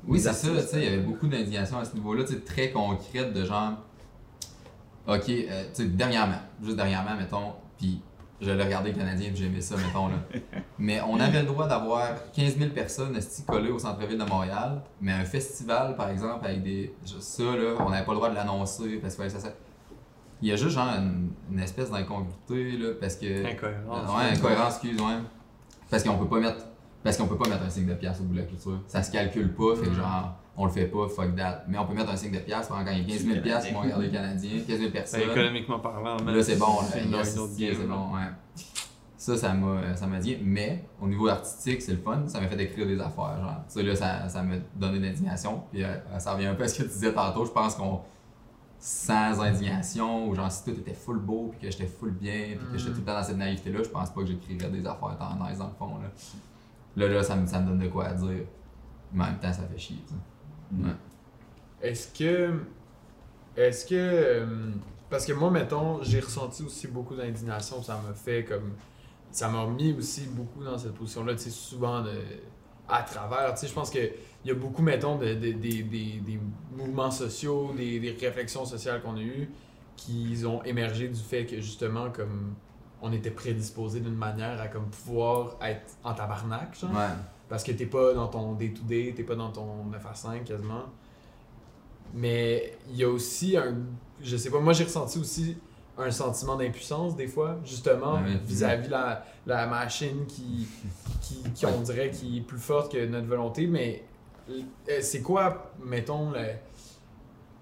Oui, 0.07 0.19
c'est 0.21 0.33
ça, 0.33 0.49
tu 0.49 0.59
sais, 0.61 0.79
il 0.79 0.85
y 0.85 0.87
avait 0.89 0.99
euh, 0.99 1.03
beaucoup 1.03 1.27
d'indignation 1.29 1.79
à 1.79 1.85
ce 1.85 1.95
niveau-là, 1.95 2.25
tu 2.25 2.35
sais, 2.35 2.41
très 2.41 2.71
concrète 2.71 3.33
de 3.33 3.45
genre, 3.45 3.73
ok, 5.07 5.29
euh, 5.29 5.65
tu 5.75 5.83
sais, 5.83 5.85
dernièrement, 5.87 6.41
juste 6.63 6.77
dernièrement, 6.77 7.17
mettons, 7.17 7.53
puis 7.79 8.01
je 8.41 8.51
l'ai 8.51 8.63
regardé 8.65 8.93
le 8.93 8.99
Canadien, 8.99 9.29
puis 9.29 9.37
j'ai 9.37 9.47
aimé 9.47 9.61
ça, 9.61 9.77
mettons, 9.77 10.09
là. 10.09 10.15
Mais 10.79 11.01
on 11.03 11.19
avait 11.21 11.41
le 11.41 11.47
droit 11.47 11.69
d'avoir 11.69 12.09
15 12.33 12.59
000 12.59 12.71
personnes 12.71 13.17
collées 13.47 13.71
au 13.71 13.79
centre-ville 13.79 14.19
de 14.19 14.25
Montréal, 14.25 14.83
mais 15.01 15.13
un 15.13 15.25
festival, 15.25 15.95
par 15.97 16.09
exemple, 16.11 16.45
avec 16.45 16.63
des. 16.65 16.93
Ça, 17.21 17.43
là, 17.45 17.75
on 17.79 17.91
n'avait 17.91 18.05
pas 18.05 18.11
le 18.13 18.17
droit 18.17 18.31
de 18.31 18.35
l'annoncer, 18.35 18.97
parce 19.01 19.15
que 19.15 19.29
ça, 19.29 19.39
ça. 19.39 19.53
Il 20.41 20.49
y 20.49 20.53
a 20.53 20.57
juste, 20.57 20.71
genre, 20.75 20.89
une, 20.99 21.31
une 21.53 21.61
espèce 21.61 21.89
d'incongruité, 21.93 22.73
là, 22.79 22.89
parce 23.01 23.15
que. 23.15 23.47
Incohérent. 23.47 24.17
Ouais, 24.19 24.33
incohérence, 24.33 24.75
excuse, 24.75 25.01
ouais. 25.01 25.19
Parce 25.93 26.05
qu'on 26.05 26.17
peut 26.17 26.27
pas 26.27 26.41
mettre. 26.41 26.65
Parce 27.05 27.19
qu'on 27.19 27.27
peut 27.27 27.37
pas 27.37 27.51
mettre 27.51 27.65
un 27.65 27.69
signe 27.69 27.87
de 27.87 27.95
pièce 27.95 28.19
au 28.21 28.23
bout 28.25 28.33
de 28.33 28.41
la 28.41 28.47
culture. 28.47 28.81
Ça 28.87 29.03
se 29.03 29.13
calcule 29.13 29.53
pas, 29.53 29.77
fait 29.77 29.87
que 29.87 29.95
genre, 29.95 30.39
on 30.57 30.65
le 30.65 30.71
fait 30.71 30.87
pas, 30.87 31.07
fuck 31.09 31.37
that. 31.37 31.65
Mais 31.69 31.77
on 31.77 31.85
peut 31.85 31.95
mettre 31.95 32.11
un 32.11 32.17
signe 32.17 32.33
de 32.33 32.39
pièce 32.39 32.69
pendant 32.69 32.85
quand 32.85 32.93
il 32.93 33.01
y 33.01 33.13
a 33.13 33.17
15 33.17 33.27
000 33.27 33.41
pièces 33.43 33.67
qui 33.67 33.75
vont 33.75 33.81
regarder 33.81 34.07
le 34.07 34.13
Canadien, 34.13 34.51
15 34.67 34.79
000 34.79 34.91
personnes. 34.91 35.21
Ben, 35.21 35.31
économiquement 35.31 35.81
parlant, 35.81 36.17
man, 36.23 36.35
Là, 36.35 36.43
c'est 36.43 36.57
bon, 36.57 36.67
là, 36.67 37.19
autre 37.19 37.19
yes, 37.19 37.37
game, 37.37 37.47
c'est 37.59 37.87
là. 37.87 37.95
bon, 37.95 38.15
ouais. 38.15 38.23
Ça, 39.19 39.37
ça 39.37 39.53
m'a, 39.53 39.95
ça 39.97 40.07
m'a 40.07 40.19
dit. 40.19 40.39
Mais, 40.43 40.85
au 41.01 41.07
niveau 41.07 41.29
artistique, 41.29 41.83
c'est 41.83 41.93
le 41.93 41.99
fun. 41.99 42.23
Ça 42.27 42.41
m'a 42.41 42.47
fait 42.47 42.63
écrire 42.63 42.87
des 42.87 42.99
affaires, 42.99 43.39
genre. 43.41 43.61
Sais, 43.69 43.83
là, 43.83 43.95
ça, 43.95 44.29
ça 44.29 44.43
m'a 44.43 44.55
donné 44.75 44.99
de 44.99 45.05
l'indignation. 45.05 45.63
Puis, 45.73 45.85
euh, 45.85 45.95
ça 46.19 46.33
revient 46.33 46.47
un 46.47 46.55
peu 46.55 46.63
à 46.63 46.69
ce 46.69 46.79
que 46.79 46.85
tu 46.85 46.95
disais 46.95 47.13
tantôt. 47.13 47.45
Je 47.45 47.51
pense 47.51 47.75
qu'on, 47.75 48.01
sans 48.83 49.41
indignation, 49.41 50.27
ou 50.27 50.35
genre, 50.35 50.51
si 50.51 50.65
tout 50.65 50.73
était 50.73 50.93
full 50.93 51.21
beau, 51.21 51.51
puis 51.53 51.61
que 51.61 51.71
j'étais 51.71 51.87
full 51.87 52.11
bien, 52.11 52.57
puis 52.59 52.67
que 52.73 52.79
j'étais 52.79 52.91
tout 52.91 52.99
le 52.99 53.05
temps 53.05 53.15
dans 53.15 53.23
cette 53.23 53.37
naïveté-là, 53.37 53.81
je 53.85 53.89
pense 53.89 54.11
pas 54.11 54.23
que 54.23 54.27
j'écrirais 54.27 54.71
des 54.71 54.85
affaires 54.85 55.17
tant 55.17 55.37
nice 55.37 55.59
dans 55.59 55.69
le 55.69 55.75
fond, 55.75 55.99
là. 55.99 56.11
Là, 56.97 57.09
là, 57.09 57.23
ça 57.23 57.37
me, 57.37 57.47
ça 57.47 57.61
me 57.61 57.69
donne 57.69 57.79
de 57.79 57.87
quoi 57.87 58.07
à 58.07 58.15
dire. 58.15 58.45
Mais 59.13 59.23
en 59.23 59.27
même 59.29 59.39
temps, 59.39 59.53
ça 59.53 59.63
fait 59.63 59.79
chier. 59.79 60.03
Est-ce 61.81 62.13
que. 62.13 62.59
Est-ce 63.57 63.87
que. 63.87 63.95
euh, 63.95 64.73
parce 65.09 65.27
que 65.27 65.33
moi, 65.33 65.53
mettons, 65.53 66.03
j'ai 66.03 66.19
ressenti 66.19 66.65
aussi 66.65 66.89
beaucoup 66.89 67.15
d'indignation. 67.15 67.81
Ça 67.83 68.01
m'a 68.05 68.13
fait 68.15 68.45
comme. 68.45 68.73
Ça 69.31 69.49
m'a 69.49 69.65
mis 69.67 69.93
aussi 69.93 70.27
beaucoup 70.27 70.65
dans 70.65 70.77
cette 70.77 70.95
position-là, 70.95 71.35
tu 71.35 71.45
sais, 71.45 71.51
souvent 71.51 72.03
de, 72.03 72.11
à 72.89 73.03
travers. 73.03 73.55
Tu 73.55 73.61
sais, 73.61 73.69
je 73.69 73.73
pense 73.75 73.91
qu'il 73.91 74.11
y 74.45 74.51
a 74.51 74.55
beaucoup, 74.55 74.83
mettons, 74.83 75.17
de, 75.17 75.35
de- 75.35 75.53
des- 75.53 76.41
mouvements 76.77 77.11
sociaux, 77.11 77.73
des, 77.77 78.01
des 78.01 78.11
réflexions 78.13 78.65
sociales 78.65 79.03
qu'on 79.03 79.17
a 79.17 79.21
eues 79.21 79.51
qui 79.97 80.37
ont 80.47 80.63
émergé 80.65 81.09
du 81.09 81.21
fait 81.21 81.47
que 81.47 81.57
justement, 81.61 82.11
comme. 82.11 82.55
On 83.05 83.13
était 83.13 83.33
prédisposé 83.33 83.99
d'une 83.99 84.15
manière 84.15 84.61
à 84.61 84.69
comme 84.69 84.87
pouvoir 84.89 85.57
être 85.61 85.91
en 86.05 86.15
tabarnak, 86.15 86.79
genre. 86.79 86.93
Ouais. 86.93 87.09
Parce 87.49 87.65
que 87.65 87.73
t'es 87.73 87.87
pas 87.87 88.15
dans 88.15 88.29
ton 88.29 88.53
day-to-day, 88.55 89.13
t'es 89.17 89.25
pas 89.25 89.35
dans 89.35 89.51
ton 89.51 89.85
9 89.87 90.07
à 90.07 90.15
5 90.15 90.45
quasiment. 90.45 90.85
Mais 92.15 92.79
il 92.91 92.97
y 92.97 93.05
a 93.05 93.09
aussi 93.09 93.57
un. 93.57 93.75
Je 94.23 94.37
sais 94.37 94.51
pas, 94.51 94.61
moi 94.61 94.73
j'ai 94.73 94.85
ressenti 94.85 95.19
aussi 95.19 95.57
un 95.99 96.11
sentiment 96.11 96.57
d'impuissance 96.57 97.17
des 97.17 97.27
fois, 97.29 97.59
justement, 97.65 98.15
Ouais, 98.15 98.23
ouais. 98.31 98.41
vis-à-vis 98.45 98.89
la, 98.89 99.25
la 99.47 99.67
machine 99.67 100.27
qui, 100.27 100.67
qui, 101.21 101.43
qui, 101.53 101.67
on 101.67 101.81
dirait, 101.81 102.11
qui 102.11 102.39
est 102.39 102.41
plus 102.43 102.59
forte 102.59 102.93
que 102.93 103.05
notre 103.07 103.27
volonté. 103.27 103.67
Mais 103.67 104.05
euh, 104.51 104.99
c'est 105.01 105.21
quoi, 105.23 105.71
mettons, 105.85 106.31
le- 106.31 106.55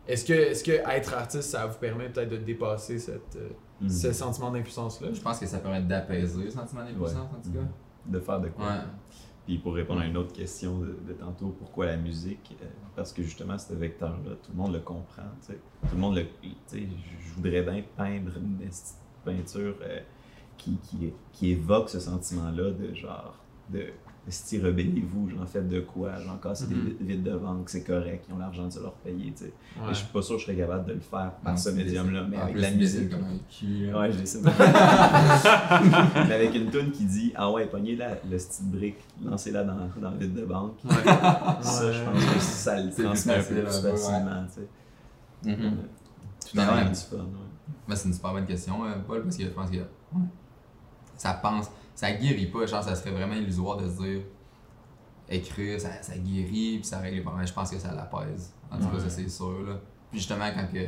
est-ce 0.09 0.25
que, 0.25 0.33
est 0.33 0.64
que 0.64 0.73
être 0.73 1.14
artiste, 1.14 1.51
ça 1.51 1.66
vous 1.66 1.79
permet 1.79 2.09
peut-être 2.09 2.31
de 2.31 2.37
dépasser 2.38 2.99
cette, 2.99 3.37
euh, 3.37 3.49
Mm. 3.83 3.88
ce 3.88 4.12
sentiment 4.12 4.51
d'impuissance-là? 4.51 5.09
Je 5.12 5.21
pense 5.23 5.38
que 5.38 5.47
ça 5.47 5.59
permet 5.59 5.81
d'apaiser 5.81 6.45
le 6.45 6.51
sentiment 6.51 6.83
d'impuissance, 6.85 7.14
Ouais. 7.14 7.38
en 7.38 7.43
tout 7.43 7.51
cas. 7.51 7.66
De 8.07 8.21
faire 8.21 8.38
de 8.40 8.49
quoi? 8.49 8.66
Puis 9.50 9.58
pour 9.58 9.74
répondre 9.74 10.02
à 10.02 10.06
une 10.06 10.16
autre 10.16 10.32
question 10.32 10.78
de, 10.78 11.12
tantôt, 11.18 11.48
pourquoi 11.58 11.86
la 11.86 11.96
musique? 11.96 12.56
Euh, 12.62 12.66
Parce 12.94 13.12
que 13.12 13.20
justement, 13.24 13.58
ce 13.58 13.72
vecteur-là, 13.72 14.36
tout 14.40 14.52
le 14.52 14.56
monde 14.56 14.72
le 14.72 14.78
comprend. 14.78 15.24
Tout 15.44 15.54
le 15.92 15.98
monde 15.98 16.14
le. 16.14 16.26
Je 16.72 17.32
voudrais 17.34 17.62
bien 17.62 17.82
peindre 17.96 18.30
une 18.36 18.60
peinture 19.24 19.74
euh, 19.82 19.98
qui, 20.56 20.76
qui, 20.84 21.12
qui 21.32 21.50
évoque 21.50 21.88
ce 21.90 21.98
sentiment-là 21.98 22.70
de 22.70 22.94
genre. 22.94 23.34
de 23.70 23.86
si 24.28 24.61
rebellez-vous, 24.61 25.30
j'en 25.30 25.46
faites 25.46 25.68
de 25.68 25.80
quoi, 25.80 26.11
j'en 26.24 26.37
casse 26.37 26.68
des 26.68 26.74
Mhm. 26.74 26.96
vides 27.00 27.22
de 27.22 27.37
banque, 27.37 27.68
c'est 27.70 27.83
correct, 27.83 28.26
ils 28.28 28.35
ont 28.35 28.38
l'argent 28.38 28.66
de 28.66 28.72
se 28.72 28.78
leur 28.80 28.92
payer. 28.92 29.33
tu 29.33 29.44
sais. 29.44 29.52
Ouais. 29.80 29.88
Je 29.88 29.94
suis 29.94 30.06
pas 30.09 30.22
sûr 30.22 30.37
que 30.37 30.40
je 30.42 30.46
serais 30.46 30.56
capable 30.56 30.87
de 30.87 30.92
le 30.92 31.00
faire 31.00 31.33
par 31.42 31.52
Non, 31.52 31.56
ce 31.59 31.70
médium-là, 31.70 32.26
mais 32.28 32.37
avec 32.37 32.56
la 32.56 32.70
musique. 32.70 33.11
comme 33.11 33.24
un 33.24 33.38
cul. 33.50 33.87
là. 33.87 33.98
Ouais, 34.00 34.12
je 34.12 34.18
les 34.18 34.26
sais. 34.26 34.38
Mais 36.28 36.35
avec 36.35 36.54
une 36.54 36.70
toune 36.70 36.90
qui 36.92 37.04
dit 37.06 37.33
Ah 37.35 37.50
ouais, 37.50 37.66
pognez 37.66 37.96
la, 37.96 38.16
le 38.30 38.38
style 38.38 38.70
brique, 38.70 38.98
lancez-la 39.24 39.64
dans, 39.64 39.88
dans 40.00 40.11
le 40.11 40.18
vide 40.18 40.35
de 40.35 40.44
banque. 40.44 40.76
Ouais. 40.85 40.90
Ça, 41.62 41.90
je 41.92 42.02
pense 42.04 42.24
que 42.24 42.40
ça 42.40 42.80
le 42.80 42.90
C'est 42.90 43.02
transmet 43.02 43.42
plus 43.42 43.62
facilement. 43.62 44.44
tu 44.54 44.61
sais. 44.61 45.56
Tout 46.52 46.56
ouais. 46.59 46.64
Mais 47.88 47.96
c'est 47.96 48.09
une 48.09 48.14
super 48.14 48.33
bonne 48.33 48.46
question, 48.46 48.85
euh, 48.85 48.94
Paul, 49.06 49.22
parce 49.22 49.37
que 49.37 49.44
je 49.44 49.48
pense 49.48 49.70
que 49.70 49.76
ouais, 49.76 49.83
ça 51.16 51.35
pense. 51.35 51.70
Ça 52.00 52.12
guérit 52.12 52.46
pas. 52.46 52.64
Je 52.64 52.70
pense 52.72 52.86
que 52.86 52.90
ça 52.90 52.96
serait 52.96 53.10
vraiment 53.10 53.34
illusoire 53.34 53.76
de 53.76 53.86
se 53.88 54.00
dire 54.02 54.22
écrire, 55.28 55.78
ça, 55.80 56.02
ça 56.02 56.16
guérit, 56.16 56.78
puis 56.78 56.84
ça 56.84 56.98
règle 56.98 57.16
les 57.16 57.22
problèmes. 57.22 57.46
Je 57.46 57.52
pense 57.52 57.70
que 57.70 57.78
ça 57.78 57.94
l'apaise. 57.94 58.54
En 58.70 58.78
tout 58.78 58.86
cas, 58.86 58.94
Ouais. 58.94 59.00
ça 59.00 59.10
c'est 59.10 59.28
sûr. 59.28 59.62
Là. 59.66 59.74
Puis 60.10 60.18
justement, 60.20 60.46
quand 60.54 60.66
que 60.72 60.86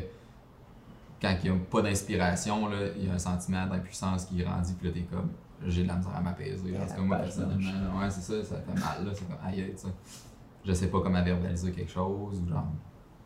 quand 1.21 1.37
il 1.45 1.51
n'y 1.53 1.57
a 1.57 1.61
pas 1.71 1.83
d'inspiration, 1.83 2.69
il 2.97 3.07
y 3.07 3.11
a 3.11 3.13
un 3.13 3.19
sentiment 3.19 3.67
d'impuissance 3.67 4.25
qui 4.25 4.37
grandit, 4.43 4.73
puis 4.73 4.89
là, 4.89 4.95
t'es 4.95 5.03
comme, 5.03 5.31
j'ai 5.67 5.83
de 5.85 5.89
la 5.89 5.97
misère 5.97 6.17
à 6.17 6.21
m'apaiser. 6.21 6.77
En 6.77 6.87
tout 6.87 6.95
cas, 6.95 7.01
moi, 7.03 7.19
personnellement, 7.19 7.99
ouais, 8.01 8.11
c'est 8.11 8.21
ça, 8.23 8.43
ça 8.43 8.57
fait 8.57 8.75
mal, 8.81 9.05
là. 9.07 9.13
C'est 9.15 9.29
comme, 9.29 9.37
aïe, 9.45 9.71
tu 9.73 9.83
sais. 9.83 9.89
Je 10.65 10.73
sais 10.73 10.89
pas 10.89 11.01
comment 11.01 11.23
verbaliser 11.23 11.71
quelque 11.71 11.93
chose, 11.93 12.41
ou 12.43 12.49
genre, 12.49 12.67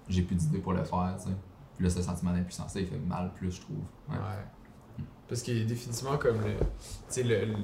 j'ai 0.08 0.22
plus 0.22 0.34
d'idées 0.36 0.58
pour 0.58 0.72
le 0.74 0.84
faire, 0.84 1.14
tu 1.16 1.28
sais. 1.30 1.36
Puis 1.76 1.84
là, 1.84 1.90
ce 1.90 2.02
sentiment 2.02 2.32
d'impuissance, 2.32 2.74
il 2.74 2.86
fait 2.86 2.98
mal 2.98 3.32
plus, 3.32 3.52
je 3.52 3.60
trouve. 3.62 3.76
Ouais. 4.10 4.16
Ouais. 4.16 4.44
Parce 5.28 5.42
qu'il 5.42 5.58
est 5.58 5.64
définitivement 5.64 6.16
comme 6.18 6.40
le. 6.42 6.52
Tu 6.54 6.64
sais, 7.08 7.22
le. 7.22 7.44
le- 7.46 7.54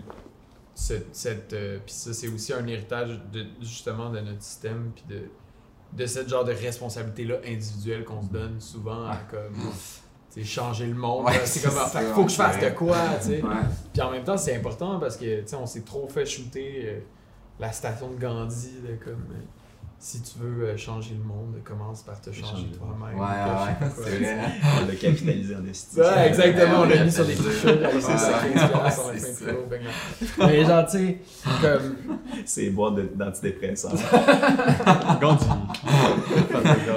ce- 0.74 0.94
cette. 1.12 1.52
euh, 1.52 1.78
puis 1.84 1.94
ça, 1.94 2.12
c'est 2.14 2.28
aussi 2.28 2.52
un 2.52 2.66
héritage 2.66 3.20
de, 3.32 3.44
justement 3.60 4.10
de 4.10 4.20
notre 4.20 4.42
système, 4.42 4.90
puis 4.94 5.04
de. 5.08 5.22
De 5.92 6.06
cette 6.06 6.26
genre 6.28 6.44
de 6.44 6.52
responsabilité-là 6.52 7.36
individuelle 7.46 8.04
qu'on 8.04 8.22
se 8.22 8.28
donne 8.28 8.58
souvent 8.60 9.04
à 9.06 9.16
comme. 9.30 9.52
Tu 10.32 10.40
sais, 10.40 10.44
changer 10.44 10.86
le 10.86 10.94
monde. 10.94 11.26
Ouais, 11.26 11.44
c'est 11.44 11.60
comme, 11.62 11.78
c'est 11.84 11.90
ça, 11.92 12.00
faut 12.14 12.24
que 12.24 12.30
je 12.30 12.36
fasse 12.36 12.58
de 12.58 12.70
quoi, 12.70 12.96
tu 13.20 13.26
sais. 13.28 13.42
Puis 13.92 14.00
en 14.00 14.10
même 14.10 14.24
temps, 14.24 14.38
c'est 14.38 14.56
important 14.56 14.98
parce 14.98 15.18
que, 15.18 15.42
tu 15.42 15.48
sais, 15.48 15.56
on 15.56 15.66
s'est 15.66 15.82
trop 15.82 16.08
fait 16.08 16.24
shooter 16.24 16.82
euh, 16.86 17.00
la 17.60 17.70
station 17.72 18.08
de 18.10 18.18
Gandhi, 18.18 18.70
de 18.80 18.94
comme. 19.04 19.26
euh, 19.32 19.44
si 20.04 20.20
tu 20.20 20.40
veux 20.40 20.64
euh, 20.64 20.76
changer 20.76 21.14
le 21.14 21.22
monde, 21.22 21.54
commence 21.64 22.02
par 22.02 22.20
te 22.20 22.32
changer 22.32 22.66
toi-même. 22.76 23.16
Ouais, 23.16 23.24
ouais, 23.24 23.86
ouais, 23.86 23.92
c'est 24.04 24.18
vrai. 24.18 24.50
On 24.82 24.86
l'a 24.88 24.94
capitalisé 24.96 25.54
en 25.54 25.64
esti. 25.64 26.00
Ouais, 26.00 26.26
exactement, 26.28 26.80
on 26.80 26.84
l'a 26.86 27.04
mis 27.04 27.12
sur 27.12 27.24
des 27.24 27.34
t-shirts, 27.36 27.78
ouais, 27.80 27.84
avec 27.86 28.02
ça, 28.02 28.42
ouais, 28.42 28.52
15 28.52 28.70
piastres, 28.72 29.02
on 29.06 29.08
a 29.10 29.18
c'est 29.18 29.32
ça. 29.32 29.52
bang. 29.52 29.80
Mais 30.38 30.64
genre, 30.64 30.86
tu 30.86 30.90
sais, 30.98 31.18
comme. 31.62 31.96
C'est 32.44 32.70
de- 32.70 33.14
d'antidépresseurs. 33.14 33.92
Gandhi. 35.20 35.46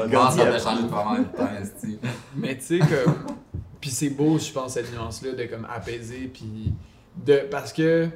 Vraiment 0.09 1.19
de 1.19 1.23
temps, 1.37 1.49
esti? 1.61 1.99
Mais 2.35 2.57
tu 2.57 2.63
sais, 2.65 2.79
comme. 2.79 3.15
Puis 3.79 3.91
c'est 3.91 4.09
beau, 4.09 4.39
je 4.39 4.51
pense, 4.51 4.73
cette 4.73 4.91
nuance-là 4.91 5.33
de 5.33 5.43
comme 5.45 5.67
apaiser, 5.71 6.29
puis. 6.33 6.73
De, 7.23 7.41
parce 7.51 7.71
que. 7.71 8.09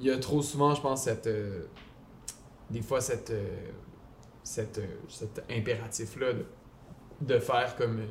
Il 0.00 0.06
y 0.06 0.12
a 0.12 0.18
trop 0.18 0.42
souvent, 0.42 0.76
je 0.76 0.80
pense, 0.80 1.02
cette. 1.02 1.26
euh, 1.26 1.62
des 2.70 2.82
fois, 2.82 3.00
cette. 3.00 3.32
Cette, 4.48 4.78
euh, 4.78 4.86
cet 5.08 5.44
impératif-là 5.50 6.32
de, 6.32 6.46
de 7.20 7.38
faire 7.38 7.76
comme. 7.76 7.98
euh, 8.00 8.06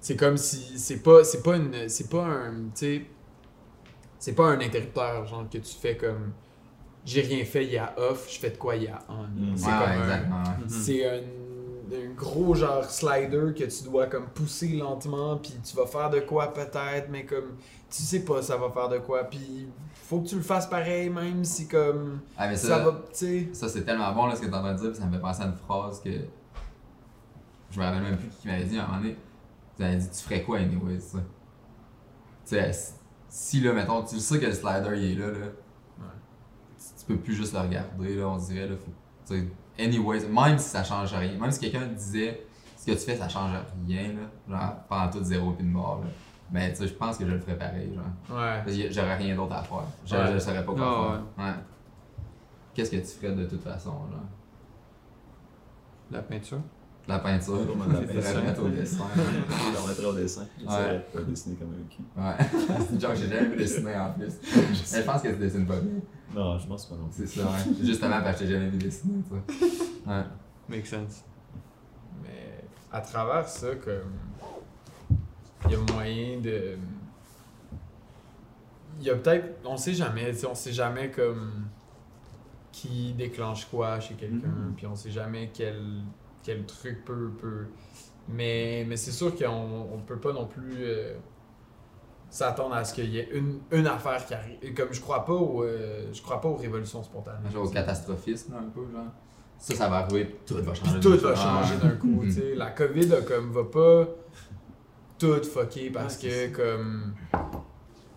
c'est 0.00 0.16
comme 0.16 0.36
si. 0.36 0.78
C'est 0.78 1.02
pas, 1.02 1.22
c'est 1.24 1.42
pas 1.42 1.56
une. 1.56 1.88
C'est 1.88 2.08
pas 2.08 2.24
un. 2.24 2.70
C'est 4.18 4.32
pas 4.34 4.46
un 4.46 4.60
interrupteur, 4.60 5.26
genre, 5.26 5.48
que 5.48 5.58
tu 5.58 5.74
fais 5.76 5.96
comme. 5.96 6.32
J'ai 7.04 7.20
rien 7.22 7.44
fait, 7.44 7.64
il 7.64 7.72
y 7.72 7.78
a 7.78 7.94
off, 7.98 8.28
je 8.30 8.38
fais 8.38 8.50
de 8.50 8.56
quoi, 8.58 8.76
il 8.76 8.84
y 8.84 8.88
a 8.88 8.98
on. 9.08 9.22
Mm. 9.22 9.56
C'est 9.56 9.66
Ouais, 9.66 9.72
comme 9.72 10.32
un- 10.32 10.44
ouais. 10.44 10.68
c'est 10.68 11.06
un, 11.08 11.22
un 11.92 12.14
gros 12.14 12.54
genre 12.54 12.84
slider 12.84 13.54
que 13.56 13.64
tu 13.64 13.84
dois 13.84 14.06
comme 14.06 14.26
pousser 14.28 14.68
lentement, 14.68 15.36
puis 15.38 15.54
tu 15.64 15.76
vas 15.76 15.86
faire 15.86 16.10
de 16.10 16.20
quoi 16.20 16.52
peut-être, 16.52 17.08
mais 17.10 17.24
comme 17.24 17.56
tu 17.90 18.02
sais 18.02 18.20
pas 18.20 18.42
ça 18.42 18.56
va 18.56 18.70
faire 18.70 18.88
de 18.88 18.98
quoi, 18.98 19.24
puis 19.24 19.68
faut 19.94 20.20
que 20.20 20.28
tu 20.28 20.36
le 20.36 20.42
fasses 20.42 20.66
pareil 20.66 21.08
même 21.10 21.44
si 21.44 21.66
comme 21.68 22.20
Ah, 22.36 22.48
mais 22.48 22.56
ça, 22.56 22.68
ça, 22.68 22.78
va, 22.80 22.92
tu 23.10 23.14
sais. 23.14 23.48
ça 23.52 23.68
c'est 23.68 23.82
tellement 23.84 24.12
bon 24.12 24.26
là, 24.26 24.36
ce 24.36 24.40
que 24.42 24.46
t'es 24.46 24.54
en 24.54 24.60
train 24.60 24.74
de 24.74 24.78
dire, 24.78 24.90
puis 24.90 24.98
ça 25.00 25.06
me 25.06 25.12
fait 25.12 25.20
penser 25.20 25.42
à 25.42 25.46
une 25.46 25.54
phrase 25.54 26.00
que. 26.00 26.10
Je 27.70 27.78
me 27.78 27.84
rappelle 27.84 28.02
même 28.02 28.16
plus 28.16 28.28
qui 28.40 28.48
m'avait 28.48 28.64
dit 28.64 28.78
à 28.78 28.84
un 28.84 28.86
moment 28.86 28.98
donné. 29.00 29.16
Tu 29.76 29.82
m'avais 29.82 29.96
dit, 29.96 30.08
tu 30.08 30.22
ferais 30.24 30.42
quoi, 30.42 30.58
anyway, 30.58 30.98
ça? 30.98 31.18
Tu 32.46 32.54
sais, 32.56 32.72
si- 33.28 33.60
là, 33.60 33.72
mettons, 33.74 34.02
tu 34.02 34.18
sais 34.20 34.40
que 34.40 34.46
le 34.46 34.52
slider 34.52 34.90
il 34.96 35.12
est 35.12 35.14
là, 35.20 35.26
là. 35.30 35.46
Tu, 36.78 36.84
tu 37.00 37.04
peux 37.06 37.16
plus 37.18 37.34
juste 37.34 37.52
le 37.52 37.60
regarder, 37.60 38.14
là, 38.16 38.28
on 38.28 38.38
dirait, 38.38 38.66
là. 38.68 38.74
Faut, 38.76 39.34
anyways, 39.78 40.26
même 40.28 40.58
si 40.58 40.68
ça 40.68 40.82
change 40.84 41.12
rien, 41.14 41.38
même 41.38 41.50
si 41.50 41.60
quelqu'un 41.60 41.86
disait, 41.86 42.46
ce 42.76 42.86
que 42.86 42.92
tu 42.92 42.98
fais, 42.98 43.16
ça 43.16 43.28
change 43.28 43.52
rien, 43.86 44.12
là. 44.14 44.20
Genre, 44.48 44.74
pendant 44.88 45.10
tout 45.10 45.22
zéro 45.24 45.52
puis 45.52 45.64
de 45.64 45.70
mort, 45.70 46.00
là. 46.02 46.10
Ben, 46.50 46.70
tu 46.70 46.76
sais, 46.78 46.88
je 46.88 46.94
pense 46.94 47.18
que 47.18 47.26
je 47.26 47.30
le 47.32 47.38
ferais 47.38 47.58
pareil, 47.58 47.92
genre. 47.94 48.36
Ouais. 48.38 48.62
Parce 48.64 48.74
que 48.76 48.90
j'aurais 48.90 49.16
rien 49.16 49.36
d'autre 49.36 49.54
à 49.54 49.62
faire. 49.62 49.82
Je, 50.06 50.16
Ouais. 50.16 50.32
je 50.32 50.38
saurais 50.38 50.64
pas 50.64 50.72
quoi 50.72 50.82
Ah, 51.36 51.42
faire. 51.42 51.44
Ouais. 51.46 51.52
Qu'est-ce 52.74 52.90
que 52.90 52.96
tu 52.96 53.06
ferais 53.06 53.34
de 53.34 53.44
toute 53.44 53.62
façon, 53.62 53.90
genre? 53.90 54.20
La 56.10 56.22
peinture? 56.22 56.60
La 57.08 57.18
peinture, 57.20 57.54
on 57.74 57.88
la 57.92 58.00
le 58.00 58.06
peinture. 58.06 58.42
mettre 58.42 58.62
au 58.62 58.68
dessin. 58.68 59.04
Je 59.16 59.20
le 59.22 59.88
mettrais 59.88 60.04
au 60.04 60.12
dessin. 60.12 60.46
Je 60.60 60.66
Ouais. 60.66 61.06
pas 61.12 61.22
dessiner 61.22 61.56
comme 61.56 61.72
un 61.72 61.88
cul. 61.88 62.02
Ouais. 62.16 62.76
C'est 62.90 63.08
que 63.08 63.14
j'ai 63.16 63.28
jamais 63.28 63.48
vu 63.48 63.56
dessiner 63.56 63.96
en 63.96 64.12
plus. 64.12 64.32
Je 64.52 65.02
pense 65.02 65.22
que 65.22 65.28
tu 65.28 65.36
dessines 65.36 65.66
pas 65.66 65.80
bien. 65.80 66.00
Non, 66.34 66.58
je 66.58 66.66
pense 66.66 66.84
pas 66.84 66.94
non 66.96 67.08
plus. 67.08 67.26
C'est 67.26 67.40
ça, 67.40 67.46
ouais. 67.46 67.74
Justement 67.82 68.20
parce 68.22 68.38
que 68.38 68.44
j'ai 68.46 68.52
jamais 68.52 68.68
vu 68.68 68.76
dessiner, 68.76 69.22
ça. 69.26 69.34
Ouais. 70.18 70.24
Make 70.68 70.86
sense. 70.86 71.24
Mais 72.22 72.62
à 72.92 73.00
travers 73.00 73.48
ça, 73.48 73.68
comme. 73.76 74.12
Il 75.64 75.70
y 75.70 75.74
a 75.74 75.78
moyen 75.94 76.38
de. 76.40 76.76
Il 79.00 79.06
y 79.06 79.10
a 79.10 79.14
peut-être. 79.16 79.60
On 79.64 79.76
sait 79.78 79.94
jamais, 79.94 80.30
tu 80.32 80.38
sais, 80.40 80.46
on 80.46 80.54
sait 80.54 80.72
jamais 80.72 81.10
comme. 81.10 81.64
Qui 82.70 83.14
déclenche 83.14 83.64
quoi 83.64 83.98
chez 83.98 84.14
quelqu'un, 84.14 84.46
Mhm. 84.46 84.74
puis 84.76 84.86
on 84.86 84.94
sait 84.94 85.10
jamais 85.10 85.50
quel, 85.54 85.80
quel 86.42 86.64
truc 86.66 87.04
peut. 87.04 87.30
peut... 87.40 87.66
Mais, 88.28 88.84
mais 88.88 88.96
c'est 88.96 89.10
sûr 89.12 89.34
qu'on 89.36 89.88
on 89.92 89.98
peut 90.00 90.18
pas 90.18 90.32
non 90.32 90.46
plus. 90.46 90.74
euh, 90.80 91.14
s'attendre 92.30 92.74
à 92.74 92.84
ce 92.84 92.92
qu'il 92.92 93.08
y 93.08 93.18
ait 93.18 93.28
une, 93.32 93.58
une 93.72 93.86
affaire 93.86 94.24
qui 94.26 94.34
arrive. 94.34 94.74
Comme 94.74 94.92
je 94.92 95.00
crois 95.00 95.24
pas 95.24 95.32
aux, 95.32 95.62
euh, 95.64 96.12
je 96.12 96.20
crois 96.20 96.40
pas 96.42 96.48
aux 96.48 96.56
révolutions 96.56 97.02
spontanées. 97.02 97.50
Genre 97.50 97.64
au 97.64 97.70
catastrophisme, 97.70 98.52
un 98.54 98.68
peu, 98.68 98.82
genre. 98.92 99.06
Ça, 99.58 99.74
ça 99.74 99.88
va 99.88 99.96
arriver, 100.00 100.36
tout 100.46 100.54
va 100.62 100.74
changer. 100.74 101.00
Tout 101.00 101.16
va 101.16 101.34
changer 101.34 101.76
d'un 101.78 101.96
coup, 101.96 102.06
Mhm. 102.22 102.24
tu 102.26 102.32
sais. 102.32 102.54
La 102.54 102.70
COVID 102.70 103.14
a 103.14 103.22
comme 103.22 103.50
va 103.50 103.64
pas 103.64 104.06
tout 105.18 105.42
fucker 105.42 105.90
parce 105.90 106.22
Ouais, 106.22 106.50
que 106.52 106.56
comme 106.56 107.14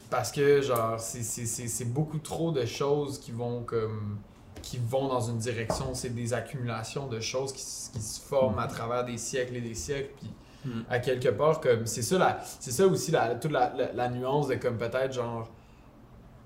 parce 0.10 0.32
que 0.32 0.62
genre 0.62 1.00
c'est 1.00 1.86
beaucoup 1.94 2.20
trop 2.20 2.52
de 2.52 2.66
choses 2.66 3.18
qui 3.18 3.32
vont 3.32 3.64
comme 3.64 4.20
qui 4.62 4.78
vont 4.78 5.08
dans 5.08 5.22
une 5.22 5.38
direction, 5.38 5.94
c'est 5.94 6.10
des 6.14 6.34
accumulations 6.34 7.08
de 7.08 7.20
choses 7.20 7.52
qui, 7.54 7.62
se 7.64 8.20
forment 8.22 8.60
à 8.60 8.68
travers 8.68 9.04
des 9.04 9.18
siècles 9.18 9.56
et 9.58 9.62
des 9.62 9.76
siècles 9.76 10.12
puis 10.20 10.30
Mhm. 10.64 10.86
à 10.92 11.00
quelque 11.00 11.30
part 11.30 11.60
comme 11.60 11.88
c'est 11.88 12.04
ça 12.04 12.20
la 12.20 12.40
c'est 12.60 12.70
ça 12.70 12.86
aussi 12.86 13.10
la 13.10 13.34
toute 13.34 13.52
la, 13.52 13.74
la, 13.76 13.94
la 13.94 14.10
nuance 14.10 14.48
de 14.48 14.56
comme 14.56 14.78
peut-être 14.78 15.12
genre 15.14 15.50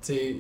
tu 0.02 0.14
sais 0.14 0.36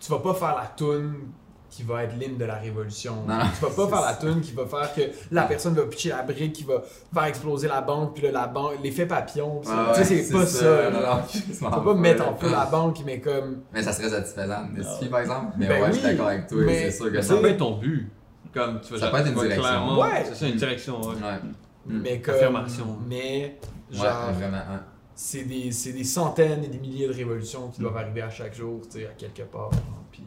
tu 0.00 0.10
vas 0.10 0.20
pas 0.20 0.32
faire 0.32 0.56
la 0.56 0.66
toune 0.68 1.30
qui 1.70 1.82
va 1.82 2.04
être 2.04 2.14
l'hymne 2.18 2.38
de 2.38 2.44
la 2.44 2.54
révolution. 2.56 3.14
Non, 3.26 3.36
non, 3.38 3.44
tu 3.54 3.64
vas 3.64 3.70
pas 3.70 3.88
faire 3.88 4.00
la 4.06 4.14
ça. 4.14 4.20
toune 4.20 4.40
qui 4.40 4.52
va 4.52 4.66
faire 4.66 4.94
que 4.94 5.02
la 5.30 5.42
personne 5.42 5.74
va 5.74 5.82
pitcher 5.82 6.08
la 6.10 6.22
brique, 6.22 6.52
qui 6.54 6.64
va 6.64 6.82
faire 7.12 7.24
exploser 7.24 7.68
la 7.68 7.80
banque, 7.82 8.14
puis 8.14 8.22
là, 8.24 8.30
la 8.32 8.46
banque, 8.46 8.74
l'effet 8.82 9.06
papillon. 9.06 9.60
puis 9.60 9.68
ça. 9.68 9.76
Ouais, 9.76 9.92
tu 9.94 10.04
sais, 10.04 10.14
ouais, 10.16 10.22
c'est 10.22 10.32
pas 10.32 10.46
ça. 10.46 10.90
Non, 10.90 11.00
là. 11.00 11.24
non, 11.60 11.68
vas 11.70 11.80
pas 11.80 11.94
mettre 11.94 12.26
en 12.28 12.34
feu 12.36 12.50
la 12.50 12.64
banque, 12.66 12.98
mais 13.04 13.20
comme. 13.20 13.62
Mais 13.72 13.82
ça 13.82 13.92
serait 13.92 14.08
satisfaisant. 14.08 14.66
Mais 14.72 14.80
Ah 14.84 14.96
si, 14.98 15.04
ouais. 15.04 15.10
par 15.10 15.20
exemple. 15.20 15.46
Mais 15.58 15.68
Ben 15.68 15.82
ouais, 15.82 15.88
je 15.88 15.92
suis 15.98 16.04
oui, 16.06 16.10
d'accord 16.12 16.28
avec 16.28 16.46
toi, 16.46 16.62
c'est 16.68 16.90
sûr 16.90 17.12
que 17.12 17.20
ça 17.22 17.34
ça 17.34 17.40
peut 17.40 17.48
être 17.50 17.56
ton 17.58 17.76
but. 17.78 18.10
Comme 18.54 18.80
tu 18.80 18.94
vas 18.94 18.98
Ça 18.98 19.08
peut 19.10 19.18
être 19.18 19.26
une 19.28 19.34
direction. 19.34 19.62
clairement- 19.62 20.00
Ouais. 20.00 20.24
C'est 20.26 20.34
ça, 20.34 20.46
une 20.48 20.56
direction. 20.56 21.00
ouais. 21.02 21.06
Ouais. 21.16 21.38
Mm. 21.86 22.00
Mais 22.02 22.20
comme. 22.20 22.34
Affirmation. 22.34 22.98
Mais, 23.06 23.58
Ouais, 23.92 23.96
genre, 23.98 24.32
vraiment. 24.32 24.56
hein. 24.56 24.80
c'est 25.14 25.44
des, 25.44 25.70
c'est 25.72 25.92
des 25.92 26.04
centaines 26.04 26.62
et 26.64 26.68
des 26.68 26.78
milliers 26.78 27.08
de 27.08 27.12
révolutions 27.12 27.68
qui 27.68 27.80
doivent 27.80 27.96
arriver 27.96 28.22
à 28.22 28.30
chaque 28.30 28.54
jour, 28.54 28.80
tu 28.90 28.98
sais, 29.00 29.06
à 29.06 29.10
quelque 29.10 29.42
part. 29.42 29.70
Puis, 30.12 30.22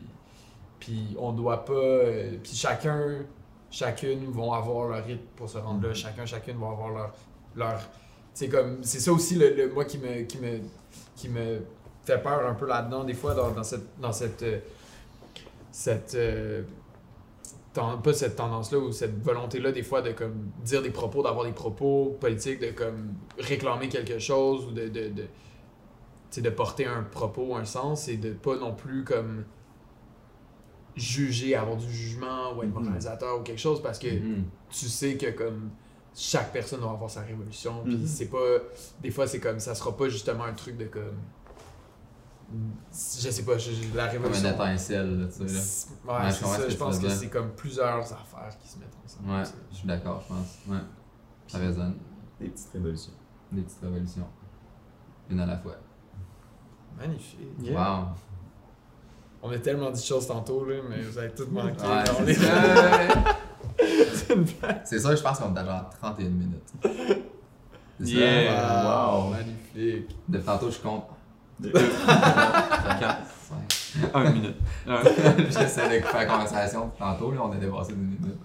puis 0.82 1.16
on 1.18 1.32
doit 1.32 1.64
pas. 1.64 1.72
euh, 1.74 2.36
puis 2.44 2.54
chacun, 2.54 3.24
chacune 3.70 4.26
vont 4.32 4.52
avoir 4.52 4.90
leur 4.90 5.06
rythme 5.06 5.24
pour 5.38 5.50
se 5.50 5.58
rendre 5.58 5.88
là. 5.88 5.94
Chacun, 5.94 6.26
chacune 6.26 6.58
vont 6.58 6.72
avoir 6.72 6.90
leur. 6.90 7.14
leur 7.56 7.80
c'est 8.34 8.50
comme. 8.50 8.84
C'est 8.84 9.00
ça 9.00 9.14
aussi, 9.14 9.36
le, 9.36 9.54
le- 9.56 9.70
moi, 9.74 9.86
qui 9.86 9.98
me, 9.98 10.24
qui, 10.24 10.38
me, 10.40 10.60
qui 11.16 11.30
me 11.30 11.62
fait 12.04 12.22
peur 12.22 12.46
un 12.46 12.54
peu 12.56 12.66
là-dedans, 12.68 13.06
des 13.06 13.14
fois, 13.14 13.34
dans, 13.34 13.52
dans 13.52 13.64
cette. 13.64 13.98
Dans 14.02 14.12
cette, 14.12 14.44
euh, 14.44 14.60
cette 15.72 16.16
euh, 16.16 16.64
pas 17.74 18.14
cette 18.14 18.36
tendance-là 18.36 18.80
ou 18.80 18.92
cette 18.92 19.18
volonté-là 19.24 19.72
des 19.72 19.84
fois 19.84 20.02
de 20.02 20.12
comme 20.12 20.52
dire 20.62 20.82
des 20.82 20.90
propos, 20.90 21.24
d'avoir 21.24 21.46
des 21.46 21.54
propos 21.54 22.18
politiques, 22.20 22.60
de 22.60 22.72
comme 22.72 23.14
réclamer 23.40 23.88
quelque 23.88 24.20
chose 24.20 24.66
ou 24.66 24.72
de, 24.72 24.90
de 24.90 26.50
porter 26.50 26.86
un 26.86 27.04
propos, 27.04 27.56
un 27.56 27.64
sens 27.64 28.10
et 28.10 28.18
de 28.18 28.34
pas 28.34 28.58
non 28.58 28.74
plus 28.74 29.06
comme 29.06 29.46
juger, 30.96 31.56
avoir 31.56 31.78
du 31.78 31.90
jugement 31.92 32.54
ou 32.56 32.64
être 32.64 32.70
Mhm. 32.74 32.84
moralisateur 32.84 33.40
ou 33.40 33.44
quelque 33.44 33.60
chose 33.60 33.82
parce 33.82 33.98
que 34.00 34.08
Mhm. 34.14 34.46
tu 34.70 34.88
sais 34.88 35.16
que 35.18 35.32
comme 35.32 35.70
chaque 36.16 36.52
personne 36.52 36.82
va 36.82 36.90
avoir 36.92 37.10
sa 37.10 37.22
révolution 37.22 37.84
puis 37.86 37.96
Mhm. 37.98 38.06
c'est 38.08 38.26
pas 38.28 38.38
des 39.02 39.12
fois 39.12 39.26
c'est 39.28 39.40
comme 39.40 39.60
ça 39.60 39.74
sera 39.76 39.96
pas 39.96 40.10
justement 40.10 40.44
un 40.44 40.54
truc 40.54 40.78
de 40.78 40.86
comme 40.86 41.18
je 42.92 43.30
sais 43.30 43.44
pas 43.44 43.58
je- 43.58 43.72
je- 43.72 43.96
la 43.96 44.08
Comme 44.08 44.24
révolution 44.24 44.50
une 44.50 44.56
étincelle, 44.56 45.20
là, 45.22 45.28
tu 45.28 45.34
sais. 45.34 45.44
là. 45.44 45.48
c'est- 45.62 45.88
Ouais, 46.06 46.14
Ouais, 46.14 46.20
je 46.28 46.32
c'est 46.34 46.72
ça. 46.72 46.78
pense 46.86 47.00
que 47.00 47.10
c'est 47.10 47.30
comme 47.30 47.52
plusieurs 47.52 48.00
affaires 48.14 48.58
qui 48.62 48.68
se 48.68 48.78
mettent 48.80 48.98
ensemble. 49.06 49.30
Ouais, 49.32 49.44
je 49.72 49.76
suis 49.78 49.88
d'accord, 49.88 50.22
je 50.28 50.34
pense. 50.34 50.58
Ouais. 50.68 50.84
Ça 51.48 51.58
résonne. 51.60 51.96
Des 52.40 52.50
petites 52.50 52.70
révolutions. 52.74 53.14
Des 53.54 53.62
petites 53.62 53.80
révolutions. 53.82 54.28
Une 55.30 55.40
à 55.40 55.46
la 55.46 55.58
fois. 55.58 55.76
Magnifique. 56.98 57.40
Yeah. 57.62 57.74
Wow. 58.02 58.08
On 59.44 59.52
a 59.52 59.58
tellement 59.58 59.90
dit 59.90 60.02
de 60.02 60.06
choses 60.06 60.28
tantôt, 60.28 60.66
là, 60.66 60.76
mais 60.90 61.02
vous 61.02 61.18
avez 61.18 61.32
tout 61.32 61.48
manqué. 61.52 61.82
Ouais, 61.82 62.04
On 62.20 62.26
c'est. 62.26 62.36
C'est 64.14 64.34
une 64.36 64.44
blague. 64.44 64.82
C'est 64.86 65.00
ça, 65.00 65.16
je 65.16 65.22
pense 65.24 65.40
qu'on 65.40 65.56
est 65.56 65.60
à 65.60 65.66
genre 65.66 65.90
31 66.02 66.30
minutes. 66.30 66.72
C'est 66.84 68.06
ça? 68.06 68.12
Yeah. 68.12 68.84
Wow, 68.84 69.24
Wow. 69.24 69.30
magnifique. 69.32 70.16
De 70.28 70.38
tantôt, 70.40 70.70
je 70.70 70.78
compte. 70.80 71.06
De- 71.60 71.70
4, 71.72 73.18
1 74.14 74.30
minute. 74.32 74.56
Un. 74.88 75.04
J'essaie 75.50 76.00
de 76.00 76.04
la 76.14 76.26
conversation. 76.26 76.92
Tantôt, 77.00 77.32
là, 77.32 77.40
on 77.44 77.52
a 77.52 77.56
dépassé 77.56 77.94
d'une 77.94 78.04
minute. 78.04 78.38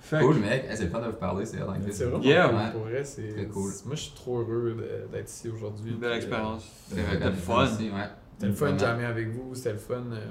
Fait 0.00 0.20
Cool, 0.20 0.36
que- 0.36 0.40
mec. 0.40 0.64
Hey, 0.70 0.76
c'est 0.76 0.84
le 0.84 0.90
fun 0.90 1.00
de 1.00 1.06
vous 1.06 1.12
parler, 1.12 1.44
c'est 1.44 1.58
dans 1.58 1.74
C'est 1.90 2.04
vraiment 2.04 2.22
Yeah. 2.24 2.48
cool, 2.48 2.56
Ouais. 2.58 2.70
pour 2.72 2.80
vrai, 2.82 3.04
c'est 3.04 3.28
Très 3.28 3.44
cool. 3.46 3.70
Moi, 3.84 3.94
je 3.94 4.00
suis 4.00 4.12
trop 4.14 4.38
heureux 4.38 4.74
de- 4.78 5.08
d'être 5.14 5.28
ici 5.28 5.48
aujourd'hui. 5.50 5.90
Une 5.92 5.98
belle 5.98 6.10
Puis, 6.12 6.18
expérience. 6.20 6.64
Le 6.96 7.02
reconnaissant 7.02 7.52
fun. 7.54 7.64
aussi, 7.64 7.90
ouais. 7.90 8.08
C'était 8.38 8.46
le 8.46 8.52
fun 8.54 8.72
de 8.72 8.78
jammer 8.78 9.04
avec 9.04 9.28
vous, 9.30 9.52
c'était 9.54 9.72
le 9.72 9.78
fun 9.78 10.04
euh, 10.12 10.30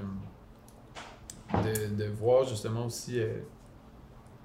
de, 1.52 1.94
de 1.94 2.04
voir 2.10 2.44
justement 2.44 2.86
aussi. 2.86 3.20
euh, 3.20 3.38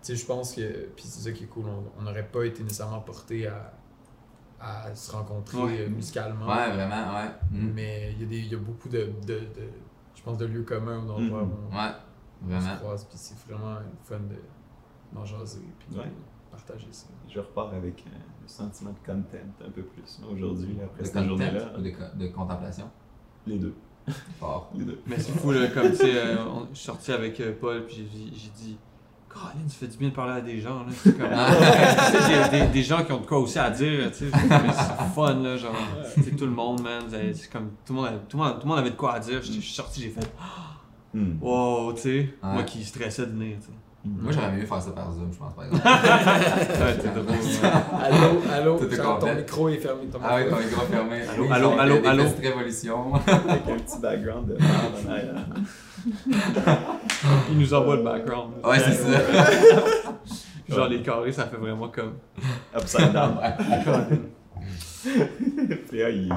tu 0.01 0.07
sais, 0.07 0.15
je 0.17 0.25
pense 0.25 0.53
que. 0.55 0.61
Puis 0.95 1.05
c'est 1.05 1.21
ça 1.21 1.31
qui 1.31 1.45
est 1.45 1.47
cool, 1.47 1.65
on- 1.97 2.01
n'aurait 2.01 2.27
pas 2.27 2.43
été 2.45 2.61
nécessairement 2.63 2.99
porté 2.99 3.47
à, 3.47 3.73
à 4.59 4.93
se 4.95 5.11
rencontrer 5.11 5.57
Ouais. 5.63 5.79
euh, 5.81 5.89
musicalement. 5.89 6.45
Ouais, 6.47 6.71
vraiment, 6.73 7.15
ouais. 7.15 7.29
Mm. 7.51 7.71
Mais 7.73 8.11
il 8.13 8.21
y, 8.21 8.25
a 8.25 8.27
des- 8.27 8.39
il 8.39 8.51
y 8.51 8.55
a 8.55 8.57
beaucoup 8.57 8.89
de, 8.89 9.09
de, 9.25 9.39
de- 9.39 9.69
je 10.15 10.21
pense, 10.23 10.37
de 10.37 10.45
lieux 10.45 10.63
communs 10.63 10.99
ou 11.03 11.07
d'endroits 11.07 11.43
où 11.43 11.51
on, 11.71 11.75
Ouais, 11.75 11.91
on 12.57 12.59
se 12.61 12.75
croise. 12.79 13.05
Puis 13.05 13.17
c'est 13.17 13.37
vraiment 13.49 13.77
fun 14.03 14.19
de 14.19 14.35
d'en 15.13 15.23
jaser 15.23 15.61
puis 15.79 15.97
Ouais. 15.97 16.05
de 16.05 16.11
partager 16.51 16.87
ça. 16.91 17.07
Je 17.29 17.39
repars 17.39 17.73
avec 17.73 18.03
euh, 18.07 18.09
le 18.41 18.47
sentiment 18.47 18.91
de 18.91 18.97
content 19.05 19.37
un 19.65 19.69
peu 19.71 19.83
plus 19.83 20.19
aujourd'hui, 20.29 20.77
après 20.83 21.01
De 21.03 21.07
cette 21.07 21.23
journée-là. 21.23 21.71
ou 21.77 21.81
de, 21.81 21.91
de 22.17 22.27
contemplation? 22.33 22.89
Les 23.47 23.57
deux. 23.57 23.73
Fort. 24.39 24.69
Les 24.77 24.85
deux. 24.85 24.99
Mais 25.07 25.17
c'est 25.19 25.31
fou, 25.31 25.51
là, 25.51 25.67
comme 25.67 25.89
tu 25.91 25.97
sais, 25.97 26.15
euh, 26.15 26.35
on- 26.45 26.67
je 26.71 26.77
suis 26.77 26.85
sorti 26.85 27.11
avec 27.11 27.39
euh, 27.39 27.53
Paul, 27.59 27.85
puis 27.85 27.95
j'ai 27.97 28.03
dit- 28.03 28.33
j'ai 28.35 28.49
dit, 28.65 28.77
Colin, 29.29 29.65
tu 29.67 29.75
fais 29.75 29.87
du 29.87 29.97
bien 29.97 30.09
de 30.09 30.13
parler 30.13 30.33
à 30.33 30.41
des 30.41 30.59
gens, 30.61 30.79
là. 30.79 30.91
C'est 30.95 31.17
comme, 31.17 31.29
tu 32.11 32.17
sais, 32.23 32.49
des, 32.51 32.59
des, 32.67 32.73
des 32.73 32.83
gens 32.83 33.03
qui 33.03 33.11
ont 33.13 33.19
de 33.21 33.25
quoi 33.25 33.39
aussi 33.39 33.57
à 33.59 33.69
dire, 33.71 34.11
tu 34.11 34.17
sais. 34.19 34.25
Mais 34.33 34.73
c'est 34.73 35.13
fun, 35.15 35.33
là, 35.41 35.57
genre, 35.57 35.75
c'est 36.23 36.35
tout 36.35 36.45
le 36.45 36.51
monde, 36.51 36.81
man. 36.81 37.03
C'est 37.09 37.33
c'est 37.33 37.49
comme, 37.51 37.71
tout 37.85 37.93
le, 37.93 37.95
monde 37.95 38.05
avait, 38.07 38.17
tout, 38.29 38.37
le 38.37 38.43
monde, 38.43 38.53
tout 38.55 38.63
le 38.63 38.69
monde 38.69 38.79
avait 38.79 38.91
de 38.91 38.95
quoi 38.95 39.13
à 39.13 39.19
dire. 39.19 39.41
Je 39.41 39.47
je 39.53 39.59
suis 39.59 39.73
sorti, 39.73 40.01
j'ai 40.01 40.09
fait, 40.09 40.27
Hmm. 41.15 41.37
wow, 41.41 41.93
tu 41.93 42.01
sais. 42.01 42.33
Moi 42.41 42.63
qui 42.63 42.83
stressais 42.83 43.25
de 43.27 43.31
venir, 43.31 43.57
tu 43.59 43.67
sais. 43.67 43.71
Moi, 44.05 44.33
j'aurais 44.33 44.51
mieux 44.51 44.65
faire 44.65 44.81
ça 44.81 44.91
par 44.91 45.13
Zoom, 45.13 45.31
je 45.31 45.37
pense, 45.37 45.53
par 45.53 45.63
exemple. 45.63 45.87
Allô, 48.03 48.41
allô, 48.51 48.77
est 48.91 48.95
genre, 48.95 49.17
ton 49.19 49.33
micro 49.33 49.69
est 49.69 49.77
fermé. 49.77 50.07
Ton 50.11 50.19
Ah 50.21 50.35
oui, 50.35 50.43
micro 50.43 50.57
ton 50.57 50.61
est 50.61 50.65
micro 50.65 50.85
fermé. 50.87 51.21
Allô, 51.21 51.49
allô, 51.49 51.79
allô, 51.79 51.99
des 52.01 52.07
allô. 52.07 52.23
petites 52.25 52.45
révolutions. 52.45 53.13
Avec 53.15 53.69
un 53.69 53.77
petit 53.79 53.99
background 54.01 54.47
de. 54.49 54.57
Il 57.51 57.57
nous 57.57 57.73
envoie 57.73 57.95
le 57.95 58.03
background. 58.03 58.55
Ouais, 58.65 58.79
c'est 58.79 58.93
ça. 58.93 59.09
Genre, 60.75 60.87
les 60.89 61.01
carrés, 61.01 61.31
ça 61.31 61.45
fait 61.45 61.55
vraiment 61.57 61.87
comme. 61.87 62.15
Upside 62.75 63.13
down. 63.13 63.37
Puis 65.89 65.99
là, 65.99 66.09
il. 66.09 66.33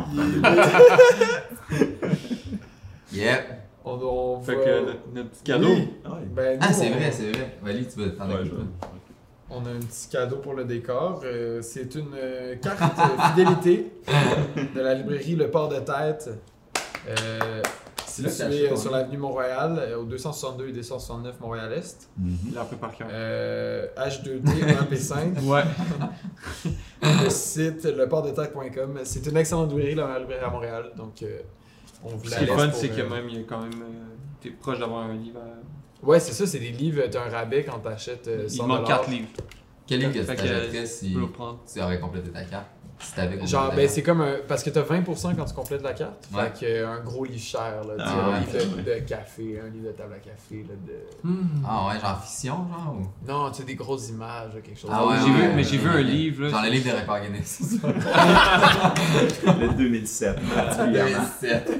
Yep. 3.12 3.65
On, 3.88 3.92
on 4.02 4.40
Fait 4.42 4.56
va- 4.56 4.64
que 4.64 4.80
notre, 4.86 4.98
notre 5.14 5.30
petit 5.30 5.42
cadeau. 5.44 5.68
Oui. 5.68 5.88
Ah 6.04 6.10
ouais. 6.14 6.16
Ben, 6.34 6.58
Ah, 6.60 6.72
c'est 6.72 6.88
on- 6.88 6.96
vrai, 6.96 7.10
c'est 7.12 7.30
vrai. 7.30 7.56
Wally, 7.64 7.86
tu 7.86 8.00
veux 8.00 8.14
t'en 8.16 8.28
Ouais, 8.28 8.34
occuper. 8.34 8.56
je- 8.58 8.86
On 9.48 9.64
a 9.64 9.70
un 9.70 9.78
petit 9.78 10.08
cadeau 10.10 10.36
pour 10.38 10.54
le 10.54 10.64
décor. 10.64 11.20
Euh, 11.24 11.62
c'est 11.62 11.94
une 11.94 12.08
euh, 12.16 12.56
carte 12.56 12.82
euh, 12.98 13.22
fidélité 13.30 13.92
de 14.74 14.80
la 14.80 14.94
librairie 14.94 15.36
Le 15.36 15.48
Port 15.50 15.68
de 15.68 15.76
Tête. 15.76 16.30
Euh, 17.08 17.62
euh, 18.18 18.76
sur 18.76 18.90
l'avenue 18.90 19.18
Montréal, 19.18 19.76
euh, 19.78 19.98
au 19.98 20.04
262 20.04 20.68
et 20.68 20.72
269 20.72 21.38
Montréal-Est. 21.38 22.08
Il 22.48 22.54
l'a 22.54 22.62
appris 22.62 22.76
par 22.76 22.92
cœur. 22.96 23.06
Euh, 23.12 23.86
H2T 23.96 24.64
1P5. 24.64 25.44
Ouais. 25.44 25.62
le 27.02 27.28
site 27.30 27.84
leportdetête.com. 27.84 28.98
C'est 29.04 29.26
une 29.26 29.36
excellente 29.36 29.70
librairie, 29.70 29.94
la 29.94 30.18
librairie 30.18 30.44
à 30.44 30.50
Montréal. 30.50 30.90
Donc, 30.96 31.22
euh, 31.22 31.38
on 32.04 32.08
vous 32.16 32.28
Ce 32.28 32.36
qui 32.38 32.44
est 32.44 32.46
fun, 32.46 32.70
c'est 32.72 32.88
que 32.88 33.00
euh, 33.00 33.08
même, 33.08 33.28
il 33.28 33.36
y 33.36 33.40
a 33.40 33.42
quand 33.44 33.60
même. 33.60 33.82
euh, 33.82 34.14
T'es 34.40 34.50
proche 34.50 34.78
d'avoir 34.78 35.02
un 35.04 35.14
livre. 35.14 35.40
à- 35.40 36.06
Ouais, 36.06 36.20
c'est 36.20 36.32
ça, 36.32 36.46
c'est 36.46 36.58
des 36.58 36.70
livres, 36.70 37.02
t'as 37.10 37.24
un 37.26 37.30
rabais 37.30 37.64
quand 37.64 37.78
t'achètes 37.78 38.28
euh, 38.28 38.48
100 38.48 38.64
Il 38.64 38.68
manque 38.68 38.86
4 38.86 39.10
livres. 39.10 39.28
Quel 39.86 40.00
livre 40.00 40.12
que 40.12 40.22
Fait 40.22 40.36
tu 40.36 40.80
Tu 40.80 40.86
si 40.86 41.12
peux 41.12 41.20
le 41.20 41.30
prendre. 41.30 41.60
tu 41.72 41.80
aurais 41.80 41.98
complété 42.00 42.30
ta 42.30 42.42
carte? 42.44 42.66
Si 42.98 43.14
t'avais 43.14 43.28
complété 43.32 43.46
Genre, 43.50 43.72
ben 43.74 43.88
c'est 43.88 44.02
comme 44.02 44.20
un. 44.22 44.36
Parce 44.48 44.62
que 44.62 44.70
t'as 44.70 44.82
20% 44.82 45.36
quand 45.36 45.44
tu 45.44 45.54
complètes 45.54 45.82
la 45.82 45.92
carte. 45.92 46.26
Ouais. 46.32 46.44
Fait 46.44 46.60
que 46.60 46.66
euh, 46.66 46.88
un 46.88 47.00
gros 47.00 47.24
livre 47.24 47.38
cher, 47.42 47.82
là. 47.86 47.94
tu 47.98 48.02
sais, 48.02 48.16
Ah, 48.16 48.24
un 48.26 48.32
ouais. 48.32 48.40
livre 48.62 48.76
de, 48.78 48.82
de 48.82 48.98
café, 49.06 49.60
un 49.64 49.68
livre 49.70 49.86
de 49.88 49.92
table 49.92 50.14
à 50.14 50.18
café, 50.18 50.64
là. 50.68 50.74
De... 50.86 51.30
Ah 51.66 51.88
ouais, 51.88 52.00
genre 52.00 52.22
fiction, 52.24 52.54
genre? 52.54 52.96
Ou... 52.98 53.06
Non, 53.30 53.50
tu 53.50 53.58
sais, 53.58 53.64
des 53.64 53.74
grosses 53.74 54.08
images, 54.08 54.52
quelque 54.64 54.78
chose. 54.80 54.90
Ah 54.92 55.06
ouais, 55.06 55.14
j'ai 55.24 55.30
ouais, 55.30 55.48
vu, 55.48 55.54
mais 55.56 55.64
j'ai 55.64 55.76
vu 55.76 55.88
un 55.88 56.00
livre. 56.00 56.42
Là, 56.44 56.48
Genre 56.50 56.62
le 56.62 56.70
livre 56.70 56.90
de 56.92 56.96
record 57.00 57.20
Guinness. 57.20 57.60
Le 59.60 59.68
2007, 59.76 60.36
particulièrement. 60.54 61.10
2007. 61.40 61.72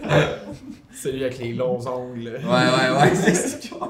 Celui 0.93 1.25
avec 1.25 1.39
les 1.39 1.53
longs 1.53 1.79
ongles. 1.87 2.41
Ouais, 2.43 2.49
ouais, 2.49 2.99
ouais, 3.01 3.15
c'est 3.15 3.35
ce. 3.35 3.69
Oh, 3.79 3.89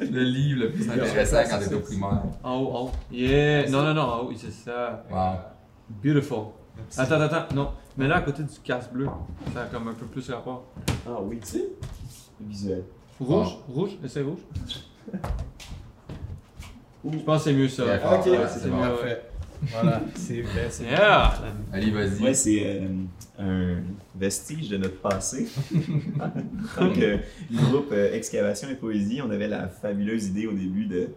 Le 0.00 0.22
livre 0.22 0.60
le 0.64 0.70
plus 0.72 0.88
intéressant 0.90 1.36
quand 1.48 1.58
t'es 1.60 1.74
au 1.74 1.80
primaire. 1.80 2.22
en 2.42 2.56
haut, 2.56 2.72
en 2.74 2.80
haut. 2.86 2.90
Yeah. 3.12 3.68
Non, 3.70 3.82
non, 3.82 3.94
non, 3.94 4.02
en 4.02 4.18
haut, 4.22 4.32
c'est 4.36 4.52
ça. 4.52 5.04
Wow. 5.10 5.36
Beautiful. 5.88 6.38
Attends, 6.96 7.20
attends, 7.20 7.36
attends. 7.36 7.54
Non. 7.54 7.70
Mais 7.96 8.06
là, 8.06 8.16
à 8.16 8.20
côté 8.22 8.42
du 8.42 8.58
casse 8.62 8.90
bleu, 8.92 9.06
ça 9.52 9.62
a 9.62 9.66
comme 9.66 9.88
un 9.88 9.94
peu 9.94 10.06
plus 10.06 10.28
rapport. 10.30 10.66
Ah 11.06 11.18
oui, 11.22 11.38
tu 11.40 11.46
sais. 11.48 11.68
Visuel. 12.40 12.84
Rouge, 13.20 13.58
rouge, 13.68 13.90
essaye 14.04 14.22
rouge. 14.22 14.38
Je 17.04 17.18
pense 17.18 17.38
que 17.44 17.50
c'est 17.50 17.56
mieux 17.56 17.68
ça. 17.68 17.82
Ok, 17.84 18.26
ouais, 18.26 18.38
c'est 18.48 18.66
mieux. 18.66 18.70
bon. 18.76 18.80
Parfait. 18.80 19.22
Voilà, 19.62 20.00
c'est 20.14 20.40
vrai, 20.42 20.68
c'est 20.70 20.84
Yeah! 20.88 21.32
Allez, 21.72 21.90
vas-y. 21.90 22.22
Ouais, 22.22 22.34
c'est 22.34 22.62
euh, 22.64 22.88
un 23.40 23.76
vestige 24.14 24.68
de 24.68 24.76
notre 24.76 25.00
passé. 25.00 25.48
Donc, 25.72 26.96
euh, 26.98 27.18
le 27.50 27.70
groupe 27.70 27.88
euh, 27.92 28.14
Excavation 28.14 28.68
et 28.68 28.76
Poésie, 28.76 29.20
on 29.20 29.30
avait 29.30 29.48
la 29.48 29.68
fabuleuse 29.68 30.26
idée 30.26 30.46
au 30.46 30.52
début 30.52 30.86
de, 30.86 31.08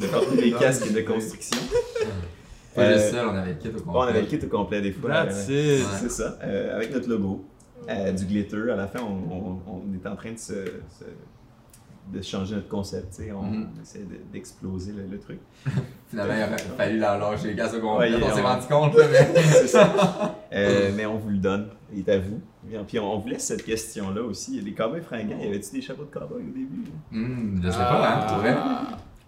de 0.00 0.06
porter 0.08 0.36
des 0.36 0.52
casques 0.58 0.92
de 0.92 1.00
construction. 1.02 1.56
Pas 2.74 2.82
Euh, 2.82 2.94
juste 2.94 3.10
seul, 3.12 3.26
on 3.28 3.34
avait 3.34 3.50
le 3.52 3.56
kit 3.58 3.68
au 3.68 3.72
complet. 3.72 3.92
On 3.94 4.00
avait 4.02 4.20
le 4.22 4.26
kit 4.26 4.40
au 4.44 4.48
complet 4.48 4.80
des 4.82 4.92
fois. 4.92 5.30
C'est 5.30 5.78
ça, 6.10 6.38
euh, 6.42 6.74
avec 6.76 6.92
notre 6.92 7.08
logo, 7.08 7.44
euh, 7.88 8.12
du 8.12 8.24
glitter. 8.26 8.70
À 8.72 8.76
la 8.76 8.86
fin, 8.86 9.00
on, 9.00 9.34
on, 9.34 9.60
on 9.68 9.94
est 9.94 10.06
en 10.08 10.16
train 10.16 10.32
de 10.32 10.38
se, 10.38 10.54
se- 10.54 11.04
de 12.12 12.20
changer 12.20 12.56
notre 12.56 12.68
concept. 12.68 13.14
tu 13.16 13.24
sais. 13.24 13.32
On 13.32 13.66
essaie 13.82 14.00
de- 14.00 14.20
d'exploser 14.32 14.92
le, 14.92 15.06
le 15.10 15.18
truc. 15.18 15.38
Finalement, 16.10 16.34
il 16.36 16.42
aurait 16.42 16.58
fallu 16.76 16.98
la 16.98 17.16
lâcher 17.16 17.54
les 17.54 17.62
au 17.62 17.96
Ouais, 17.98 18.10
on 18.14 18.34
s'est 18.34 18.40
on- 18.42 18.44
rendu 18.46 18.66
compte, 18.66 18.94
là, 18.98 19.04
mais. 19.10 19.40
C'est 19.42 19.68
ça. 19.68 20.34
Euh, 20.56 20.92
mais 20.94 21.04
on 21.04 21.16
vous 21.16 21.30
le 21.30 21.38
donne. 21.38 21.66
Il 21.92 21.98
est 22.08 22.12
à 22.12 22.18
vous. 22.20 22.40
Puis 22.64 22.78
on- 22.78 22.84
Puis 22.84 22.98
on 23.00 23.18
vous 23.18 23.26
laisse 23.28 23.42
cette 23.44 23.64
question-là 23.64 24.22
aussi. 24.22 24.60
Les 24.60 24.72
cowboys 24.72 25.00
fringants, 25.02 25.36
y 25.40 25.48
avait-tu 25.48 25.72
des 25.72 25.80
chapeaux 25.80 26.04
de 26.04 26.10
cowboy 26.16 26.42
au 26.42 26.46
début? 26.46 26.84
Hum, 27.12 27.60
je 27.60 27.70
sais 27.70 27.76
pas, 27.78 28.08
hein, 28.22 28.26
pour 28.28 28.36
vrai. 28.38 28.56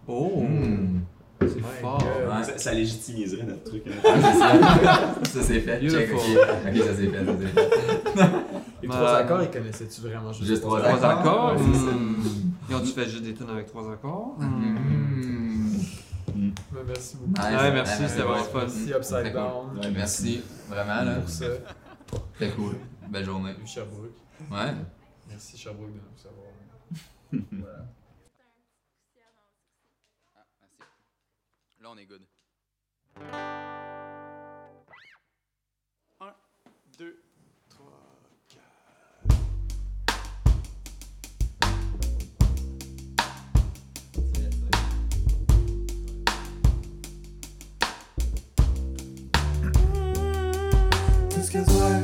Oh! 0.07 0.33
Hum. 0.45 1.01
C'est 1.41 1.61
fort. 1.81 2.03
Ouais. 2.03 2.45
Ça, 2.45 2.59
ça 2.59 2.73
légitimiserait 2.73 3.45
notre 3.45 3.65
truc. 3.65 3.83
hein. 3.87 3.93
Ah, 4.05 4.11
c'est 4.23 4.39
ça. 4.39 5.41
Ça 5.41 5.43
c'est 5.47 5.61
fait. 5.61 5.81
Check, 5.89 6.11
ok. 6.13 6.21
Ça 6.21 6.95
c'est 6.97 7.09
fait, 7.09 7.25
ça 7.25 7.33
fait. 7.35 8.33
Les 8.83 8.89
trois 8.89 9.01
Malade. 9.03 9.25
accords, 9.25 9.43
ils 9.43 9.51
connaissaient-tu 9.51 10.01
vraiment 10.03 10.33
juste, 10.33 10.47
Juste 10.49 10.63
trois 10.63 10.81
Trois 10.81 11.05
accords. 11.05 11.51
accords? 11.51 11.61
Hmm. 11.61 12.15
Ils 12.69 12.75
ont-tu 12.77 12.93
fait 12.93 13.09
juste 13.09 13.23
des 13.23 13.35
tonnes 13.35 13.51
avec 13.51 13.67
trois 13.67 13.91
accords? 13.93 14.37
Hum. 14.41 14.77
Ben, 16.37 16.53
merci 16.87 17.17
beaucoup. 17.17 17.31
Nice. 17.31 17.61
Ouais, 17.61 17.73
merci, 17.73 18.03
Ouais, 18.03 18.09
c'était 18.09 18.23
vraiment 18.23 18.45
fun. 18.45 18.59
Merci 18.61 18.93
Upside 18.95 19.23
cool. 19.25 19.33
Down. 19.33 19.79
Ouais, 19.83 19.91
Merci, 19.95 20.43
vraiment, 20.69 21.03
là. 21.05 21.15
Pour 21.17 21.29
ça. 21.31 21.47
Très 22.35 22.51
cool. 22.51 22.75
Belle 23.09 23.25
journée. 23.25 23.53
Sherbrooke. 23.65 24.17
Ouais. 24.51 24.73
Merci 25.29 25.57
Sherbrooke 25.57 25.93
de 25.93 25.95
nous 25.95 26.17
savoir. 26.17 26.47
voilà. 27.63 27.87
Là, 31.87 31.93
on 31.95 31.99
est 31.99 32.07
good. 32.07 32.23
2, 36.99 37.23
3, 37.71 37.87
4. 38.49 39.37
Tout 51.31 51.43
ce 51.43 51.51
qui 51.51 51.59
est 51.59 51.63
vrai, 51.63 52.01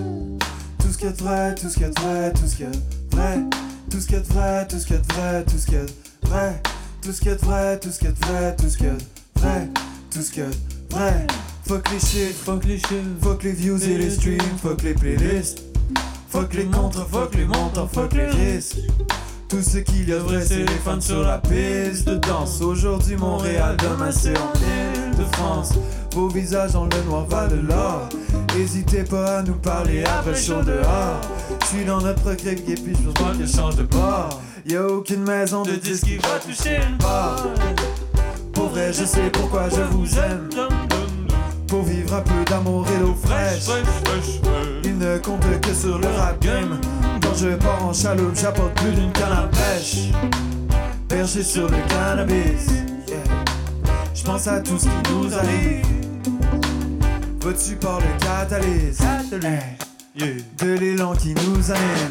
tout 0.79 0.89
ce 0.93 0.99
qui 0.99 1.07
est 1.07 1.21
vrai, 1.21 1.55
tout 1.55 1.69
ce 1.69 1.77
qui 1.77 1.83
est 1.83 2.01
vrai, 2.01 2.33
tout 2.33 2.47
ce 2.47 2.55
qui 2.55 2.63
est 2.63 2.71
vrai, 3.11 3.49
tout 3.91 3.99
ce 3.99 4.07
qui 4.07 4.15
est 4.15 4.33
vrai, 4.33 4.65
tout 4.69 4.79
ce 4.79 4.87
qui 4.87 4.95
est 4.95 5.13
vrai, 5.13 5.45
tout 5.45 5.59
ce 5.59 5.67
qui 5.67 5.75
est 5.75 5.93
vrai, 6.23 6.63
tout 7.03 7.13
ce 7.13 7.21
qui 7.21 7.29
est 7.29 7.45
vrai, 7.45 7.81
tout 7.81 7.91
ce 7.91 7.99
qui 7.99 8.07
est 8.07 8.25
vrai, 8.25 8.57
tout 8.57 8.69
ce 8.69 8.79
qui 8.79 8.87
est 8.87 9.23
vrai, 9.37 9.72
tout 10.23 10.29
ce 10.35 10.41
est 10.41 10.95
vrai. 10.95 11.27
Fuck 11.67 11.91
les 11.91 11.99
shit, 11.99 12.35
fuck 12.35 12.65
les 12.65 12.79
shit, 12.79 13.03
fuck 13.21 13.43
les 13.43 13.53
views 13.53 13.83
et 13.83 13.99
les 13.99 14.11
streams, 14.11 14.39
fuck 14.63 14.83
les 14.83 14.95
playlists. 14.95 15.65
Fuck 16.29 16.55
les 16.55 16.65
contre, 16.67 17.07
fuck 17.09 17.35
les 17.35 17.45
montants, 17.45 17.89
fuck 17.89 18.13
les 18.15 18.27
risques. 18.27 18.79
Tout 19.49 19.63
ce 19.63 19.79
qu'il 19.79 20.09
y 20.09 20.13
a 20.13 20.17
de 20.17 20.21
vrai, 20.21 20.45
c'est 20.45 20.59
les 20.59 20.79
fans 20.85 21.01
sur 21.01 21.23
la 21.23 21.39
piste 21.39 22.09
de 22.09 22.15
danse. 22.17 22.61
Aujourd'hui, 22.63 23.17
Montréal, 23.17 23.77
demain, 23.79 24.11
c'est 24.11 24.37
en 24.39 24.53
île 24.55 25.17
de 25.17 25.25
France. 25.37 25.73
Vos 26.15 26.29
visages 26.29 26.73
dans 26.73 26.85
le 26.85 27.03
noir 27.07 27.27
valent 27.27 27.57
de 27.57 27.67
l'or. 27.67 28.09
Hésitez 28.59 29.03
pas 29.03 29.39
à 29.39 29.43
nous 29.43 29.55
parler 29.55 30.05
après 30.05 30.31
le 30.31 30.37
show 30.37 30.63
dehors. 30.63 31.21
J'suis 31.65 31.85
dans 31.85 32.01
notre 32.01 32.35
crève 32.35 32.61
et 32.69 32.75
puis 32.75 32.95
je 33.05 33.11
pas 33.11 33.33
que 33.37 33.47
change 33.47 33.77
de 33.77 33.85
bord. 33.85 34.41
Y'a 34.67 34.87
aucune 34.87 35.25
maison 35.25 35.65
de 35.65 35.73
disques 35.73 36.05
qui 36.05 36.17
va 36.17 36.39
toucher 36.39 36.79
une 36.89 36.99
part. 36.99 37.45
Vrai, 38.73 38.91
je 38.91 39.05
sais 39.05 39.31
pourquoi 39.31 39.69
je 39.69 39.83
vous 39.95 40.07
aime. 40.17 40.49
Pour 41.67 41.83
vivre 41.83 42.15
un 42.15 42.23
peu 42.23 42.45
d'amour 42.51 42.87
et 42.89 42.99
d'eau 43.01 43.15
fraîche. 43.23 43.65
Il 44.83 44.97
ne 44.97 45.19
compte 45.19 45.45
que 45.61 45.75
sur 45.75 45.99
le 45.99 46.07
rap 46.09 46.41
game. 46.41 46.81
Quand 47.23 47.35
je 47.35 47.49
pars 47.57 47.85
en 47.85 47.93
chaloupe, 47.93 48.35
j'apporte 48.35 48.73
plus 48.81 48.93
d'une 48.93 49.13
canne 49.13 49.33
à 49.33 49.49
pêche. 49.49 50.11
Perché 51.07 51.43
sur 51.43 51.69
le 51.69 51.77
cannabis. 51.89 52.69
yeah. 53.09 53.19
Je 54.15 54.23
pense 54.25 54.47
à 54.47 54.61
tout 54.61 54.79
ce 54.79 54.85
qui 54.85 55.13
nous 55.13 55.35
arrive. 55.35 55.85
Votre 57.43 57.61
support 57.61 58.01
le 58.01 58.25
catalyse. 58.25 59.01
De 60.59 60.73
l'élan 60.75 61.13
qui 61.15 61.35
nous 61.35 61.71
anime. 61.71 62.11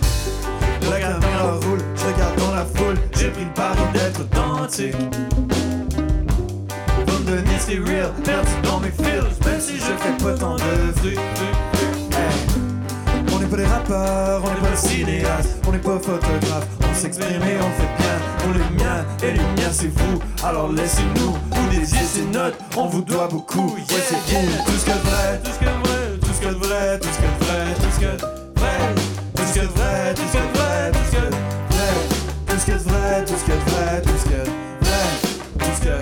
La 0.91 0.99
caméra 0.99 1.53
roule, 1.63 1.79
je 1.95 2.05
regarde 2.05 2.37
dans 2.37 2.51
la 2.51 2.65
foule. 2.65 2.97
J'ai 3.17 3.29
pris 3.29 3.45
le 3.45 3.53
pari 3.53 3.79
d'être 3.93 4.21
authentique 4.21 4.95
devenir 7.31 7.61
si 7.61 7.79
real 7.79 8.11
dans 8.63 8.79
mes 8.79 8.91
feels 8.91 9.23
Même 9.45 9.61
si 9.61 9.77
je 9.77 9.81
fais 9.81 10.17
pas 10.23 10.33
tant 10.33 10.55
de 10.55 10.91
fruits 10.97 11.15
hey. 11.15 11.19
On 13.33 13.39
n'est 13.39 13.45
pas 13.45 13.57
des 13.57 13.65
rappeurs, 13.65 14.43
on 14.43 14.49
n'est 14.49 14.59
pas 14.69 14.71
des 14.71 14.87
cinéastes 14.87 15.57
On 15.67 15.71
n'est 15.71 15.77
pas 15.77 15.99
photographe, 15.99 16.67
on 16.81 16.93
s'exprime 16.93 17.41
et 17.41 17.57
on 17.57 17.71
fait 17.79 17.87
bien 17.97 18.19
Pour 18.39 18.51
les 18.53 18.69
miens 18.83 19.05
et 19.23 19.31
les 19.31 19.45
miens 19.61 19.71
c'est 19.71 19.87
vous 19.87 20.19
Alors 20.43 20.69
laissez-nous 20.71 21.37
vous 21.51 21.67
désiez 21.69 22.05
ces 22.05 22.25
notes 22.25 22.57
On 22.75 22.87
vous 22.87 23.01
doit 23.01 23.27
beaucoup, 23.27 23.77
yeah, 23.77 23.85
c'est 23.87 24.19
yeah. 24.33 24.41
Tout 24.65 24.73
ce 24.73 24.85
que 24.85 24.91
vrai, 24.91 25.39
tout 25.43 25.51
ce 25.51 25.59
que 25.59 25.65
vrai, 25.65 26.17
tout 26.19 26.33
ce 26.33 26.41
que 26.41 26.47
vrai 26.47 26.99
Tout 26.99 27.07
ce 27.07 27.17
que 27.21 27.27
vrai, 27.45 27.73
tout 27.75 27.91
ce 27.93 27.99
que 27.99 28.17
vrai 28.59 28.79
Tout 29.35 29.45
ce 29.47 29.53
que 29.53 29.65
vrai, 29.65 30.13
tout 30.15 30.21
ce 30.21 30.33
que 30.33 30.39
vrai, 30.57 30.91
tout 30.91 31.05
ce 31.05 31.11
que 31.11 31.21
vrai 31.21 31.29
Tout 32.47 32.59
ce 32.59 32.65
que 32.65 32.71
vrai, 32.71 33.23
tout 33.25 33.37
ce 33.37 33.43
que 33.45 33.55
vrai, 33.71 34.01
tout 34.01 34.17
ce 34.17 34.25
que 34.25 34.31
vrai 34.31 34.43
Tout 35.59 35.71
ce 35.77 35.81
que 35.85 35.95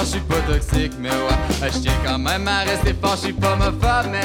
je 0.00 0.10
suis 0.10 0.20
pas 0.20 0.40
toxique 0.46 0.92
mais 0.98 1.10
ouais. 1.10 1.70
Je 1.72 1.78
tiens 1.78 1.92
quand 2.04 2.18
même 2.18 2.48
à 2.48 2.60
rester 2.60 2.94
fort, 3.00 3.16
je 3.16 3.26
suis 3.26 3.32
pas 3.32 3.52
homophobe 3.52 4.10
mais 4.10 4.20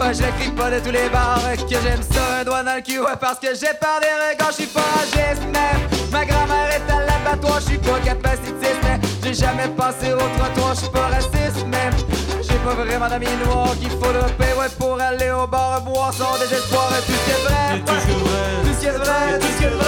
Ouais 0.00 0.12
je 0.14 0.22
crie 0.40 0.50
pas 0.50 0.70
de 0.70 0.80
tous 0.80 0.90
les 0.90 1.08
bars 1.08 1.40
que 1.56 1.76
j'aime 1.82 2.02
ça 2.02 2.40
un 2.40 2.44
doigt 2.44 2.62
dans 2.62 2.74
le 2.76 2.82
cul 2.82 3.00
Ouais 3.00 3.16
parce 3.20 3.38
que 3.38 3.48
j'ai 3.54 3.72
peur 3.80 4.00
des 4.00 4.08
regards, 4.32 4.50
je 4.50 4.62
suis 4.62 4.66
pas 4.66 4.80
ragiste 4.96 5.42
mais 5.52 5.72
Ma 6.10 6.24
grand-mère 6.24 6.68
est 6.70 6.92
à 6.92 7.06
l'abattoir, 7.06 7.60
je 7.60 7.66
suis 7.66 7.78
pas 7.78 7.98
capacitiste 8.04 8.80
mais 8.82 9.00
J'ai 9.22 9.34
jamais 9.34 9.68
passé 9.68 10.12
au 10.12 10.18
trottoir, 10.18 10.74
je 10.74 10.80
suis 10.80 10.90
pas 10.90 11.06
raciste 11.08 11.66
mais 11.68 11.90
j'ai 12.42 12.58
pas 12.58 12.74
vraiment 12.74 13.08
d'amis 13.08 13.26
noirs 13.46 13.74
qu'il 13.80 13.90
faut 13.90 14.12
dropper 14.12 14.52
ouais 14.58 14.68
pour 14.78 15.00
aller 15.00 15.30
au 15.30 15.46
bar 15.46 15.82
boire 15.82 16.12
sans 16.12 16.36
désespoir 16.38 16.90
et 16.98 17.02
tout 17.06 17.12
ce 17.12 17.24
qui 17.24 17.30
est 17.30 17.44
vrai 17.44 17.80
Tout 17.86 18.00
ce 18.00 18.06
que 18.06 18.12
vrai, 18.12 18.62
tout 18.64 18.74
ce 18.74 18.80
qui 18.80 18.86
est 18.86 18.90
vrai, 18.90 19.38
tout 19.38 19.46
ce 19.46 19.58
qui 19.58 19.64
est 19.64 19.68
vrai, 19.68 19.81